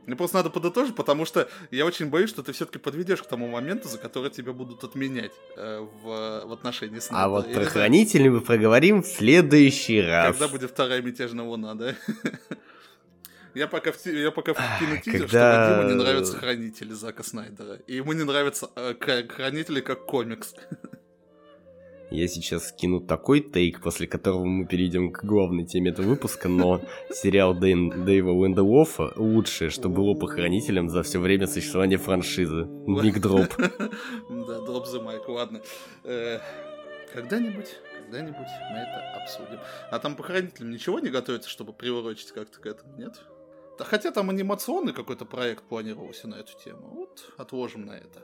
[0.06, 3.48] Мне просто надо подытожить, потому что я очень боюсь, что ты все-таки подведешь к тому
[3.48, 8.28] моменту, за который тебя будут отменять э, в, в отношении с А вот про хранителей
[8.28, 10.32] мы проговорим в следующий раз.
[10.32, 11.94] Когда будет вторая мятежная луна, да?
[13.54, 15.64] Я пока, в, я пока вкину тизер, Когда...
[15.66, 17.74] что Вадиму не нравятся хранители Зака Снайдера.
[17.86, 18.94] И ему не нравятся э,
[19.28, 20.54] хранители как комикс.
[22.12, 26.82] Я сейчас скину такой take, после которого мы перейдем к главной теме этого выпуска, но
[27.10, 32.66] сериал Дэйм, Дэймона Линделофа лучшее, что было по Хранителям за все время существования франшизы.
[32.86, 33.54] Mic drop.
[34.28, 35.62] Да, Drop the mic, ладно.
[36.04, 36.40] Э,
[37.14, 39.58] когда-нибудь, когда-нибудь мы это обсудим.
[39.90, 43.22] А там по Хранителям ничего не готовится, чтобы приурочить как-то к этому, нет?
[43.78, 46.90] Хотя там анимационный какой-то проект планировался на эту тему.
[46.92, 48.20] Вот, отложим на это.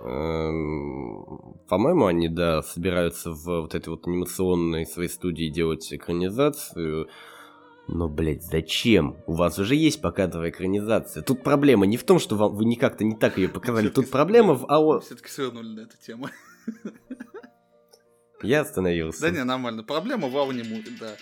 [0.00, 7.08] Эм, по-моему, они, да, собираются в вот этой вот анимационной своей студии делать экранизацию.
[7.88, 9.16] Но, блядь, зачем?
[9.26, 11.22] У вас уже есть показовая экранизация.
[11.22, 13.88] Тут проблема не в том, что вам, вы не как-то не так ее показали.
[13.88, 15.00] Тут проблема в АО...
[15.00, 16.28] Все-таки свернули на эту тему.
[18.42, 19.20] Я остановился.
[19.22, 19.84] Да не, нормально.
[19.84, 21.16] Проблема в Аунимуре, да.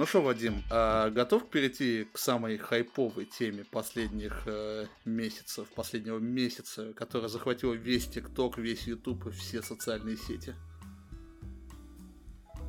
[0.00, 6.94] Ну что, Вадим, а готов перейти к самой хайповой теме последних э, месяцев, последнего месяца,
[6.94, 10.54] которая захватила весь ТикТок, весь Ютуб и все социальные сети?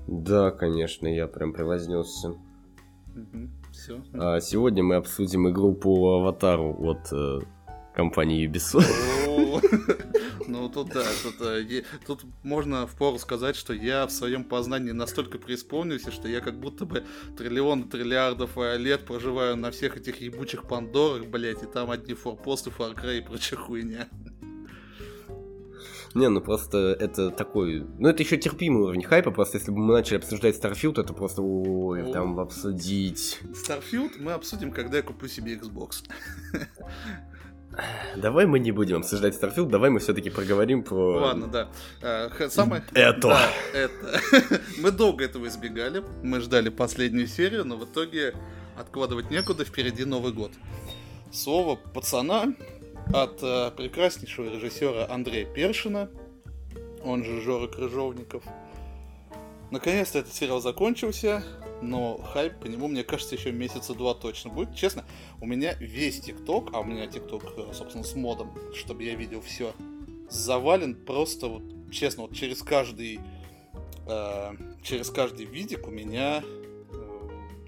[0.09, 2.31] Да, конечно, я прям превознесся.
[2.31, 3.49] Угу.
[3.71, 4.03] Все.
[4.11, 7.39] А сегодня мы обсудим игру по аватару от э,
[7.95, 9.20] компании Ubisoft.
[10.47, 15.37] Ну, тут да, тут, э, тут можно впору сказать, что я в своем познании настолько
[15.37, 17.05] преисполнился, что я как будто бы
[17.37, 23.19] триллион триллиардов лет проживаю на всех этих ебучих Пандорах, блять, и там одни форпосты, Cry
[23.19, 24.09] и прочая хуйня.
[26.13, 27.85] Не, ну просто это такой...
[27.97, 31.41] Ну это еще терпимый уровень хайпа, просто если бы мы начали обсуждать Starfield, это просто
[31.41, 32.11] ой, О.
[32.11, 33.39] там обсудить.
[33.53, 36.03] Starfield мы обсудим, когда я куплю себе Xbox.
[38.15, 41.21] Давай мы не будем обсуждать Starfield, давай мы все-таки проговорим про...
[41.21, 41.69] Ладно, да.
[42.01, 42.83] А, самое...
[42.93, 43.29] Это.
[43.29, 44.61] Да, это.
[44.79, 48.35] мы долго этого избегали, мы ждали последнюю серию, но в итоге
[48.77, 50.51] откладывать некуда, впереди Новый год.
[51.31, 52.53] Слово пацана
[53.13, 56.09] от э, прекраснейшего режиссера Андрея Першина,
[57.03, 58.43] он же Жора Крыжовников.
[59.71, 61.43] Наконец-то этот сериал закончился,
[61.81, 64.75] но хайп по нему, мне кажется, еще месяца два точно будет.
[64.75, 65.05] Честно,
[65.39, 69.41] у меня весь ТикТок, а у меня ТикТок, э, собственно, с модом, чтобы я видел
[69.41, 69.73] все,
[70.29, 73.19] завален просто вот, честно, вот через каждый,
[74.07, 74.51] э,
[74.83, 76.43] через каждый видик у меня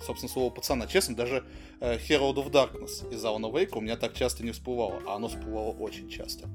[0.03, 0.85] собственно, слово пацана.
[0.87, 1.45] Честно, даже
[1.79, 5.27] э, Herald of Darkness из Alan Wake у меня так часто не всплывало, а оно
[5.27, 6.49] всплывало очень часто.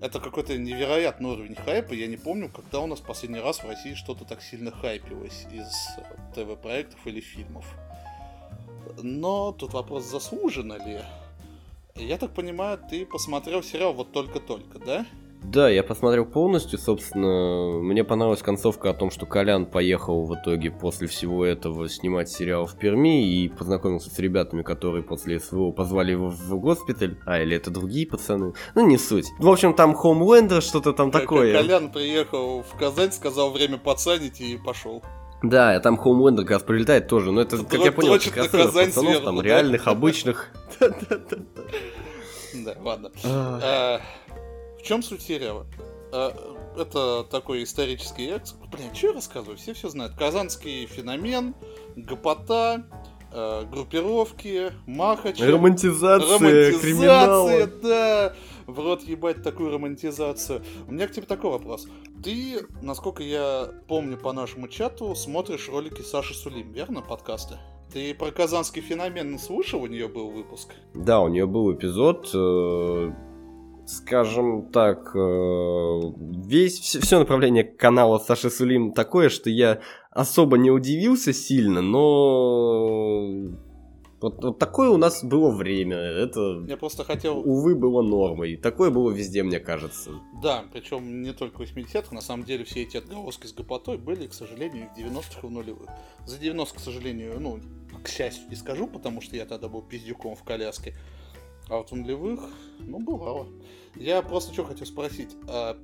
[0.00, 1.94] Это какой-то невероятный уровень хайпа.
[1.94, 5.72] Я не помню, когда у нас последний раз в России что-то так сильно хайпилось из
[5.96, 7.64] э, ТВ-проектов или фильмов.
[9.02, 11.00] Но тут вопрос, заслуженно ли?
[11.94, 15.06] Я так понимаю, ты посмотрел сериал вот только-только, да?
[15.42, 20.70] Да, я посмотрел полностью, собственно, мне понравилась концовка о том, что Колян поехал в итоге
[20.70, 26.12] после всего этого снимать сериал в Перми и познакомился с ребятами, которые после СВО позвали
[26.12, 29.26] его в госпиталь, а или это другие пацаны, ну не суть.
[29.38, 31.52] В общем, там Хоумлендер, что-то там как, такое.
[31.52, 35.02] Колян приехал в Казань, сказал время пацанить и пошел.
[35.42, 39.24] Да, там Хоумлендер как раз прилетает тоже, но это, как я понял, раз пацанов, сверху,
[39.24, 40.50] там, реальных, обычных.
[42.64, 43.10] Да, ладно.
[44.86, 45.66] Чем суть сериала?
[46.12, 46.32] А,
[46.78, 48.70] это такой исторический экспорт.
[48.70, 49.56] Блин, что я рассказываю?
[49.56, 50.14] Все все знают.
[50.14, 51.56] Казанский феномен,
[51.96, 52.86] гопота,
[53.32, 55.42] э, группировки, махачи.
[55.42, 57.66] Романтизация, романтизация криминала.
[57.82, 58.36] да.
[58.68, 60.62] В рот ебать такую романтизацию.
[60.86, 61.88] У меня к тебе такой вопрос.
[62.22, 67.56] Ты, насколько я помню по нашему чату, смотришь ролики Саши Сулим, верно, подкасты?
[67.92, 69.82] Ты про казанский феномен слушал?
[69.82, 70.74] У нее был выпуск?
[70.94, 72.30] Да, у нее был эпизод.
[72.34, 73.12] Э,
[73.86, 76.00] скажем так, э,
[76.44, 79.80] весь, все, все направление канала Саши Сулим такое, что я
[80.10, 83.48] особо не удивился сильно, но
[84.20, 85.96] вот, вот такое у нас было время.
[85.96, 87.38] Это, я просто хотел...
[87.38, 88.56] увы, было нормой.
[88.56, 90.10] Такое было везде, мне кажется.
[90.42, 94.26] Да, причем не только в 80-х, на самом деле все эти отголоски с гопотой были,
[94.26, 95.90] к сожалению, в 90-х и в нулевых.
[96.24, 97.60] За 90 к сожалению, ну,
[98.02, 100.94] к счастью не скажу, потому что я тогда был пиздюком в коляске.
[101.68, 102.40] А вот в нулевых,
[102.78, 103.48] ну, бывало.
[103.96, 105.36] Я просто что хотел спросить.
[105.48, 105.76] А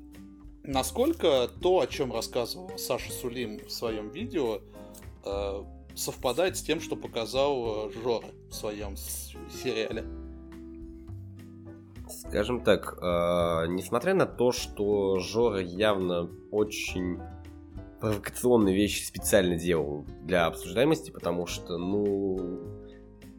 [0.62, 4.60] насколько то, о чем рассказывал Саша Сулим в своем видео,
[5.24, 10.04] а, совпадает с тем, что показал э, Жора в своем сериале?
[12.08, 17.18] Скажем так, э, несмотря на то, что Жора явно очень
[18.00, 22.81] провокационные вещи специально делал для обсуждаемости, потому что, ну,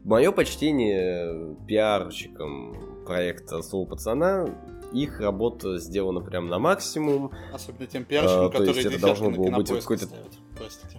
[0.04, 4.46] Мое почтение пиарщикам проекта Соу Пацана.
[4.92, 7.32] Их работа сделана прям на максимум.
[7.52, 10.06] Особенно тем пиарщикам, а, которые есть это должно было быть какой-то...
[10.56, 10.98] Простите.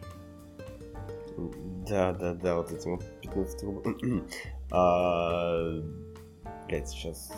[1.87, 3.63] Да, да, да, вот этим 15
[4.71, 5.81] а,
[6.67, 7.31] Блять, сейчас...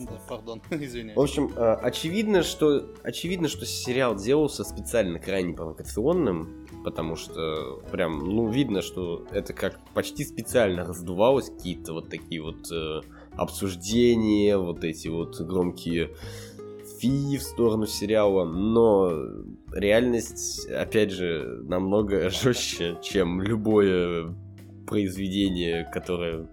[0.00, 1.16] Да, пардон, извиняюсь.
[1.16, 8.18] В общем, а, очевидно, что, очевидно, что сериал делался специально крайне провокационным, потому что прям,
[8.18, 13.00] ну, видно, что это как почти специально раздувалось, какие-то вот такие вот э,
[13.36, 16.10] обсуждения, вот эти вот громкие
[16.98, 19.12] фи в сторону сериала, но
[19.72, 24.34] реальность, опять же, намного жестче, чем любое
[24.86, 26.48] произведение, которое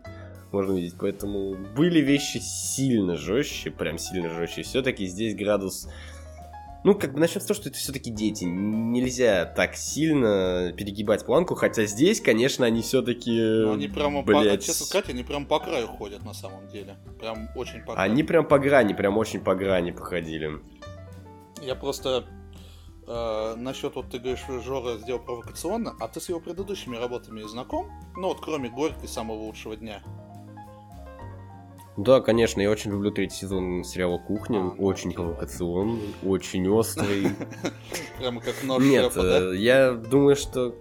[0.52, 0.96] можно видеть.
[1.00, 4.64] Поэтому были вещи сильно жестче, прям сильно жестче.
[4.64, 5.88] Все-таки здесь градус
[6.84, 8.46] ну, как бы начнем с того, что это все-таки дети.
[8.46, 13.32] Нельзя так сильно перегибать планку, хотя здесь, конечно, они все-таки.
[13.32, 14.60] Ну, они прямо блядь...
[14.62, 16.96] по, честно сказать, они прям по краю ходят на самом деле.
[17.20, 18.12] Прям очень по краю.
[18.12, 20.62] Они прям по грани, прям очень по грани походили.
[21.62, 22.26] Я просто
[23.06, 27.92] э, насчет, вот ты говоришь, Жора сделал провокационно, а ты с его предыдущими работами знаком?
[28.16, 30.02] Ну вот кроме Горькой самого лучшего дня.
[32.00, 34.60] Да, конечно, я очень люблю третий сезон сериала «Кухня».
[34.60, 37.28] А, очень провокационный, очень острый.
[38.20, 40.74] Прямо как нож Нет, э, я думаю, что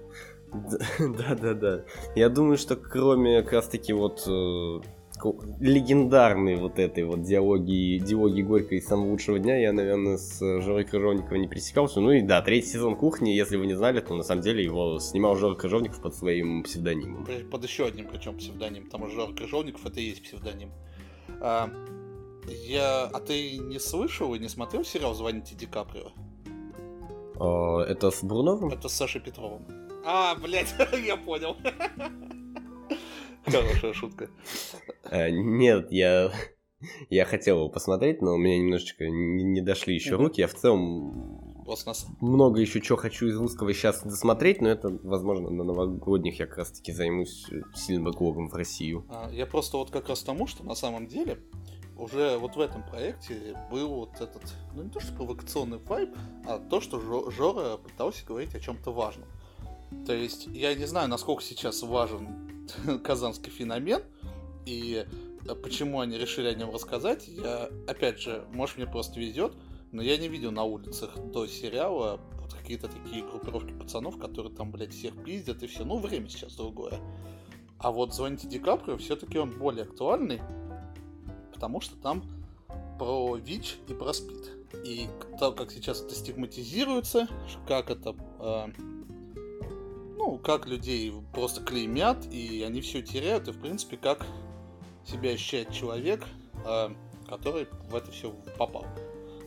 [1.00, 1.84] Да-да-да.
[2.14, 4.80] Я думаю, что кроме как раз-таки вот э,
[5.58, 10.84] легендарной вот этой вот диалоги, диалоги Горькой из самого лучшего дня я, наверное, с Жорой
[10.84, 11.98] Крыжовниковым не пересекался.
[12.00, 15.00] Ну и да, третий сезон кухни, если вы не знали, то на самом деле его
[15.00, 17.26] снимал Жора Крыжовников под своим псевдонимом.
[17.50, 20.70] Под еще одним причем псевдоним, потому что Жора Крыжовников это и есть псевдоним.
[21.40, 21.70] А,
[22.46, 23.04] я...
[23.04, 26.12] а ты не слышал и не смотрел сериал «Звоните Ди Каприо»?
[27.38, 28.70] А, это с Бурновым?
[28.70, 29.66] Это с Сашей Петровым.
[30.04, 30.74] А, блядь,
[31.04, 31.56] я понял.
[33.44, 34.30] Хорошая шутка.
[35.04, 36.32] А, нет, я...
[37.10, 40.40] Я хотел его посмотреть, но у меня немножечко не, не дошли еще руки.
[40.40, 42.06] Я в целом Космос.
[42.22, 46.56] много еще чего хочу из русского сейчас досмотреть, но это, возможно, на новогодних я как
[46.56, 49.04] раз таки займусь сильным backlog ом в Россию.
[49.10, 51.38] А, я просто вот как раз тому, что на самом деле
[51.98, 54.42] уже вот в этом проекте был вот этот,
[54.74, 56.16] ну не то что провокационный вайб,
[56.46, 59.28] а то, что Жора пытался говорить о чем-то важном.
[60.06, 62.64] То есть я не знаю, насколько сейчас важен
[63.04, 64.00] казанский феномен,
[64.64, 65.04] и
[65.46, 67.28] э, почему они решили о нем рассказать.
[67.28, 69.52] Я, опять же, может мне просто везет,
[69.92, 74.70] но я не видел на улицах до сериала вот какие-то такие группировки пацанов, которые там,
[74.70, 75.84] блядь, всех пиздят и все.
[75.84, 77.00] Ну, время сейчас другое.
[77.78, 80.40] А вот «Звоните Ди Каприо» все-таки он более актуальный,
[81.52, 82.22] потому что там
[82.98, 84.52] про ВИЧ и про СПИД.
[84.84, 85.08] И
[85.38, 87.28] то, как сейчас это стигматизируется,
[87.66, 88.66] как это э,
[90.16, 94.26] ну, как людей просто клеймят, и они все теряют, и, в принципе, как
[95.06, 96.26] себя ощущает человек,
[96.66, 96.90] э,
[97.28, 98.84] который в это все попал.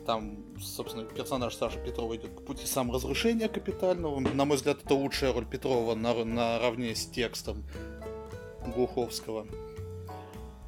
[0.06, 4.20] Там, собственно, персонаж Саши Петрова идет к пути саморазрушения капитального.
[4.20, 7.64] На мой взгляд, это лучшая роль Петрова на, наравне с текстом
[8.66, 9.46] Глуховского.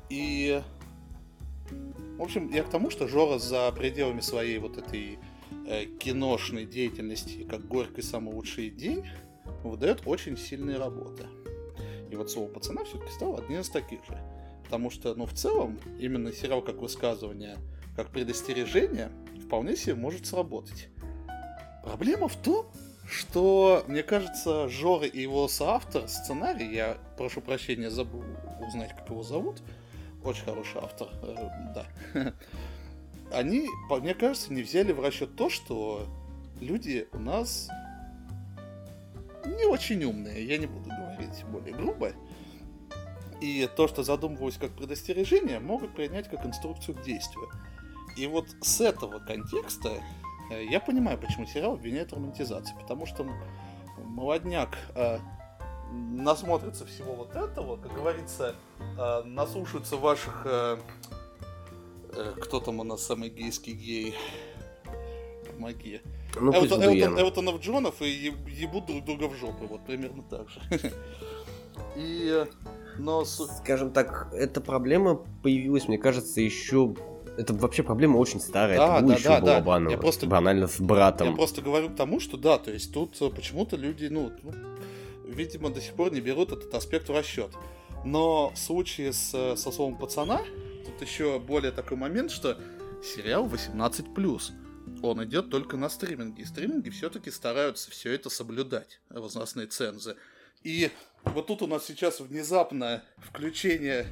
[0.10, 0.62] И,
[2.18, 5.18] в общем, я к тому, что Жора за пределами своей вот этой
[5.68, 9.04] э, киношной деятельности, как горький самый лучший день,
[9.64, 11.26] выдает очень сильные работы.
[12.12, 14.20] И вот слово пацана все-таки стало одним из таких же.
[14.66, 17.58] Потому что, ну, в целом, именно сериал как высказывание,
[17.96, 19.12] как предостережение,
[19.54, 20.88] вполне себе может сработать.
[21.84, 22.66] Проблема в том,
[23.08, 28.24] что, мне кажется, Жора и его соавтор сценарий, я прошу прощения, забыл
[28.68, 29.62] узнать, как его зовут,
[30.24, 31.86] очень хороший автор, э, да,
[33.32, 36.08] они, мне кажется, не взяли в расчет то, что
[36.60, 37.70] люди у нас
[39.46, 42.14] не очень умные, я не буду говорить более грубо.
[43.40, 47.52] И то, что задумывалось как предостережение, могут принять как инструкцию к действию.
[48.16, 49.90] И вот с этого контекста
[50.52, 52.76] э, я понимаю, почему сериал обвиняет в романтизации.
[52.80, 53.26] Потому что
[53.98, 55.20] молодняк э,
[55.92, 58.56] насмотрится всего вот этого, как говорится,
[58.98, 60.44] э, наслушаются ваших...
[60.46, 60.78] Э,
[62.10, 64.16] э, кто там у нас самый гейский гей?
[65.52, 66.02] Помоги.
[66.36, 69.68] Ну, Эвтон, Эвтон, Эвтонов Джонов и ебут друг друга в жопу.
[69.68, 70.62] Вот примерно так же.
[71.96, 72.46] И...
[72.98, 73.26] Но...
[73.26, 76.96] Скажем так, эта проблема появилась, мне кажется, еще
[77.38, 78.78] это вообще проблема очень старая.
[78.78, 79.62] Да, это да, еще да, была да.
[79.62, 81.30] Банова, я просто, банально с братом.
[81.30, 84.54] Я просто говорю к тому, что да, то есть тут э, почему-то люди, ну, ну,
[85.26, 87.52] видимо, до сих пор не берут этот аспект в расчет.
[88.06, 90.42] Но в случае с, э, со словом пацана,
[90.86, 92.58] тут еще более такой момент, что
[93.04, 94.54] сериал 18+
[95.02, 96.44] он идет только на стриминге.
[96.44, 100.16] И стриминги все-таки стараются все это соблюдать, возрастные цензы.
[100.64, 100.92] И
[101.26, 104.08] вот тут у нас сейчас внезапное включение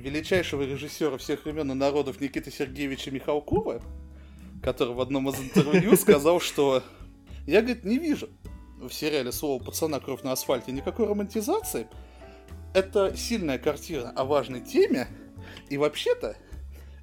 [0.00, 3.80] величайшего режиссера всех времен и народов Никиты Сергеевича Михалкова,
[4.62, 6.82] который в одном из интервью сказал, что
[7.46, 8.28] я, говорит, не вижу
[8.78, 10.00] в сериале «Слово пацана.
[10.00, 11.86] Кровь на асфальте» никакой романтизации.
[12.74, 15.08] Это сильная картина о важной теме,
[15.68, 16.36] и вообще-то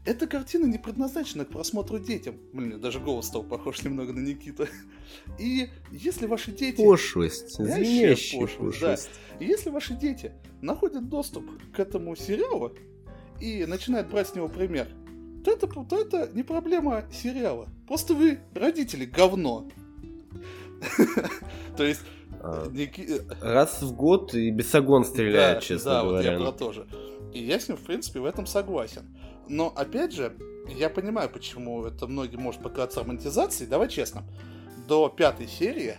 [0.08, 2.36] эта картина не предназначена к просмотру детям.
[2.54, 4.66] Блин, даже голос стал похож немного на Никиту.
[5.38, 6.78] И если ваши дети...
[6.78, 7.56] Пошлость.
[7.56, 9.10] Звенящая пошлость, пошлость.
[9.32, 9.46] Да.
[9.46, 10.32] И если ваши дети
[10.62, 11.44] находят доступ
[11.74, 12.74] к этому сериалу
[13.42, 14.88] и начинают брать с него пример,
[15.44, 17.68] то это, то это не проблема сериала.
[17.86, 19.70] Просто вы, родители, говно.
[21.78, 22.02] То есть...
[22.40, 22.72] А,
[23.42, 26.32] раз в год и бесогон стреляет, честно говоря.
[26.32, 26.88] Да, вот я про то же.
[27.34, 29.04] И я с ним, в принципе, в этом согласен.
[29.50, 30.36] Но, опять же,
[30.70, 33.70] я понимаю, почему это многим может показаться романтизацией.
[33.70, 34.24] Давай честно.
[34.88, 35.98] До пятой серии,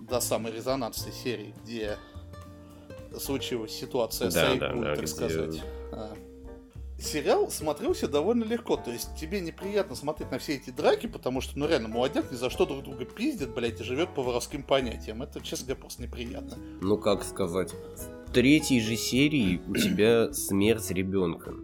[0.00, 1.96] до самой резонансной серии, где
[3.18, 5.06] случилась ситуация да, с Айкун, да, да, так где...
[5.06, 6.16] сказать, а,
[6.98, 8.76] сериал смотрелся довольно легко.
[8.76, 12.36] То есть тебе неприятно смотреть на все эти драки, потому что, ну реально, молодняк ни
[12.36, 15.22] за что друг друга пиздит, блядь, и живет по воровским понятиям.
[15.22, 16.56] Это, честно говоря, просто неприятно.
[16.80, 17.72] Ну как сказать,
[18.26, 21.54] в третьей же серии у тебя смерть ребенка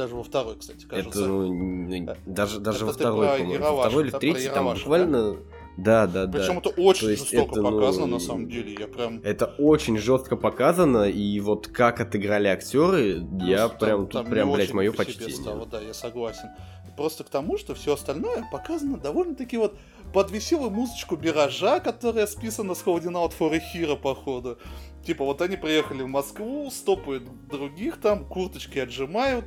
[0.00, 1.20] даже во второй, кстати, кажется.
[1.20, 3.64] Это, ну, даже, даже это во второй, по-моему.
[3.64, 5.32] Во второй или третий, там буквально...
[5.32, 5.38] Да?
[5.76, 6.40] Да, да, да.
[6.40, 8.76] Причем это очень То жестоко это, показано ну, на самом деле.
[8.78, 9.20] Я прям.
[9.22, 14.30] Это очень жестко показано, и вот как отыграли актеры, ну, я там, прям там тут
[14.30, 15.34] прям, блядь, мое почтение.
[15.34, 16.48] Стало, да, я согласен.
[16.96, 19.74] Просто к тому, что все остальное показано довольно-таки вот
[20.12, 24.58] под веселую музычку Миража, которая списана с Holding Out for a Hero, походу.
[25.06, 29.46] Типа, вот они приехали в Москву, стопают других там, курточки отжимают,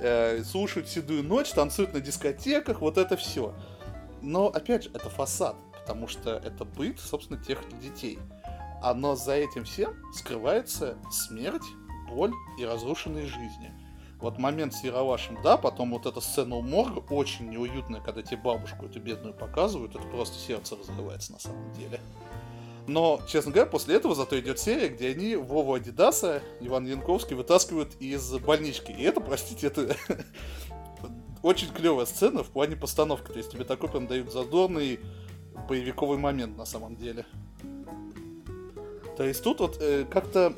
[0.00, 3.54] э, слушают «Седую ночь», танцуют на дискотеках, вот это все.
[4.22, 8.18] Но, опять же, это фасад, потому что это быт, собственно, тех детей.
[8.82, 11.64] А но за этим всем скрывается смерть,
[12.08, 13.72] боль и разрушенные жизни.
[14.20, 18.38] Вот момент с Яровашем, да, потом вот эта сцена у морга очень неуютная, когда тебе
[18.38, 22.00] бабушку эту бедную показывают, это просто сердце разрывается на самом деле.
[22.88, 27.96] Но, честно говоря, после этого зато идет серия, где они Вову Адидаса, Иван Янковский вытаскивают
[27.98, 28.92] из больнички.
[28.92, 29.96] И это, простите, это
[31.42, 33.32] очень клевая сцена в плане постановки.
[33.32, 35.00] То есть тебе такой прям дают задорный
[35.68, 37.26] боевиковый момент на самом деле.
[39.16, 40.54] То есть тут вот э, как-то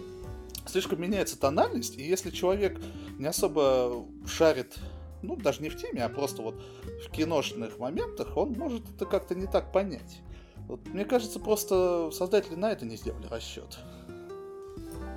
[0.67, 2.79] слишком меняется тональность, и если человек
[3.19, 4.77] не особо шарит,
[5.23, 6.63] ну, даже не в теме, а просто вот
[7.07, 10.21] в киношных моментах, он может это как-то не так понять.
[10.69, 13.79] Вот, мне кажется, просто создатели на это не сделали расчет.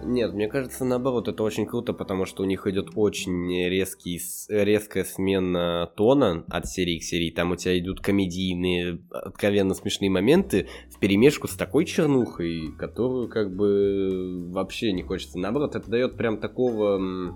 [0.04, 4.20] Нет, мне кажется, наоборот, это очень круто, потому что у них идет очень резкий,
[4.50, 7.30] резкая смена тона от серии к серии.
[7.30, 13.56] Там у тебя идут комедийные, откровенно смешные моменты в перемешку с такой чернухой, которую как
[13.56, 15.38] бы вообще не хочется.
[15.38, 17.36] Наоборот, это дает прям такого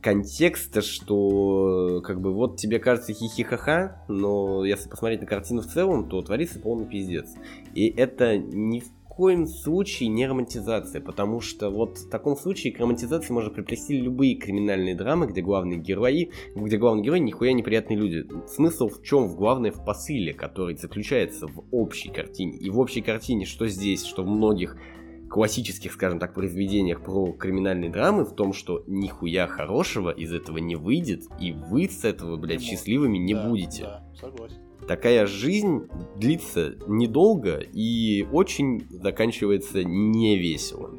[0.00, 6.08] контекста, что как бы вот тебе кажется хихихаха, но если посмотреть на картину в целом,
[6.08, 7.28] то творится полный пиздец.
[7.74, 8.90] И это ни в
[9.20, 14.36] коем случае не романтизация, потому что вот в таком случае к романтизации можно приплести любые
[14.36, 18.26] криминальные драмы, где главные герои, где главные герои нихуя неприятные люди.
[18.48, 19.26] Смысл в чем?
[19.26, 22.56] В главное в посыле, который заключается в общей картине.
[22.56, 24.76] И в общей картине, что здесь, что в многих
[25.30, 30.74] классических, скажем так, произведениях про криминальные драмы в том, что нихуя хорошего из этого не
[30.74, 33.82] выйдет, и вы с этого, блядь, счастливыми не да, будете.
[33.84, 34.56] Да, согласен.
[34.88, 40.98] Такая жизнь длится недолго и очень заканчивается не весело.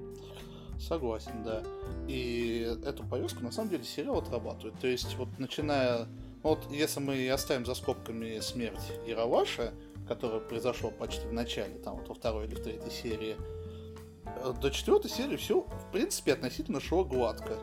[0.80, 1.62] Согласен, да.
[2.08, 4.80] И эту повестку на самом деле сериал отрабатывает.
[4.80, 6.08] То есть вот начиная...
[6.42, 9.74] Вот если мы оставим за скобками смерть Яроваша,
[10.08, 13.36] которая произошла почти в начале, там вот во второй или в третьей серии,
[14.62, 17.58] до четвертой серии все, в принципе, относительно шло гладко.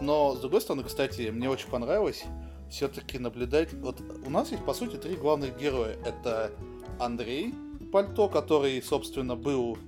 [0.00, 2.24] Но, с другой стороны, кстати, мне очень понравилось
[2.70, 3.72] все-таки наблюдать...
[3.74, 5.96] Вот у нас есть, по сути, три главных героя.
[6.04, 6.50] Это
[6.98, 7.54] Андрей
[7.92, 9.78] Пальто, который, собственно, был,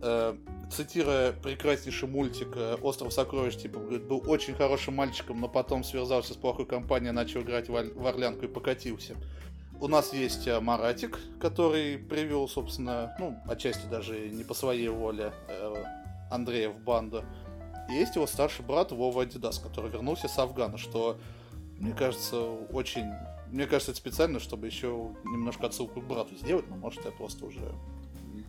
[0.00, 0.36] э,
[0.74, 6.32] цитируя прекраснейший мультик э, «Остров сокровищ», типа, говорит, был очень хорошим мальчиком, но потом связался
[6.32, 9.16] с плохой компанией, начал играть в, в Орлянку и покатился.
[9.82, 15.32] У нас есть э, Маратик, который привел, собственно, ну, отчасти даже не по своей воле
[15.48, 15.74] э,
[16.30, 17.24] Андрея в банду.
[17.90, 21.18] И есть его старший брат Вова Адидас, который вернулся с Афгана, что,
[21.80, 22.40] мне кажется,
[22.72, 23.06] очень...
[23.50, 27.44] Мне кажется, это специально, чтобы еще немножко отсылку к брату сделать, но может я просто
[27.44, 27.74] уже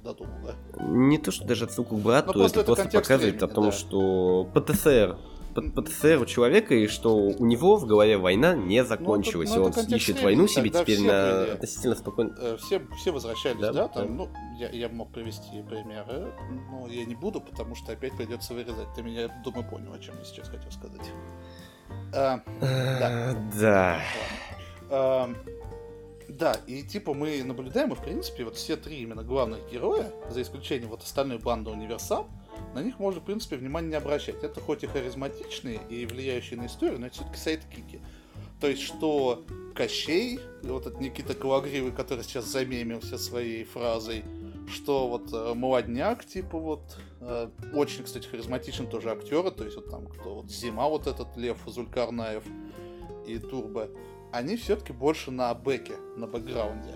[0.03, 0.85] додумал, да?
[0.85, 3.65] Не то, что даже отсылку к брату, но это, это просто показывает времени, о том,
[3.65, 3.71] да.
[3.71, 5.17] что ПТСР
[5.53, 9.79] ПТСР у человека, и что у него в голове война не ну, закончилась, ну, это,
[9.79, 12.35] ну, и он ищет войну себе теперь на были, относительно спокойно.
[12.39, 16.33] Э, все, все возвращались, да, да, там, ну, я, я мог привести примеры,
[16.71, 18.87] но я не буду, потому что опять придется вырезать.
[18.95, 21.01] Ты меня, думаю, понял, о чем я сейчас хотел сказать.
[22.13, 23.35] А, да.
[23.59, 23.99] Да.
[24.89, 25.29] А,
[26.27, 30.41] да, и типа мы наблюдаем, и в принципе вот все три именно главных героя, за
[30.41, 32.27] исключением вот остальной банды Универсал,
[32.73, 34.43] на них можно, в принципе, внимания не обращать.
[34.43, 38.01] Это хоть и харизматичные и влияющие на историю, но это все-таки сайдкики.
[38.59, 39.43] То есть, что
[39.75, 44.23] Кощей, вот этот Никита Калагривый, который сейчас замемился своей фразой,
[44.67, 49.89] что вот э, молодняк, типа вот, э, очень, кстати, харизматичен тоже актеры, то есть вот
[49.89, 52.43] там кто вот Зима, вот этот Лев Зулькарнаев
[53.27, 53.89] и Турбо,
[54.31, 56.95] они все-таки больше на бэке, на бэкграунде.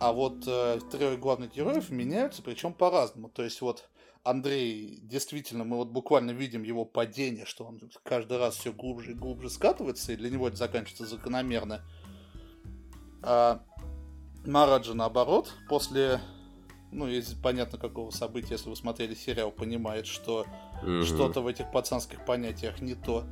[0.00, 3.28] А вот э, трое главных героев меняются, причем по-разному.
[3.28, 3.88] То есть вот
[4.24, 9.14] Андрей, действительно, мы вот буквально видим его падение, что он каждый раз все глубже и
[9.14, 11.82] глубже скатывается, и для него это заканчивается закономерно.
[13.22, 13.62] А
[14.44, 16.20] Мараджа, наоборот, после,
[16.92, 20.46] ну, из понятно какого события, если вы смотрели сериал, понимает, что
[20.82, 21.02] угу.
[21.02, 23.24] что-то в этих пацанских понятиях не то.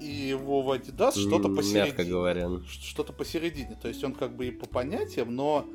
[0.00, 1.86] И Вова Адидас что-то посередине.
[1.86, 2.48] Мягко говоря.
[2.68, 3.76] Что-то посередине.
[3.80, 5.66] То есть он как бы и по понятиям, но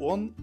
[0.00, 0.34] он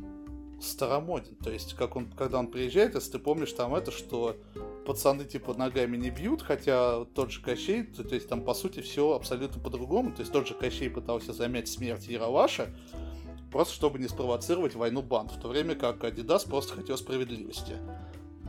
[0.61, 1.35] старомоден.
[1.35, 4.37] То есть, как он, когда он приезжает, если ты помнишь там это, что
[4.85, 8.81] пацаны типа ногами не бьют, хотя тот же Кощей, то, то есть там по сути
[8.81, 10.11] все абсолютно по-другому.
[10.11, 12.69] То есть тот же Кощей пытался замять смерть Яроваша,
[13.51, 17.77] просто чтобы не спровоцировать войну банд, в то время как Adidas просто хотел справедливости.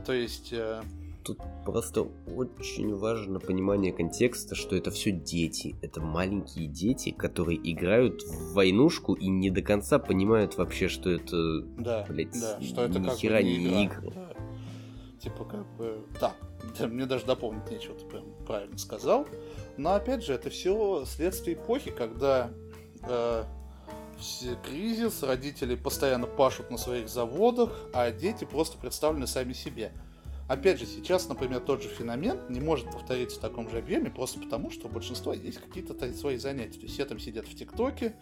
[0.05, 0.53] То есть...
[0.53, 0.81] Э,
[1.23, 2.01] Тут просто
[2.35, 5.75] очень важно понимание контекста, что это все дети.
[5.81, 11.61] Это маленькие дети, которые играют в войнушку и не до конца понимают вообще, что это,
[11.77, 13.83] да, блядь, да, что это ни как хера бы не не игра.
[13.83, 14.11] игры.
[14.13, 14.33] Да.
[15.19, 16.05] Типа как бы...
[16.19, 16.33] Да,
[16.77, 19.25] да, мне даже дополнить нечего, ты прям правильно сказал.
[19.77, 22.51] Но опять же, это все следствие эпохи, когда
[23.07, 23.43] э,
[24.19, 29.93] все кризис, родители постоянно пашут на своих заводах, а дети просто представлены сами себе.
[30.53, 34.39] Опять же, сейчас, например, тот же феномен не может повториться в таком же объеме, просто
[34.39, 36.77] потому, что у большинства есть какие-то свои занятия.
[36.77, 38.13] То есть все там сидят в ТикТоке,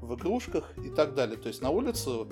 [0.00, 1.36] в игрушках и так далее.
[1.36, 2.26] То есть на улицу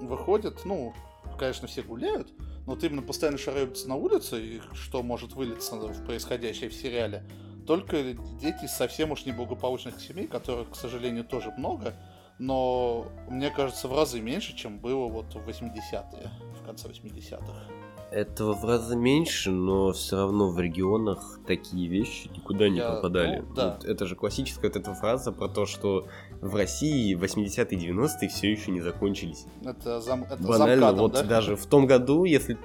[0.00, 0.92] выходят, ну,
[1.38, 2.30] конечно, все гуляют,
[2.66, 7.24] но вот именно постоянно шараются на улице, и что может вылиться в происходящее в сериале,
[7.66, 11.94] только дети совсем уж неблагополучных семей, которых, к сожалению, тоже много,
[12.38, 16.30] но мне кажется, в разы меньше, чем было вот в 80-е,
[16.60, 17.83] в конце 80-х.
[18.14, 23.40] Этого в разы меньше, но все равно в регионах такие вещи никуда не Я- пропадали.
[23.40, 23.74] ну, да.
[23.74, 26.06] Вот это же классическая вот эта фраза про то, что
[26.40, 29.46] в России 80-е 90-е все еще не закончились.
[29.64, 31.22] Это, зам, это Банально, замкадом, вот да?
[31.24, 32.56] даже в том году, если...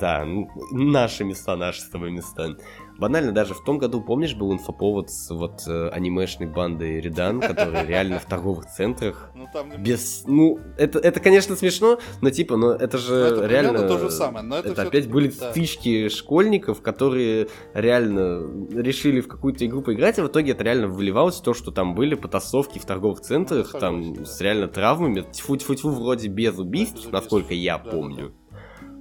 [0.00, 0.24] Да,
[0.72, 2.56] наши места, наши с тобой места.
[2.98, 7.84] Банально, даже в том году, помнишь, был инфоповод с вот э, анимешной бандой Редан, которые
[7.86, 10.22] реально в торговых центрах Ну, там не- без...
[10.26, 13.88] Ну, это, это, конечно, смешно, но типа, но это же Ну, это реально...
[13.88, 15.50] то же самое, но это это опять были да.
[15.50, 21.40] стычки школьников, которые реально решили в какую-то игру поиграть, а в итоге это реально выливалось
[21.40, 24.24] в то, что там были потасовки в торговых центрах, Ну, там да.
[24.24, 27.12] с реально травмами, тьфу-тьфу-тьфу, вроде без убийств, без убийств.
[27.12, 28.32] насколько я Да, да, помню.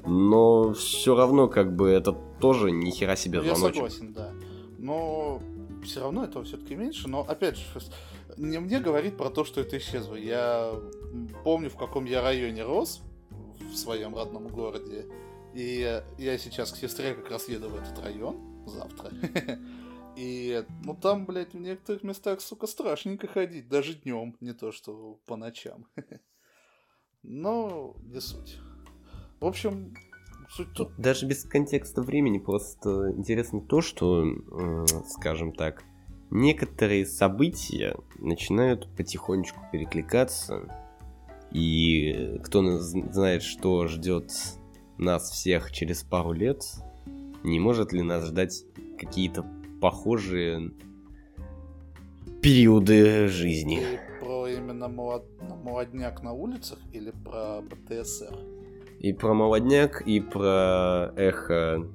[0.06, 2.14] Но все равно, как бы, это
[2.44, 3.90] тоже ни хера себе Ну, я звоночек.
[3.90, 4.34] согласен, да.
[4.78, 5.41] Но
[5.82, 7.07] все равно этого все-таки меньше.
[7.07, 7.64] Но опять же,
[8.36, 10.15] не мне говорить про то, что это исчезло.
[10.15, 10.74] Я
[11.45, 13.02] помню, в каком я районе рос
[13.61, 15.06] в своем родном городе.
[15.53, 18.36] И я сейчас к сестре как раз еду в этот район
[18.68, 19.11] завтра.
[20.18, 25.18] И, ну там, блядь, в некоторых местах, сука, страшненько ходить, даже днем, не то что
[25.26, 25.88] по ночам.
[27.24, 28.60] Но не суть.
[29.40, 29.95] В общем,
[30.55, 34.25] суть тут Тут даже без контекста времени просто интересно то, что,
[35.07, 35.84] скажем так,
[36.30, 40.67] некоторые события начинают потихонечку перекликаться,
[41.51, 44.31] и кто знает, что ждет
[44.97, 46.63] нас всех через пару лет,
[47.43, 48.63] не может ли нас ждать
[48.97, 49.45] какие-то
[49.81, 50.71] похожие
[52.41, 53.77] периоды жизни.
[53.77, 55.27] Ты про именно молод-
[55.63, 58.62] молодняк на улицах или про БТСР?
[59.03, 61.85] И про молодняк, и про эхо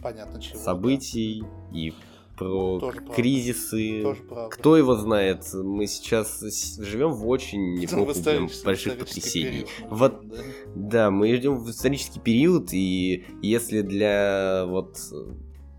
[0.00, 0.58] Понятно чего.
[0.58, 1.42] событий,
[1.74, 1.92] и
[2.36, 4.02] про Тоже кризисы.
[4.04, 4.14] да.
[4.14, 4.48] Тоже.
[4.50, 5.44] Кто его знает?
[5.52, 6.38] Мы сейчас
[6.78, 9.50] живем в очень исторический- больших потрясений.
[9.50, 10.36] период, Вот да.
[10.76, 14.96] Да, мы идем в исторический период, и если для вот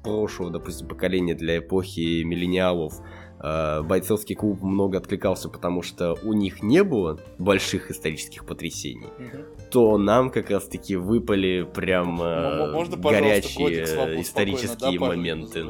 [0.04, 3.00] прошлого, допустим, поколения, для эпохи миллениалов,
[3.42, 9.46] бойцовский клуб много откликался, потому что у них не было больших исторических потрясений, Мгм.
[9.72, 15.66] то нам как раз-таки выпали прям э, Можно, горячие годик свобод- исторические да, моменты.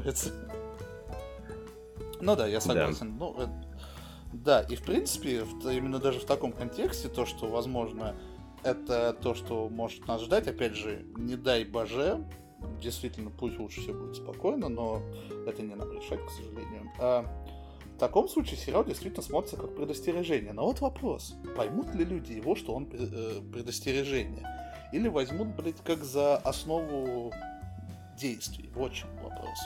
[2.21, 3.15] Ну да, я согласен.
[3.17, 3.47] Ну, э,
[4.33, 8.15] да, и в принципе, именно даже в таком контексте, то, что, возможно,
[8.63, 12.25] это то, что может нас ждать, опять же, не дай боже,
[12.81, 15.01] действительно, пусть лучше все будет спокойно, но
[15.47, 16.91] это не нам решать, к сожалению.
[16.99, 17.25] А,
[17.99, 20.53] в таком случае сериал действительно смотрится как предостережение.
[20.53, 24.47] Но вот вопрос, поймут ли люди его, что он э, предостережение?
[24.93, 27.33] Или возьмут, блядь, как за основу
[28.17, 28.69] действий?
[28.73, 29.59] Вот чем вопрос.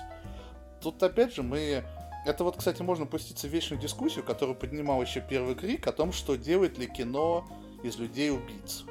[0.82, 1.84] Тут опять же мы...
[2.26, 6.12] Это вот, кстати, можно пуститься в вечную дискуссию, которую поднимал еще первый крик, о том,
[6.12, 7.48] что делает ли кино
[7.84, 8.84] из людей убийц.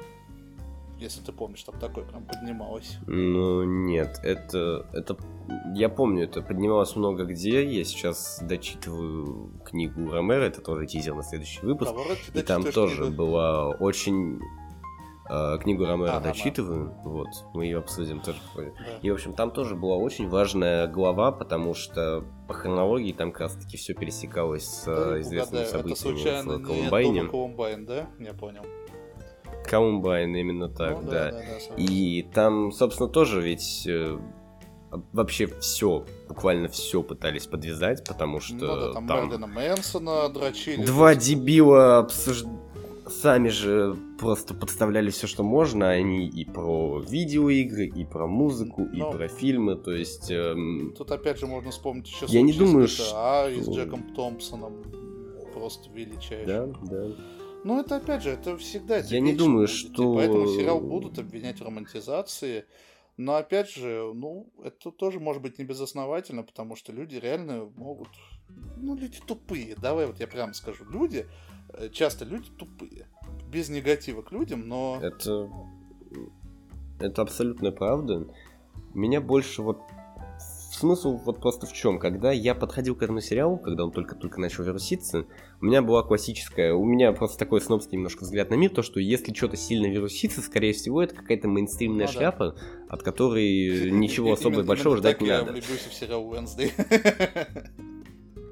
[1.03, 2.97] Если ты помнишь, там такое прям поднималось.
[3.07, 5.17] Ну, нет, это, это...
[5.75, 7.69] Я помню, это поднималось много где.
[7.69, 11.91] Я сейчас дочитываю книгу Ромера, это тоже тизер на следующий выпуск.
[11.91, 13.15] А, вроде И там тоже книгу.
[13.17, 14.39] была очень...
[15.29, 16.31] э, книгу Ромера А, Ромер.
[16.33, 18.37] дочитываю, вот, мы ее обсудим тоже.
[18.55, 18.63] Да.
[19.01, 23.41] И, в общем, там тоже была очень важная глава, потому что по хронологии там как
[23.41, 27.19] раз-таки все пересекалось с Да, э, известными угадаю, это событиями случайно в не Колумбайне.
[27.19, 28.07] Тома Колумбайн, да?
[28.19, 28.63] Я понял.
[29.65, 31.31] Колумбайн, именно так, Ну, да.
[31.31, 31.73] да, да, согласен.
[31.77, 34.17] И там, собственно, тоже ведь э,
[35.11, 40.85] вообще все, буквально все пытались подвязать, потому что Ну да, там, Мерлина Мэнсона дрочили.
[40.85, 42.43] два дебила обсуж...
[43.07, 45.89] сами же просто подставляли все, что можно.
[45.89, 49.11] Они и про видеоигры, и про музыку, и Ну.
[49.11, 49.75] про фильмы.
[49.75, 53.63] То есть эм, Тут опять же можно вспомнить еще Я не думаю, GTA и с
[53.63, 54.73] что- Джеком Томпсоном.
[55.53, 56.45] Просто величайший.
[56.47, 57.05] да, да.
[57.63, 61.17] Ну, это опять же, это всегда это Я не думаю, будет, что- Поэтому сериал будут
[61.17, 62.65] обвинять в романтизации.
[63.15, 68.09] Но опять же, ну, это тоже может быть не безосновательно, потому что люди реально могут...
[68.77, 69.75] Ну, люди тупые.
[69.75, 70.83] Давай вот я прямо скажу.
[70.89, 71.27] Люди,
[71.69, 73.07] э, часто люди тупые.
[73.51, 74.99] Без негатива к людям, но...
[75.01, 75.49] Это...
[76.99, 78.27] Это абсолютно правда.
[78.93, 79.79] Меня больше вот...
[80.71, 81.99] Смысл вот просто в чем?
[81.99, 85.27] Когда я подходил к этому сериалу, когда он только-только начал вируситься,
[85.63, 86.73] у меня была классическая...
[86.73, 90.41] У меня просто такой снобский немножко взгляд на мир, то, что если что-то сильно вирусится,
[90.41, 92.19] скорее всего, это какая-то мейнстримная Ну да.
[92.19, 92.55] шляпа,
[92.89, 95.53] от которой ничего особо большого ждать не надо.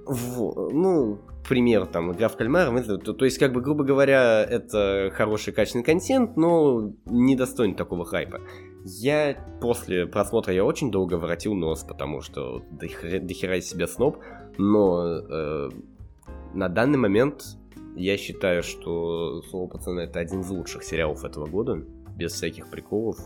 [0.06, 5.12] в ну, пример, там, игра в кальмара, то, то есть, как бы, грубо говоря, это
[5.14, 8.40] хороший качественный контент, но не достоин такого хайпа.
[8.86, 14.20] Я после просмотра я очень долго воротил нос, потому что до хера, до себя сноб,
[14.58, 15.70] но э,
[16.54, 17.58] на данный момент
[17.96, 21.84] я считаю, что «Слово пацана» это один из лучших сериалов этого года,
[22.16, 23.18] без всяких приколов.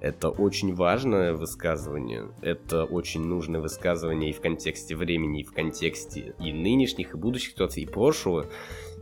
[0.00, 6.34] Это очень важное высказывание, это очень нужное высказывание и в контексте времени, и в контексте
[6.40, 8.46] и нынешних, и будущих ситуаций, и прошлого.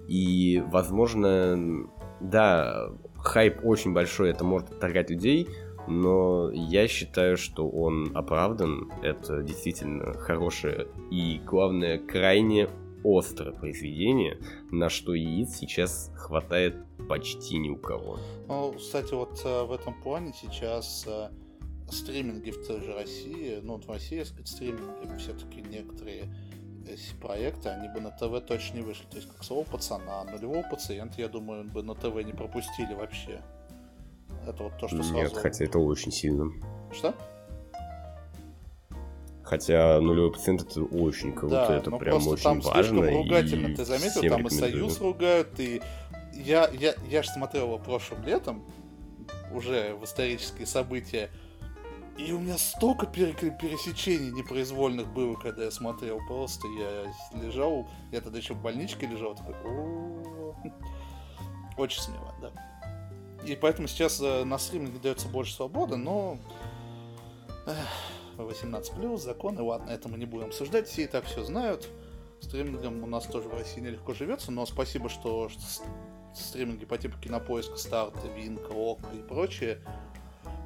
[0.09, 1.89] И, возможно,
[2.20, 5.48] да, хайп очень большой, это может отторгать людей,
[5.89, 8.90] но я считаю, что он оправдан.
[9.03, 12.69] Это действительно хорошее и, главное, крайне
[13.06, 14.38] острое произведение,
[14.70, 16.76] на что яиц сейчас хватает
[17.08, 18.18] почти ни у кого.
[18.48, 21.30] Ну, кстати, вот э, в этом плане сейчас э,
[21.90, 26.24] стриминги в той же России, ну, вот в России, так сказать, стриминги, все-таки некоторые
[26.86, 29.04] э, проекты, они бы на ТВ точно не вышли.
[29.10, 33.40] То есть, как слово пацана, нулевого пациента, я думаю, бы на ТВ не пропустили вообще.
[34.46, 35.14] Это вот то, что сразу...
[35.14, 36.50] Нет, хотя это очень сильно.
[36.92, 37.14] Что?
[39.47, 42.82] Хотя нулевой пациент это очень круто, да, это но прям очень там важно.
[42.82, 44.51] слишком ругательно, и ты заметил, там и.
[44.51, 45.81] Союз ругают, и
[46.32, 48.64] я, я, я же смотрел его прошлым летом,
[49.52, 51.31] уже в исторические события,
[52.18, 58.39] и у меня столько пересечений непроизвольных было, когда я смотрел, просто я лежал, я тогда
[58.39, 60.56] еще в больничке лежал, такой, «О-о-о».
[61.77, 62.51] очень смело, да.
[63.47, 66.36] И поэтому сейчас э, на стриминге дается больше свободы, но
[67.66, 67.77] эх,
[68.44, 71.88] 18 плюс, законы, ладно, это мы не будем обсуждать, все и так все знают.
[72.40, 75.48] Стримингом у нас тоже в России нелегко живется, но спасибо, что
[76.34, 79.78] стриминги по типу кинопоиска, старта, Винка, Ока и прочее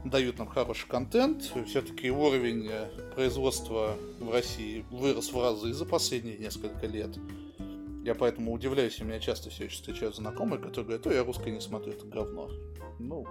[0.04, 1.42] дают нам хороший контент.
[1.66, 7.10] Все-таки уровень э, производства в России вырос в разы за последние несколько лет.
[8.02, 11.50] Я поэтому удивляюсь, у меня часто все еще встречаются знакомые, которые говорят, ой, я русское
[11.50, 12.50] не смотрю, это говно.
[12.98, 13.26] Ну,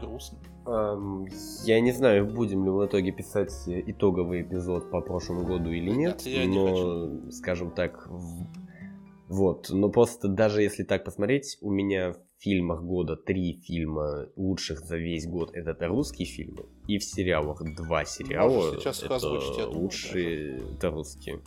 [0.00, 0.38] грустно.
[0.66, 1.26] Эм,
[1.64, 6.22] Я не знаю, будем ли в итоге писать итоговый эпизод по прошлому году или нет,
[6.24, 8.08] Нет, я не но, скажем так,
[9.28, 14.80] вот, но просто даже если так посмотреть, у меня в фильмах года три фильма лучших
[14.80, 19.16] за весь год, это, это русские фильмы, и в сериалах два сериала, Можешь сейчас это
[19.16, 21.40] озвучить, думаю, лучшие, это русские.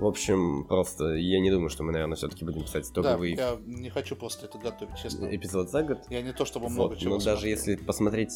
[0.00, 3.58] В общем, просто я не думаю, что мы, наверное, все-таки будем писать Да, итоговый я
[3.66, 5.26] не хочу просто это готовить, честно.
[5.26, 5.98] эпизод за год.
[6.08, 8.32] Я не то чтобы много Вот, чего но даже если посмотреть,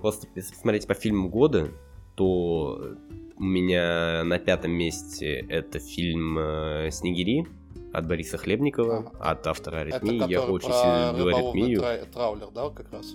[0.00, 1.68] просто посмотреть по фильмам года,
[2.16, 2.96] то
[3.36, 7.46] у меня на пятом месте это фильм э, «Снегири»
[7.92, 9.30] от Бориса Хлебникова, Ага.
[9.30, 10.28] от автора Это «Аритмии».
[10.28, 11.80] Я очень сильно люблю «Аритмию».
[11.80, 13.14] тра- траулер, да, как раз?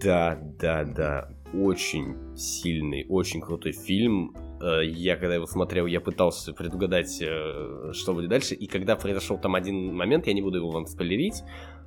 [0.00, 1.32] Да, да, да.
[1.52, 4.36] Очень сильный, очень крутой фильм.
[4.60, 8.54] Э, Я когда его смотрел, я пытался предугадать, э, что будет дальше.
[8.54, 11.42] И когда произошел там один момент, я не буду его вам спойлерить,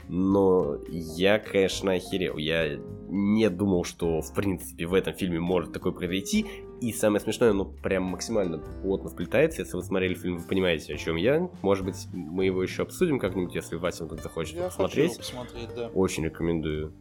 [0.07, 2.37] но я, конечно, охерел.
[2.37, 2.77] Я
[3.09, 6.45] не думал, что, в принципе, в этом фильме может такое произойти.
[6.81, 9.61] И самое смешное, оно прям максимально плотно вплетается.
[9.61, 11.47] Если вы смотрели фильм, вы понимаете, о чем я.
[11.61, 15.11] Может быть, мы его еще обсудим как-нибудь, если Вася вдруг захочет Я хочу посмотреть.
[15.11, 15.87] его посмотреть, да.
[15.93, 16.93] Очень рекомендую.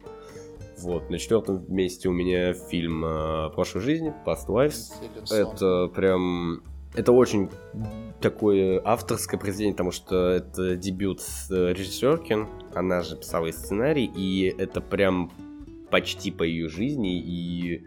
[0.81, 4.91] Вот, на четвертом месте у меня фильм э, «Прошлой жизни», «Past Lives».
[5.31, 6.63] Это прям...
[6.93, 7.49] Это очень
[8.19, 14.05] такое авторское произведение, потому что это дебют с э, режиссерки, она же писала и сценарий,
[14.05, 15.31] и это прям
[15.89, 17.85] почти по ее жизни, и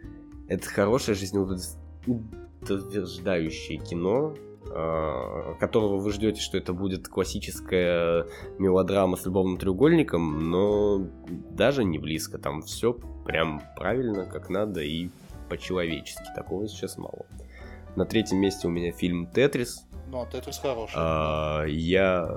[0.49, 4.35] это хорошее жизнеутверждающее кино,
[4.75, 8.27] которого вы ждете, что это будет классическая
[8.59, 11.07] мелодрама с любовным треугольником, но
[11.51, 12.39] даже не близко.
[12.39, 15.11] Там все прям правильно, как надо и
[15.49, 16.25] по-человечески.
[16.35, 17.27] Такого сейчас мало.
[17.97, 19.87] На третьем месте у меня фильм «Тетрис».
[20.09, 20.95] Ну, Тетрис хороший.
[20.97, 22.29] А, я,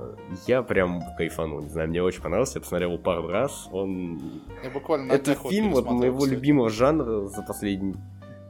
[0.46, 3.68] я прям кайфанул, не знаю, мне очень понравился, я посмотрел его пару раз.
[3.72, 4.20] Он...
[4.62, 6.34] Я буквально Это фильм вот моего кстати.
[6.34, 7.94] любимого жанра за последний...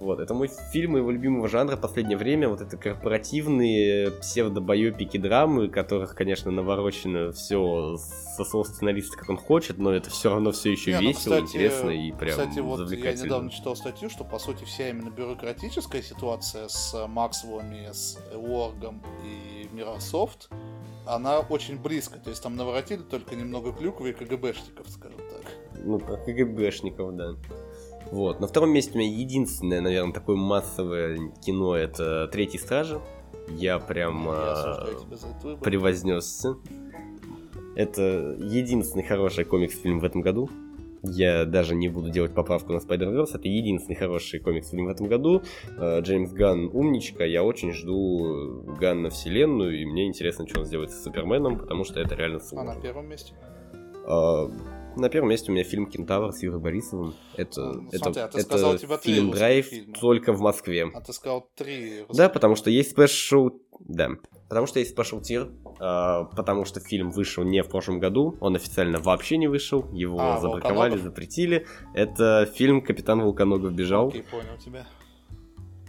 [0.00, 2.48] Вот, это мой фильм моего любимого жанра в последнее время.
[2.48, 9.78] Вот это корпоративные псевдобоепики драмы, которых, конечно, наворочено все со слов сценариста, как он хочет,
[9.78, 12.58] но это все равно все еще Не, ну, весело, ну, кстати, интересно и прям Кстати,
[12.60, 18.18] вот я недавно читал статью, что, по сути, вся именно бюрократическая ситуация с Максвеллами, с
[18.32, 20.48] Уоргом и Microsoft,
[21.06, 22.18] она очень близко.
[22.20, 25.52] То есть там наворотили только немного клюквы и КГБшников, скажем так.
[25.84, 27.34] Ну, про КГБшников, да.
[28.10, 28.40] Вот.
[28.40, 33.00] На втором месте у меня единственное, наверное, такое массовое кино это Третий Стражи.
[33.50, 34.84] Я прям Я
[35.42, 36.56] э, превознесся.
[37.76, 40.50] Это единственный хороший комикс-фильм в этом году.
[41.02, 43.30] Я даже не буду делать поправку на Spider-Verse.
[43.34, 45.42] Это единственный хороший комикс-фильм в этом году.
[45.78, 47.24] А, Джеймс Ганн умничка.
[47.24, 49.80] Я очень жду Ганна вселенную.
[49.80, 52.72] И мне интересно, что он сделает с Суперменом, потому что это реально сложно.
[52.72, 53.32] А на первом месте?
[54.98, 57.14] А, на первом месте у меня фильм «Кентавр» с Юрой Борисовым.
[57.36, 59.70] Это, ну, это, смотри, а это сказал, фильм «Драйв»
[60.00, 60.90] только в Москве.
[60.92, 63.50] А ты сказал три Да, потому что есть special...
[63.80, 64.10] Да.
[64.48, 65.50] Потому что есть special tier,
[65.80, 70.18] э, потому что фильм вышел не в прошлом году, он официально вообще не вышел, его
[70.20, 71.00] а, забраковали, Волконогов?
[71.02, 71.66] запретили.
[71.94, 74.08] Это фильм «Капитан Волконогов бежал».
[74.08, 74.86] Окей, понял тебя.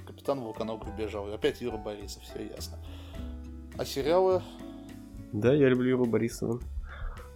[0.06, 1.34] Капитан Волконогов бежал.
[1.34, 2.77] Опять Юра Борисов, все ясно.
[3.77, 4.44] А сериалы?
[5.31, 6.60] Да, я люблю Юру Борисова.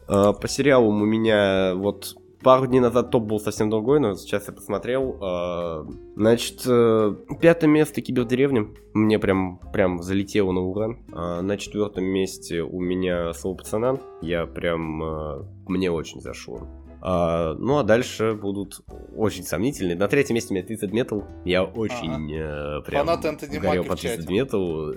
[0.08, 4.48] Э, по сериалам у меня вот пару дней назад топ был совсем другой, но сейчас
[4.48, 5.18] я посмотрел.
[5.22, 5.86] Э,
[6.16, 8.68] значит, э, пятое место Кибердеревня.
[8.94, 11.00] Мне прям, прям залетело на уран.
[11.08, 14.00] На четвертом месте у меня Слово пацана.
[14.22, 15.48] Я прям...
[15.68, 16.68] Мне очень зашло.
[17.04, 18.80] Uh, ну а дальше будут
[19.14, 19.98] очень сомнительные.
[19.98, 21.26] На третьем месте у меня 30 Metal.
[21.44, 22.80] Я очень ага.
[22.80, 24.96] uh, прям Фанат горел по 30 Metal.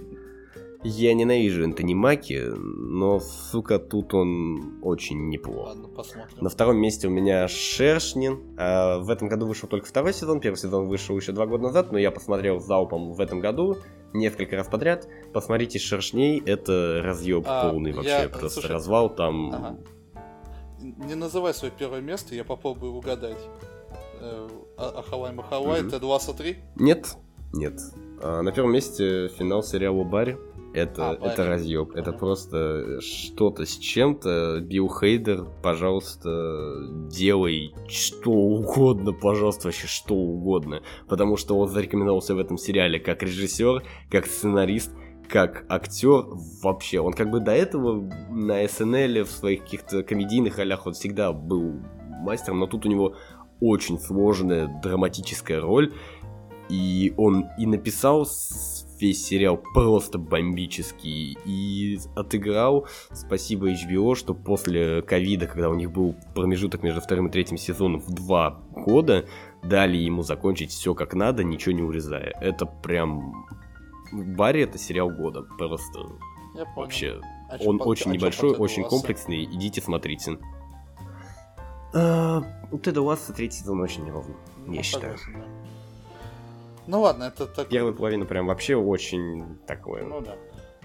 [0.88, 5.66] Я ненавижу Энтони Маки, но, сука, тут он очень неплох.
[5.66, 6.38] Ладно, посмотрим.
[6.40, 8.54] На втором месте у меня Шершнин.
[8.56, 11.90] А, в этом году вышел только второй сезон, первый сезон вышел еще два года назад,
[11.90, 13.78] но я посмотрел залпом в этом году
[14.12, 15.08] несколько раз подряд.
[15.32, 18.28] Посмотрите Шершней, это разъеб а, полный вообще, я...
[18.28, 19.52] просто Слушай, развал там.
[19.52, 19.78] Ага.
[20.78, 23.40] Не называй свое первое место, я попробую угадать.
[24.20, 25.98] Э, Ахавай Махавай, mm-hmm.
[25.98, 26.56] Т-23?
[26.76, 27.16] Нет,
[27.52, 27.80] нет.
[28.22, 30.38] А, на первом месте финал сериала Барри
[30.76, 31.96] это, а, это разъеб.
[31.96, 34.60] Это просто что-то с чем-то.
[34.60, 36.28] Билл Хейдер, пожалуйста,
[37.10, 40.82] делай что угодно, пожалуйста, вообще что угодно.
[41.08, 44.92] Потому что он зарекомендовался в этом сериале как режиссер, как сценарист,
[45.28, 46.26] как актер
[46.62, 47.00] вообще.
[47.00, 51.80] Он как бы до этого на СНЛ в своих каких-то комедийных алях он всегда был
[52.20, 53.16] мастером, но тут у него
[53.60, 55.94] очень сложная драматическая роль.
[56.68, 58.26] И он и написал
[59.00, 61.36] весь сериал просто бомбический.
[61.44, 67.30] И отыграл, спасибо HBO, что после ковида, когда у них был промежуток между вторым и
[67.30, 69.26] третьим сезоном в два года,
[69.62, 72.34] дали ему закончить все как надо, ничего не урезая.
[72.40, 73.46] Это прям...
[74.12, 75.42] Барри это сериал года.
[75.58, 76.00] Просто
[76.76, 77.20] вообще.
[77.50, 77.84] А он по...
[77.84, 79.44] очень а небольшой, очень комплексный.
[79.44, 80.38] Идите смотрите.
[81.94, 84.36] А, у Теда Ласса третий сезон очень неровный,
[84.66, 85.16] ну, я считаю.
[85.16, 85.55] Согласен, да.
[86.86, 87.68] Ну ладно, это так...
[87.68, 90.04] Первая половина прям вообще очень такое.
[90.04, 90.36] Ну да.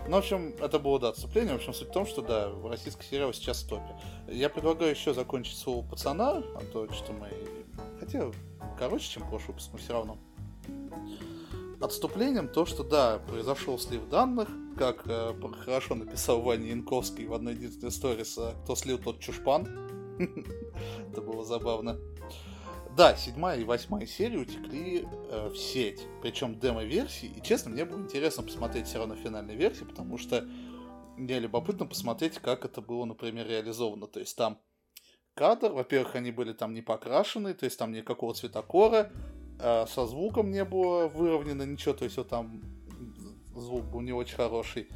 [0.07, 1.53] Ну, в общем, это было, да, отступление.
[1.53, 3.95] В общем, суть в том, что, да, российский сериал сейчас в топе.
[4.27, 7.29] Я предлагаю еще закончить слово пацана, а то, что мы...
[7.99, 8.31] Хотя,
[8.79, 10.17] короче, чем прошлый выпуск, но все равно.
[11.79, 15.33] Отступлением то, что, да, произошел слив данных, как э,
[15.63, 18.23] хорошо написал Ваня Янковский в одной единственной истории,
[18.63, 19.67] кто слил, тот чушпан.
[21.11, 21.97] Это было забавно.
[22.97, 28.01] Да, седьмая и восьмая серия утекли э, в сеть, причем демо-версии, и честно, мне было
[28.01, 30.45] интересно посмотреть все равно финальной версии, потому что
[31.15, 34.07] мне любопытно посмотреть, как это было, например, реализовано.
[34.07, 34.59] То есть там
[35.35, 39.09] кадр, во-первых, они были там не покрашены, то есть там никакого цветокора,
[39.59, 42.61] э, со звуком не было выровнено ничего, то есть вот там
[43.55, 44.89] звук был не очень хороший.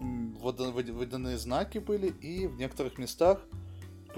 [0.00, 3.44] Водяные знаки были, и в некоторых местах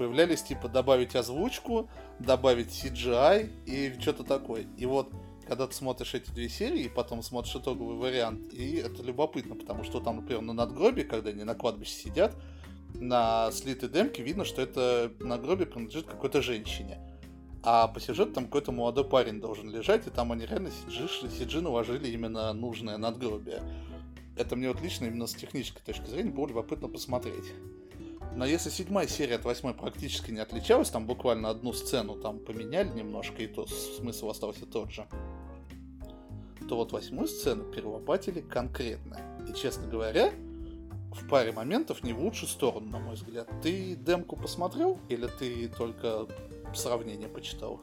[0.01, 1.87] появлялись типа добавить озвучку,
[2.17, 4.65] добавить CGI и что-то такое.
[4.75, 5.11] И вот
[5.47, 9.83] когда ты смотришь эти две серии, и потом смотришь итоговый вариант, и это любопытно, потому
[9.83, 12.35] что там, например, на надгробии, когда они на кладбище сидят,
[12.95, 16.99] на слитой демке видно, что это надгробие принадлежит какой-то женщине.
[17.61, 21.61] А по сюжету там какой-то молодой парень должен лежать, и там они реально сиджи, сиджи
[21.61, 23.61] наложили именно нужное надгробие.
[24.35, 27.53] Это мне вот лично именно с технической точки зрения было любопытно посмотреть.
[28.35, 32.89] Но если седьмая серия от восьмой практически не отличалась, там буквально одну сцену там поменяли
[32.89, 35.05] немножко, и то смысл остался тот же,
[36.69, 39.19] то вот восьмую сцену перелопатили конкретно.
[39.49, 40.31] И, честно говоря,
[41.13, 43.49] в паре моментов не в лучшую сторону, на мой взгляд.
[43.61, 46.27] Ты демку посмотрел или ты только
[46.73, 47.81] сравнение почитал?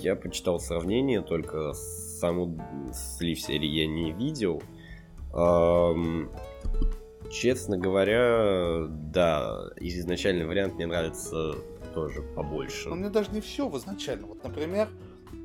[0.00, 2.58] я почитал сравнение, только саму
[2.92, 4.62] слив серии я не видел.
[5.32, 6.30] Эм,
[7.30, 11.54] честно говоря, да, изначальный вариант мне нравится
[11.94, 12.88] тоже побольше.
[12.88, 14.26] Но мне даже не все в изначально.
[14.26, 14.88] Вот, например,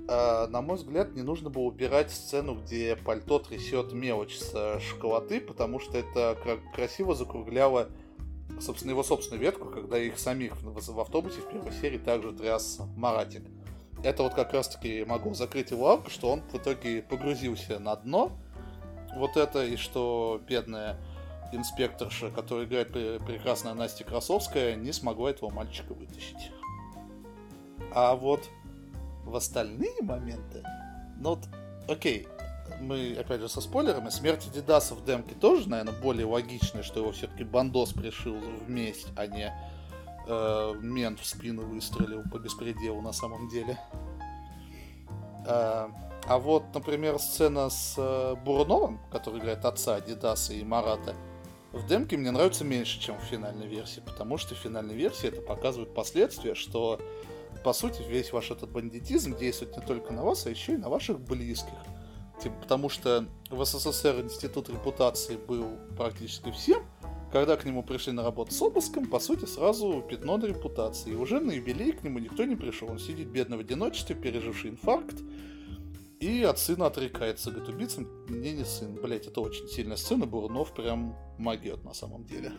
[0.07, 5.39] э, на мой взгляд, не нужно было убирать сцену, где пальто трясет мелочь с шоколады,
[5.41, 6.37] потому что это
[6.73, 7.89] красиво закругляло
[8.59, 13.43] собственно, его собственную ветку, когда их самих в автобусе в первой серии также тряс Маратик.
[14.03, 18.31] Это вот как раз-таки могло закрыть его арку, что он в итоге погрузился на дно.
[19.15, 20.97] Вот это, и что бедная
[21.51, 26.51] инспекторша, которая играет прекрасная Настя Красовская, не смогла этого мальчика вытащить.
[27.93, 28.47] А вот
[29.23, 30.63] в остальные моменты,
[31.17, 31.39] ну вот,
[31.87, 32.27] окей,
[32.79, 37.11] мы, опять же, со спойлерами, смерти Дидаса в демке тоже, наверное, более логичная, что его
[37.11, 39.53] все-таки бандос пришил вместе, а не
[40.27, 43.79] э, мент в спину выстрелил по беспределу на самом деле.
[45.45, 45.89] Э,
[46.25, 51.15] а вот, например, сцена с э, Буруновым, который играет отца Дидаса и Марата,
[51.71, 55.41] в демке мне нравится меньше, чем в финальной версии, потому что в финальной версии это
[55.41, 56.99] показывает последствия, что
[57.63, 60.89] по сути весь ваш этот бандитизм действует не только на вас, а еще и на
[60.89, 61.73] ваших близких.
[62.41, 65.67] Типа, потому что в СССР институт репутации был
[65.97, 66.83] практически всем,
[67.31, 71.11] когда к нему пришли на работу с обыском, по сути, сразу пятно на репутации.
[71.11, 72.89] И уже на юбилей к нему никто не пришел.
[72.89, 75.17] Он сидит бедно в одиночестве, переживший инфаркт,
[76.19, 77.51] и от сына отрекается.
[77.51, 78.95] Говорит, убийца мне не сын.
[78.95, 80.25] Блять, это очень сильная сцена.
[80.25, 82.51] Бурунов прям магиот на самом деле.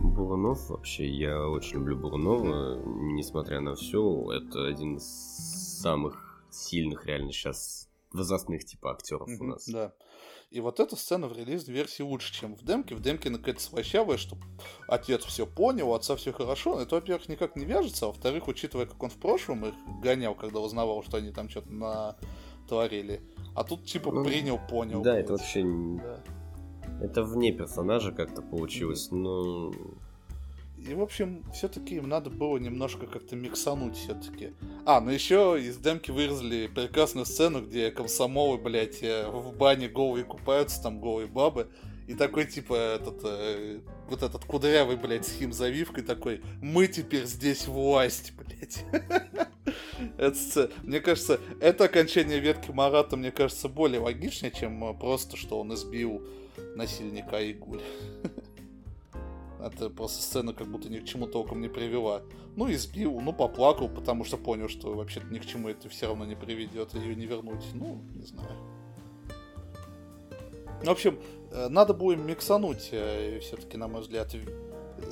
[0.00, 5.04] Бурунов вообще, я очень люблю Бурунова, несмотря на все, это один из
[5.80, 9.68] самых сильных реально сейчас возрастных типа актеров mm-hmm, у нас.
[9.68, 9.92] Да.
[10.50, 12.94] И вот эта сцена в релизной версии лучше, чем в демке.
[12.94, 14.38] В демке какая-то слащавая, что
[14.86, 16.80] отец все понял, у отца все хорошо.
[16.80, 20.60] Это, во-первых, никак не вяжется, а во-вторых, учитывая, как он в прошлом их гонял, когда
[20.60, 23.20] узнавал, что они там что-то натворили.
[23.54, 25.02] А тут типа ну, принял, понял.
[25.02, 25.62] Да, это вообще...
[25.62, 26.24] Да.
[27.00, 29.72] Это вне персонажа как-то получилось, но
[30.86, 34.52] и, в общем, все-таки им надо было немножко как-то миксануть все-таки.
[34.86, 40.24] А, ну еще из демки вырезали прекрасную сцену, где комсомолы, блядь, э, в бане голые
[40.24, 41.68] купаются, там голые бабы.
[42.06, 47.24] И такой, типа, этот, э, вот этот кудрявый, блядь, с хим завивкой такой, мы теперь
[47.24, 48.84] здесь власть, блядь.
[50.16, 55.74] это, мне кажется, это окончание ветки Марата, мне кажется, более логичнее, чем просто, что он
[55.74, 56.22] избил
[56.76, 57.82] насильника Игуль.
[59.60, 62.22] Это просто сцена как будто ни к чему толком не привела.
[62.56, 66.24] Ну, избил, ну, поплакал, потому что понял, что вообще-то ни к чему это все равно
[66.24, 67.64] не приведет, ее не вернуть.
[67.74, 68.56] Ну, не знаю.
[70.82, 71.18] В общем,
[71.50, 74.32] э, надо будет миксануть э, все-таки, на мой взгляд,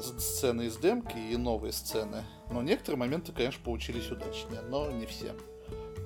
[0.01, 2.25] сцены из демки и новые сцены.
[2.51, 5.35] Но некоторые моменты, конечно, получились удачнее, но не все.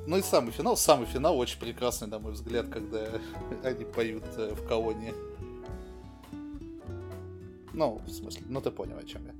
[0.06, 3.06] Ну и самый финал, самый финал очень прекрасный, на мой взгляд, когда
[3.64, 5.12] они поют э, в колонии.
[7.72, 9.34] Ну, в смысле, ну ты понял, о чем я.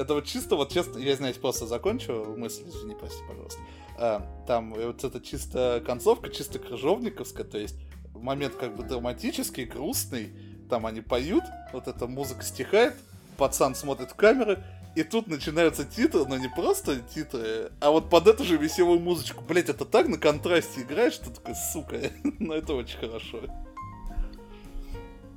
[0.00, 3.60] Это вот чисто, вот честно, я, знаете, просто закончу мысль, извини, прости, пожалуйста.
[3.96, 7.74] А, там вот это чисто концовка, чисто крыжовниковская, то есть
[8.14, 10.32] момент как бы драматический, грустный,
[10.70, 11.42] там они поют,
[11.72, 12.94] вот эта музыка стихает,
[13.36, 14.62] пацан смотрит в камеры,
[14.94, 19.42] и тут начинаются титры, но не просто титры, а вот под эту же веселую музычку.
[19.44, 21.98] Блять, это так на контрасте играет, что такое, сука,
[22.38, 23.42] но это очень хорошо.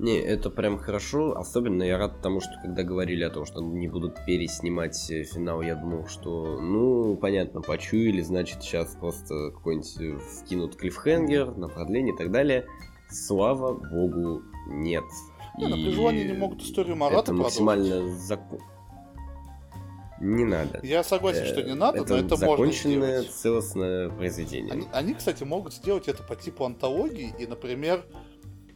[0.02, 1.38] Не, это прям хорошо.
[1.38, 5.62] Особенно я рад тому, что когда говорили о том, что не будут переснимать э, финал,
[5.62, 12.16] я думал, что, ну, понятно, почуяли, значит, сейчас просто какой-нибудь э, вкинут клиффхенгер на продление
[12.16, 12.66] и так далее.
[13.12, 15.04] Слава богу, нет.
[15.60, 15.86] Не, и...
[15.86, 18.60] при желании не могут историю Марата это максимально закон.
[20.20, 20.80] Не надо.
[20.82, 23.30] Я согласен, что не надо, это но это можно сделать.
[23.30, 24.74] целостное произведение.
[24.74, 28.04] Они, они, кстати, могут сделать это по типу антологии, и, например,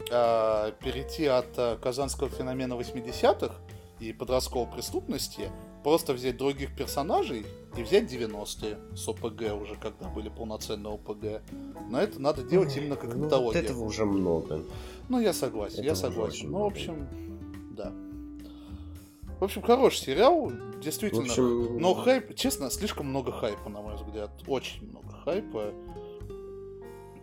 [0.10, 3.56] э, перейти от э, казанского феномена 80-х
[4.00, 5.50] и подростковой преступности,
[5.84, 7.46] просто взять других персонажей
[7.78, 11.42] и взять 90-е с ОПГ уже, когда были полноценные ОПГ.
[11.90, 13.62] Но это надо делать именно как ну, антология.
[13.62, 14.64] Вот этого уже много.
[15.10, 16.52] Ну, я согласен, этого я согласен.
[16.52, 17.08] Ну, в общем,
[17.72, 17.94] да.
[19.40, 20.52] В общем, хороший сериал,
[20.82, 21.24] действительно.
[21.24, 21.78] В общем...
[21.80, 24.32] Но хайп, честно, слишком много хайпа, на мой взгляд.
[24.48, 25.74] Очень много хайпа.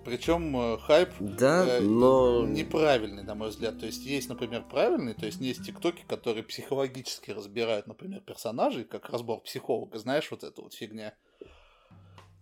[0.05, 2.47] Причем э, хайп да, э, но...
[2.47, 3.79] неправильный, на мой взгляд.
[3.79, 9.09] То есть есть, например, правильный, то есть есть тиктоки, которые психологически разбирают, например, персонажей, как
[9.11, 11.15] разбор психолога, знаешь, вот эта вот фигня.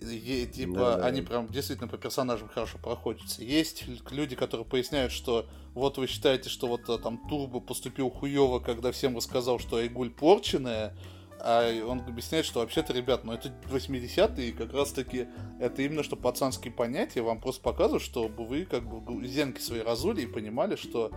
[0.01, 1.07] И, типа, да, да.
[1.07, 3.45] они прям действительно по персонажам хорошо проходятся.
[3.45, 8.61] Есть люди, которые поясняют, что вот вы считаете, что вот э, там Турбо поступил хуево,
[8.61, 10.97] когда всем рассказал, что Айгуль порченая,
[11.43, 15.27] А он объясняет, что вообще-то, ребят, ну это 80-е, и как раз-таки
[15.59, 20.23] это именно что пацанские понятия вам просто показывают, чтобы вы как бы зенки свои разули
[20.23, 21.11] и понимали, что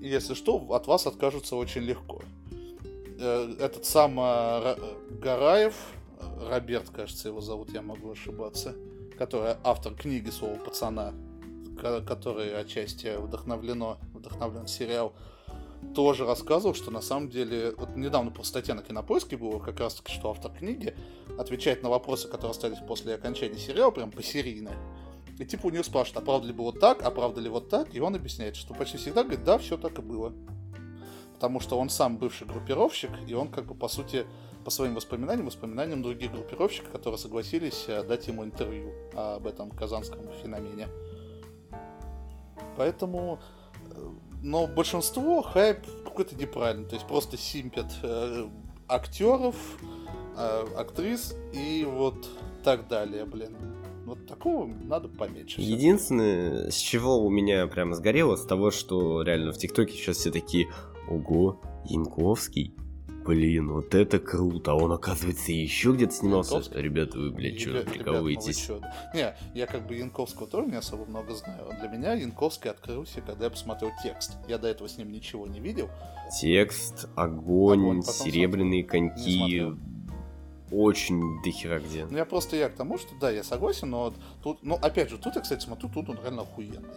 [0.00, 2.22] если что, от вас откажутся очень легко.
[3.18, 4.76] Э, этот сам э,
[5.10, 5.74] Гараев,
[6.48, 8.74] Роберт, кажется, его зовут, я могу ошибаться,
[9.16, 11.12] который автор книги «Слово пацана»,
[11.80, 15.14] который отчасти вдохновлено, вдохновлен сериал,
[15.94, 19.94] тоже рассказывал, что на самом деле, вот недавно по статье на Кинопоиске было как раз
[19.94, 20.94] таки, что автор книги
[21.38, 24.72] отвечает на вопросы, которые остались после окончания сериала, прям посерийно.
[25.38, 27.94] И типа у него спрашивают, а правда ли было так, а правда ли вот так,
[27.94, 30.32] и он объясняет, что почти всегда говорит, да, все так и было.
[31.34, 34.26] Потому что он сам бывший группировщик, и он как бы по сути
[34.64, 40.20] по своим воспоминаниям, воспоминаниям других группировщиков, которые согласились э, дать ему интервью об этом казанском
[40.42, 40.88] феномене.
[42.76, 43.38] Поэтому
[43.90, 44.10] э,
[44.42, 46.86] но большинство хайп какой-то неправильный.
[46.86, 48.48] То есть просто симпят э,
[48.88, 49.56] актеров,
[50.36, 52.28] э, актрис и вот
[52.64, 53.56] так далее, блин.
[54.04, 55.60] Вот такого надо поменьше.
[55.60, 60.30] Единственное, с чего у меня прямо сгорело, с того, что реально в ТикТоке сейчас все
[60.30, 60.68] такие,
[61.10, 62.74] ого, Янковский,
[63.28, 66.54] блин, вот это круто, а он, оказывается, еще где-то снимался.
[66.54, 66.80] Янковский?
[66.80, 68.68] Ребята, вы, блядь, что, прикалываетесь?
[68.70, 68.80] Ну
[69.12, 71.68] не, я как бы Янковского тоже не особо много знаю.
[71.78, 74.38] Для меня Янковский открылся, когда я посмотрел текст.
[74.48, 75.90] Я до этого с ним ничего не видел.
[76.40, 79.74] Текст, огонь, огонь серебряные коньки,
[80.70, 82.06] очень дохера где.
[82.06, 85.18] Ну, я просто я к тому, что да, я согласен, но тут, ну, опять же,
[85.18, 86.94] тут я, кстати, смотрю, тут он реально охуенный.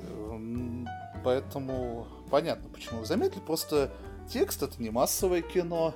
[0.00, 0.88] Эм,
[1.22, 3.92] поэтому понятно, почему вы заметили, просто
[4.32, 5.94] Текст это не массовое кино.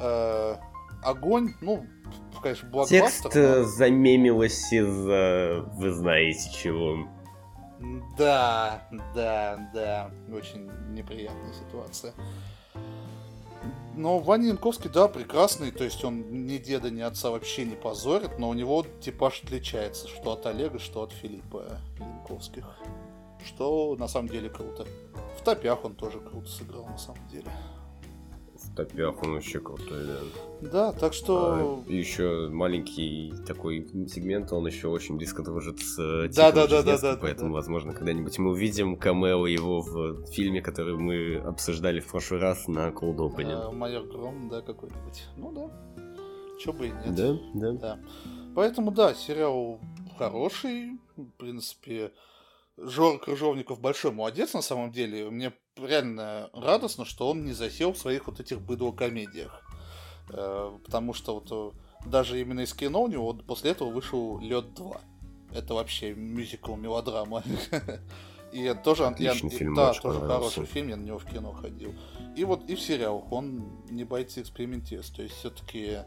[0.00, 0.56] Э,
[1.02, 1.86] огонь, ну,
[2.42, 3.00] конечно, блокбастер.
[3.00, 3.64] Текст но...
[3.64, 7.08] замемилось из-за вы знаете чего.
[8.16, 10.10] Да, да, да.
[10.32, 12.12] Очень неприятная ситуация.
[13.94, 18.38] Но Ваня Янковский, да, прекрасный, то есть он ни деда, ни отца вообще не позорит,
[18.38, 22.64] но у него типаж отличается, что от Олега, что от Филиппа Янковских.
[23.44, 24.86] Что на самом деле круто.
[25.38, 27.50] В топях он тоже круто сыграл, на самом деле.
[28.54, 30.70] В топях он вообще крутой, да.
[30.70, 31.84] Да, так что...
[31.86, 36.82] А, еще маленький такой сегмент, он еще очень близко дружит с э, да, да, да,
[36.82, 37.54] да, да, поэтому, да.
[37.54, 42.90] возможно, когда-нибудь мы увидим камео его в фильме, который мы обсуждали в прошлый раз на
[42.90, 43.50] Cold Open.
[43.50, 45.24] А, Майор Гром, да, какой-нибудь.
[45.36, 45.70] Ну да.
[46.60, 47.14] Че бы и нет.
[47.14, 47.72] Да, да.
[47.72, 47.98] да.
[48.54, 49.80] Поэтому, да, сериал
[50.16, 52.12] хороший, в принципе,
[52.78, 55.28] Жор Крыжовников большой молодец на самом деле.
[55.30, 59.62] Мне реально радостно, что он не засел в своих вот этих быдлокомедиях.
[60.30, 64.38] Э, потому что вот э, даже именно из кино у него вот после этого вышел
[64.40, 65.00] Лед 2.
[65.54, 67.42] Это вообще мюзикл, мелодрама.
[68.52, 71.94] И тоже, Отличный я, фильм, да, тоже хороший фильм, я на него в кино ходил.
[72.36, 75.16] И вот и в сериал он не боится экспериментист.
[75.16, 76.00] То есть все-таки,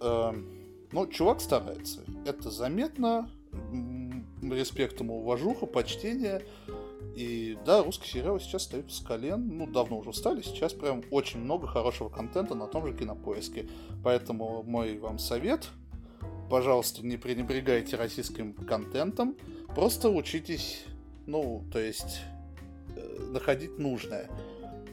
[0.00, 0.32] э,
[0.90, 2.00] ну, чувак старается.
[2.26, 3.30] Это заметно,
[4.52, 6.42] респект ему, уважуха, почтение.
[7.14, 11.38] И да, русские сериалы сейчас встают с колен, ну, давно уже встали, сейчас прям очень
[11.38, 13.68] много хорошего контента на том же кинопоиске.
[14.02, 15.68] Поэтому мой вам совет,
[16.50, 19.36] пожалуйста, не пренебрегайте российским контентом,
[19.74, 20.84] просто учитесь,
[21.26, 22.22] ну, то есть,
[22.96, 24.28] э, находить нужное.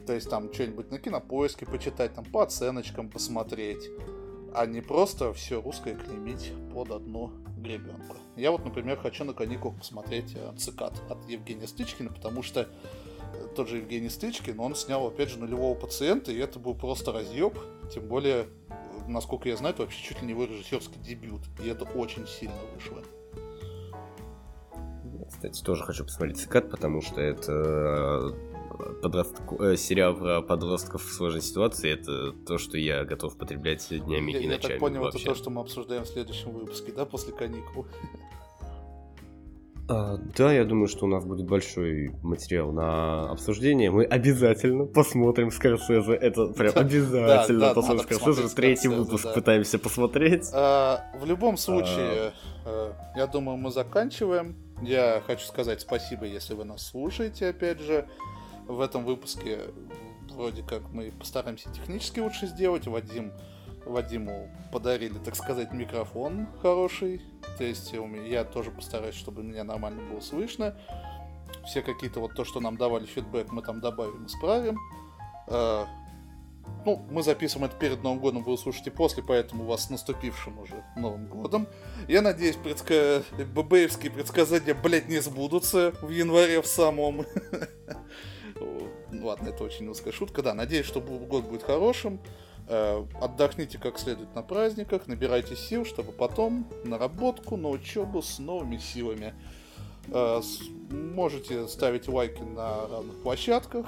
[0.05, 3.89] То есть там что-нибудь на кинопоиске почитать, там по оценочкам посмотреть,
[4.53, 7.31] а не просто все русское клеймить под одну
[7.61, 8.17] гребенку.
[8.35, 13.47] Я вот, например, хочу на каникулах посмотреть э, «Цикад» от Евгения Стычкина, потому что э,
[13.55, 17.57] тот же Евгений Стычкин, он снял, опять же, нулевого пациента, и это был просто разъеб,
[17.93, 18.73] тем более, э,
[19.07, 22.55] насколько я знаю, это вообще чуть ли не его режиссерский дебют, и это очень сильно
[22.75, 23.03] вышло.
[25.29, 28.35] Кстати, тоже хочу посмотреть «Цикад», потому что это
[29.01, 29.61] подросток...
[29.61, 34.39] э, сериал про подростков в сложной ситуации, это то, что я готов потреблять днями я,
[34.39, 34.61] и ночами.
[34.63, 35.19] Я так понял, вообще.
[35.19, 37.85] это то, что мы обсуждаем в следующем выпуске, да, после каникул?
[39.91, 43.91] А, да, я думаю, что у нас будет большой материал на обсуждение.
[43.91, 46.13] Мы обязательно посмотрим Скорсезе.
[46.13, 48.55] Это прям обязательно да, да, посмотрим Скорсезе.
[48.55, 49.33] Третий выпуск да.
[49.33, 50.49] пытаемся посмотреть.
[50.53, 52.33] А, в любом случае,
[52.65, 52.93] а...
[53.17, 54.55] я думаю, мы заканчиваем.
[54.81, 58.07] Я хочу сказать спасибо, если вы нас слушаете, опять же
[58.67, 59.59] в этом выпуске
[60.29, 62.87] вроде как мы постараемся технически лучше сделать.
[62.87, 63.31] Вадим,
[63.85, 67.21] Вадиму подарили, так сказать, микрофон хороший.
[67.57, 67.93] То есть
[68.27, 70.77] я тоже постараюсь, чтобы меня нормально было слышно.
[71.65, 74.79] Все какие-то вот то, что нам давали фидбэк, мы там добавим, исправим.
[75.47, 75.85] А,
[76.85, 80.83] ну, мы записываем это перед Новым годом, вы услышите после, поэтому вас с наступившим уже
[80.95, 81.67] Новым годом.
[82.07, 83.21] Я надеюсь, предска...
[83.53, 87.25] ББевские предсказания, блядь, не сбудутся в январе в самом.
[89.11, 90.41] Ладно, это очень узкая шутка.
[90.41, 92.19] Да, надеюсь, что год будет хорошим.
[92.67, 98.39] Э, отдохните как следует на праздниках, набирайте сил, чтобы потом на работку, на учебу с
[98.39, 99.33] новыми силами.
[100.07, 100.41] Э,
[100.89, 103.85] можете ставить лайки на разных площадках.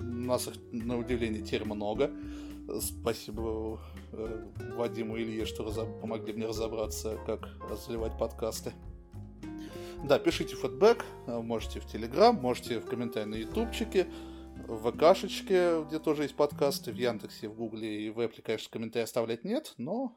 [0.00, 2.10] У нас их, на удивление, теперь много.
[2.80, 3.78] Спасибо
[4.12, 4.44] э,
[4.76, 5.64] Вадиму и Илье, что
[6.00, 8.72] помогли мне разобраться, как разливать подкасты.
[10.06, 14.06] Да, пишите фидбэк, можете в Телеграм, можете в комментарии на Ютубчике
[14.68, 19.02] в ВКшечке, где тоже есть подкасты, в Яндексе, в Гугле и в Apple, конечно, комментарии
[19.02, 20.16] оставлять нет, но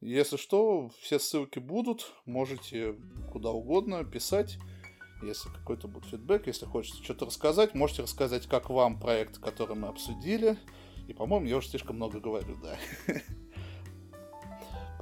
[0.00, 2.96] если что, все ссылки будут, можете
[3.30, 4.56] куда угодно писать,
[5.22, 9.88] если какой-то будет фидбэк, если хочется что-то рассказать, можете рассказать, как вам проект, который мы
[9.88, 10.56] обсудили,
[11.06, 12.78] и, по-моему, я уже слишком много говорю, да.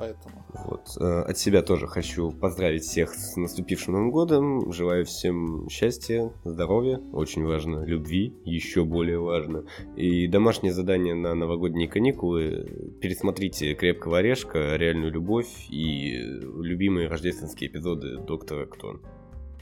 [0.00, 0.44] поэтому.
[0.54, 0.96] Вот.
[0.98, 4.72] Э, от себя тоже хочу поздравить всех с наступившим Новым годом.
[4.72, 9.66] Желаю всем счастья, здоровья, очень важно, любви, еще более важно.
[9.96, 12.96] И домашнее задание на новогодние каникулы.
[13.00, 19.00] Пересмотрите «Крепкого орешка», «Реальную любовь» и любимые рождественские эпизоды «Доктора Кто».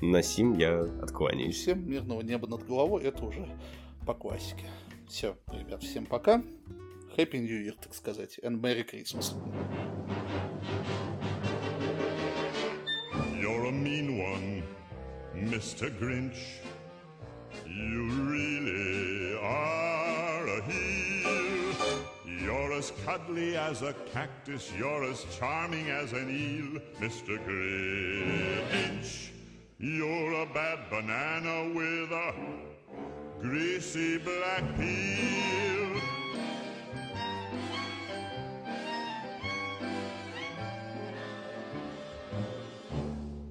[0.00, 1.56] На сим я откланяюсь.
[1.56, 3.48] Всем мирного неба над головой, это уже
[4.06, 4.66] по классике.
[5.08, 6.44] Все, ребят, всем пока.
[7.16, 9.34] Happy New Year, так сказать, and Merry Christmas.
[13.38, 14.62] You're a mean one,
[15.34, 15.90] Mr.
[15.98, 16.38] Grinch.
[17.66, 21.58] You really are a heel.
[22.26, 27.38] You're as cuddly as a cactus, you're as charming as an eel, Mr.
[27.46, 29.30] Grinch.
[29.78, 32.34] You're a bad banana with a
[33.40, 36.17] greasy black peel.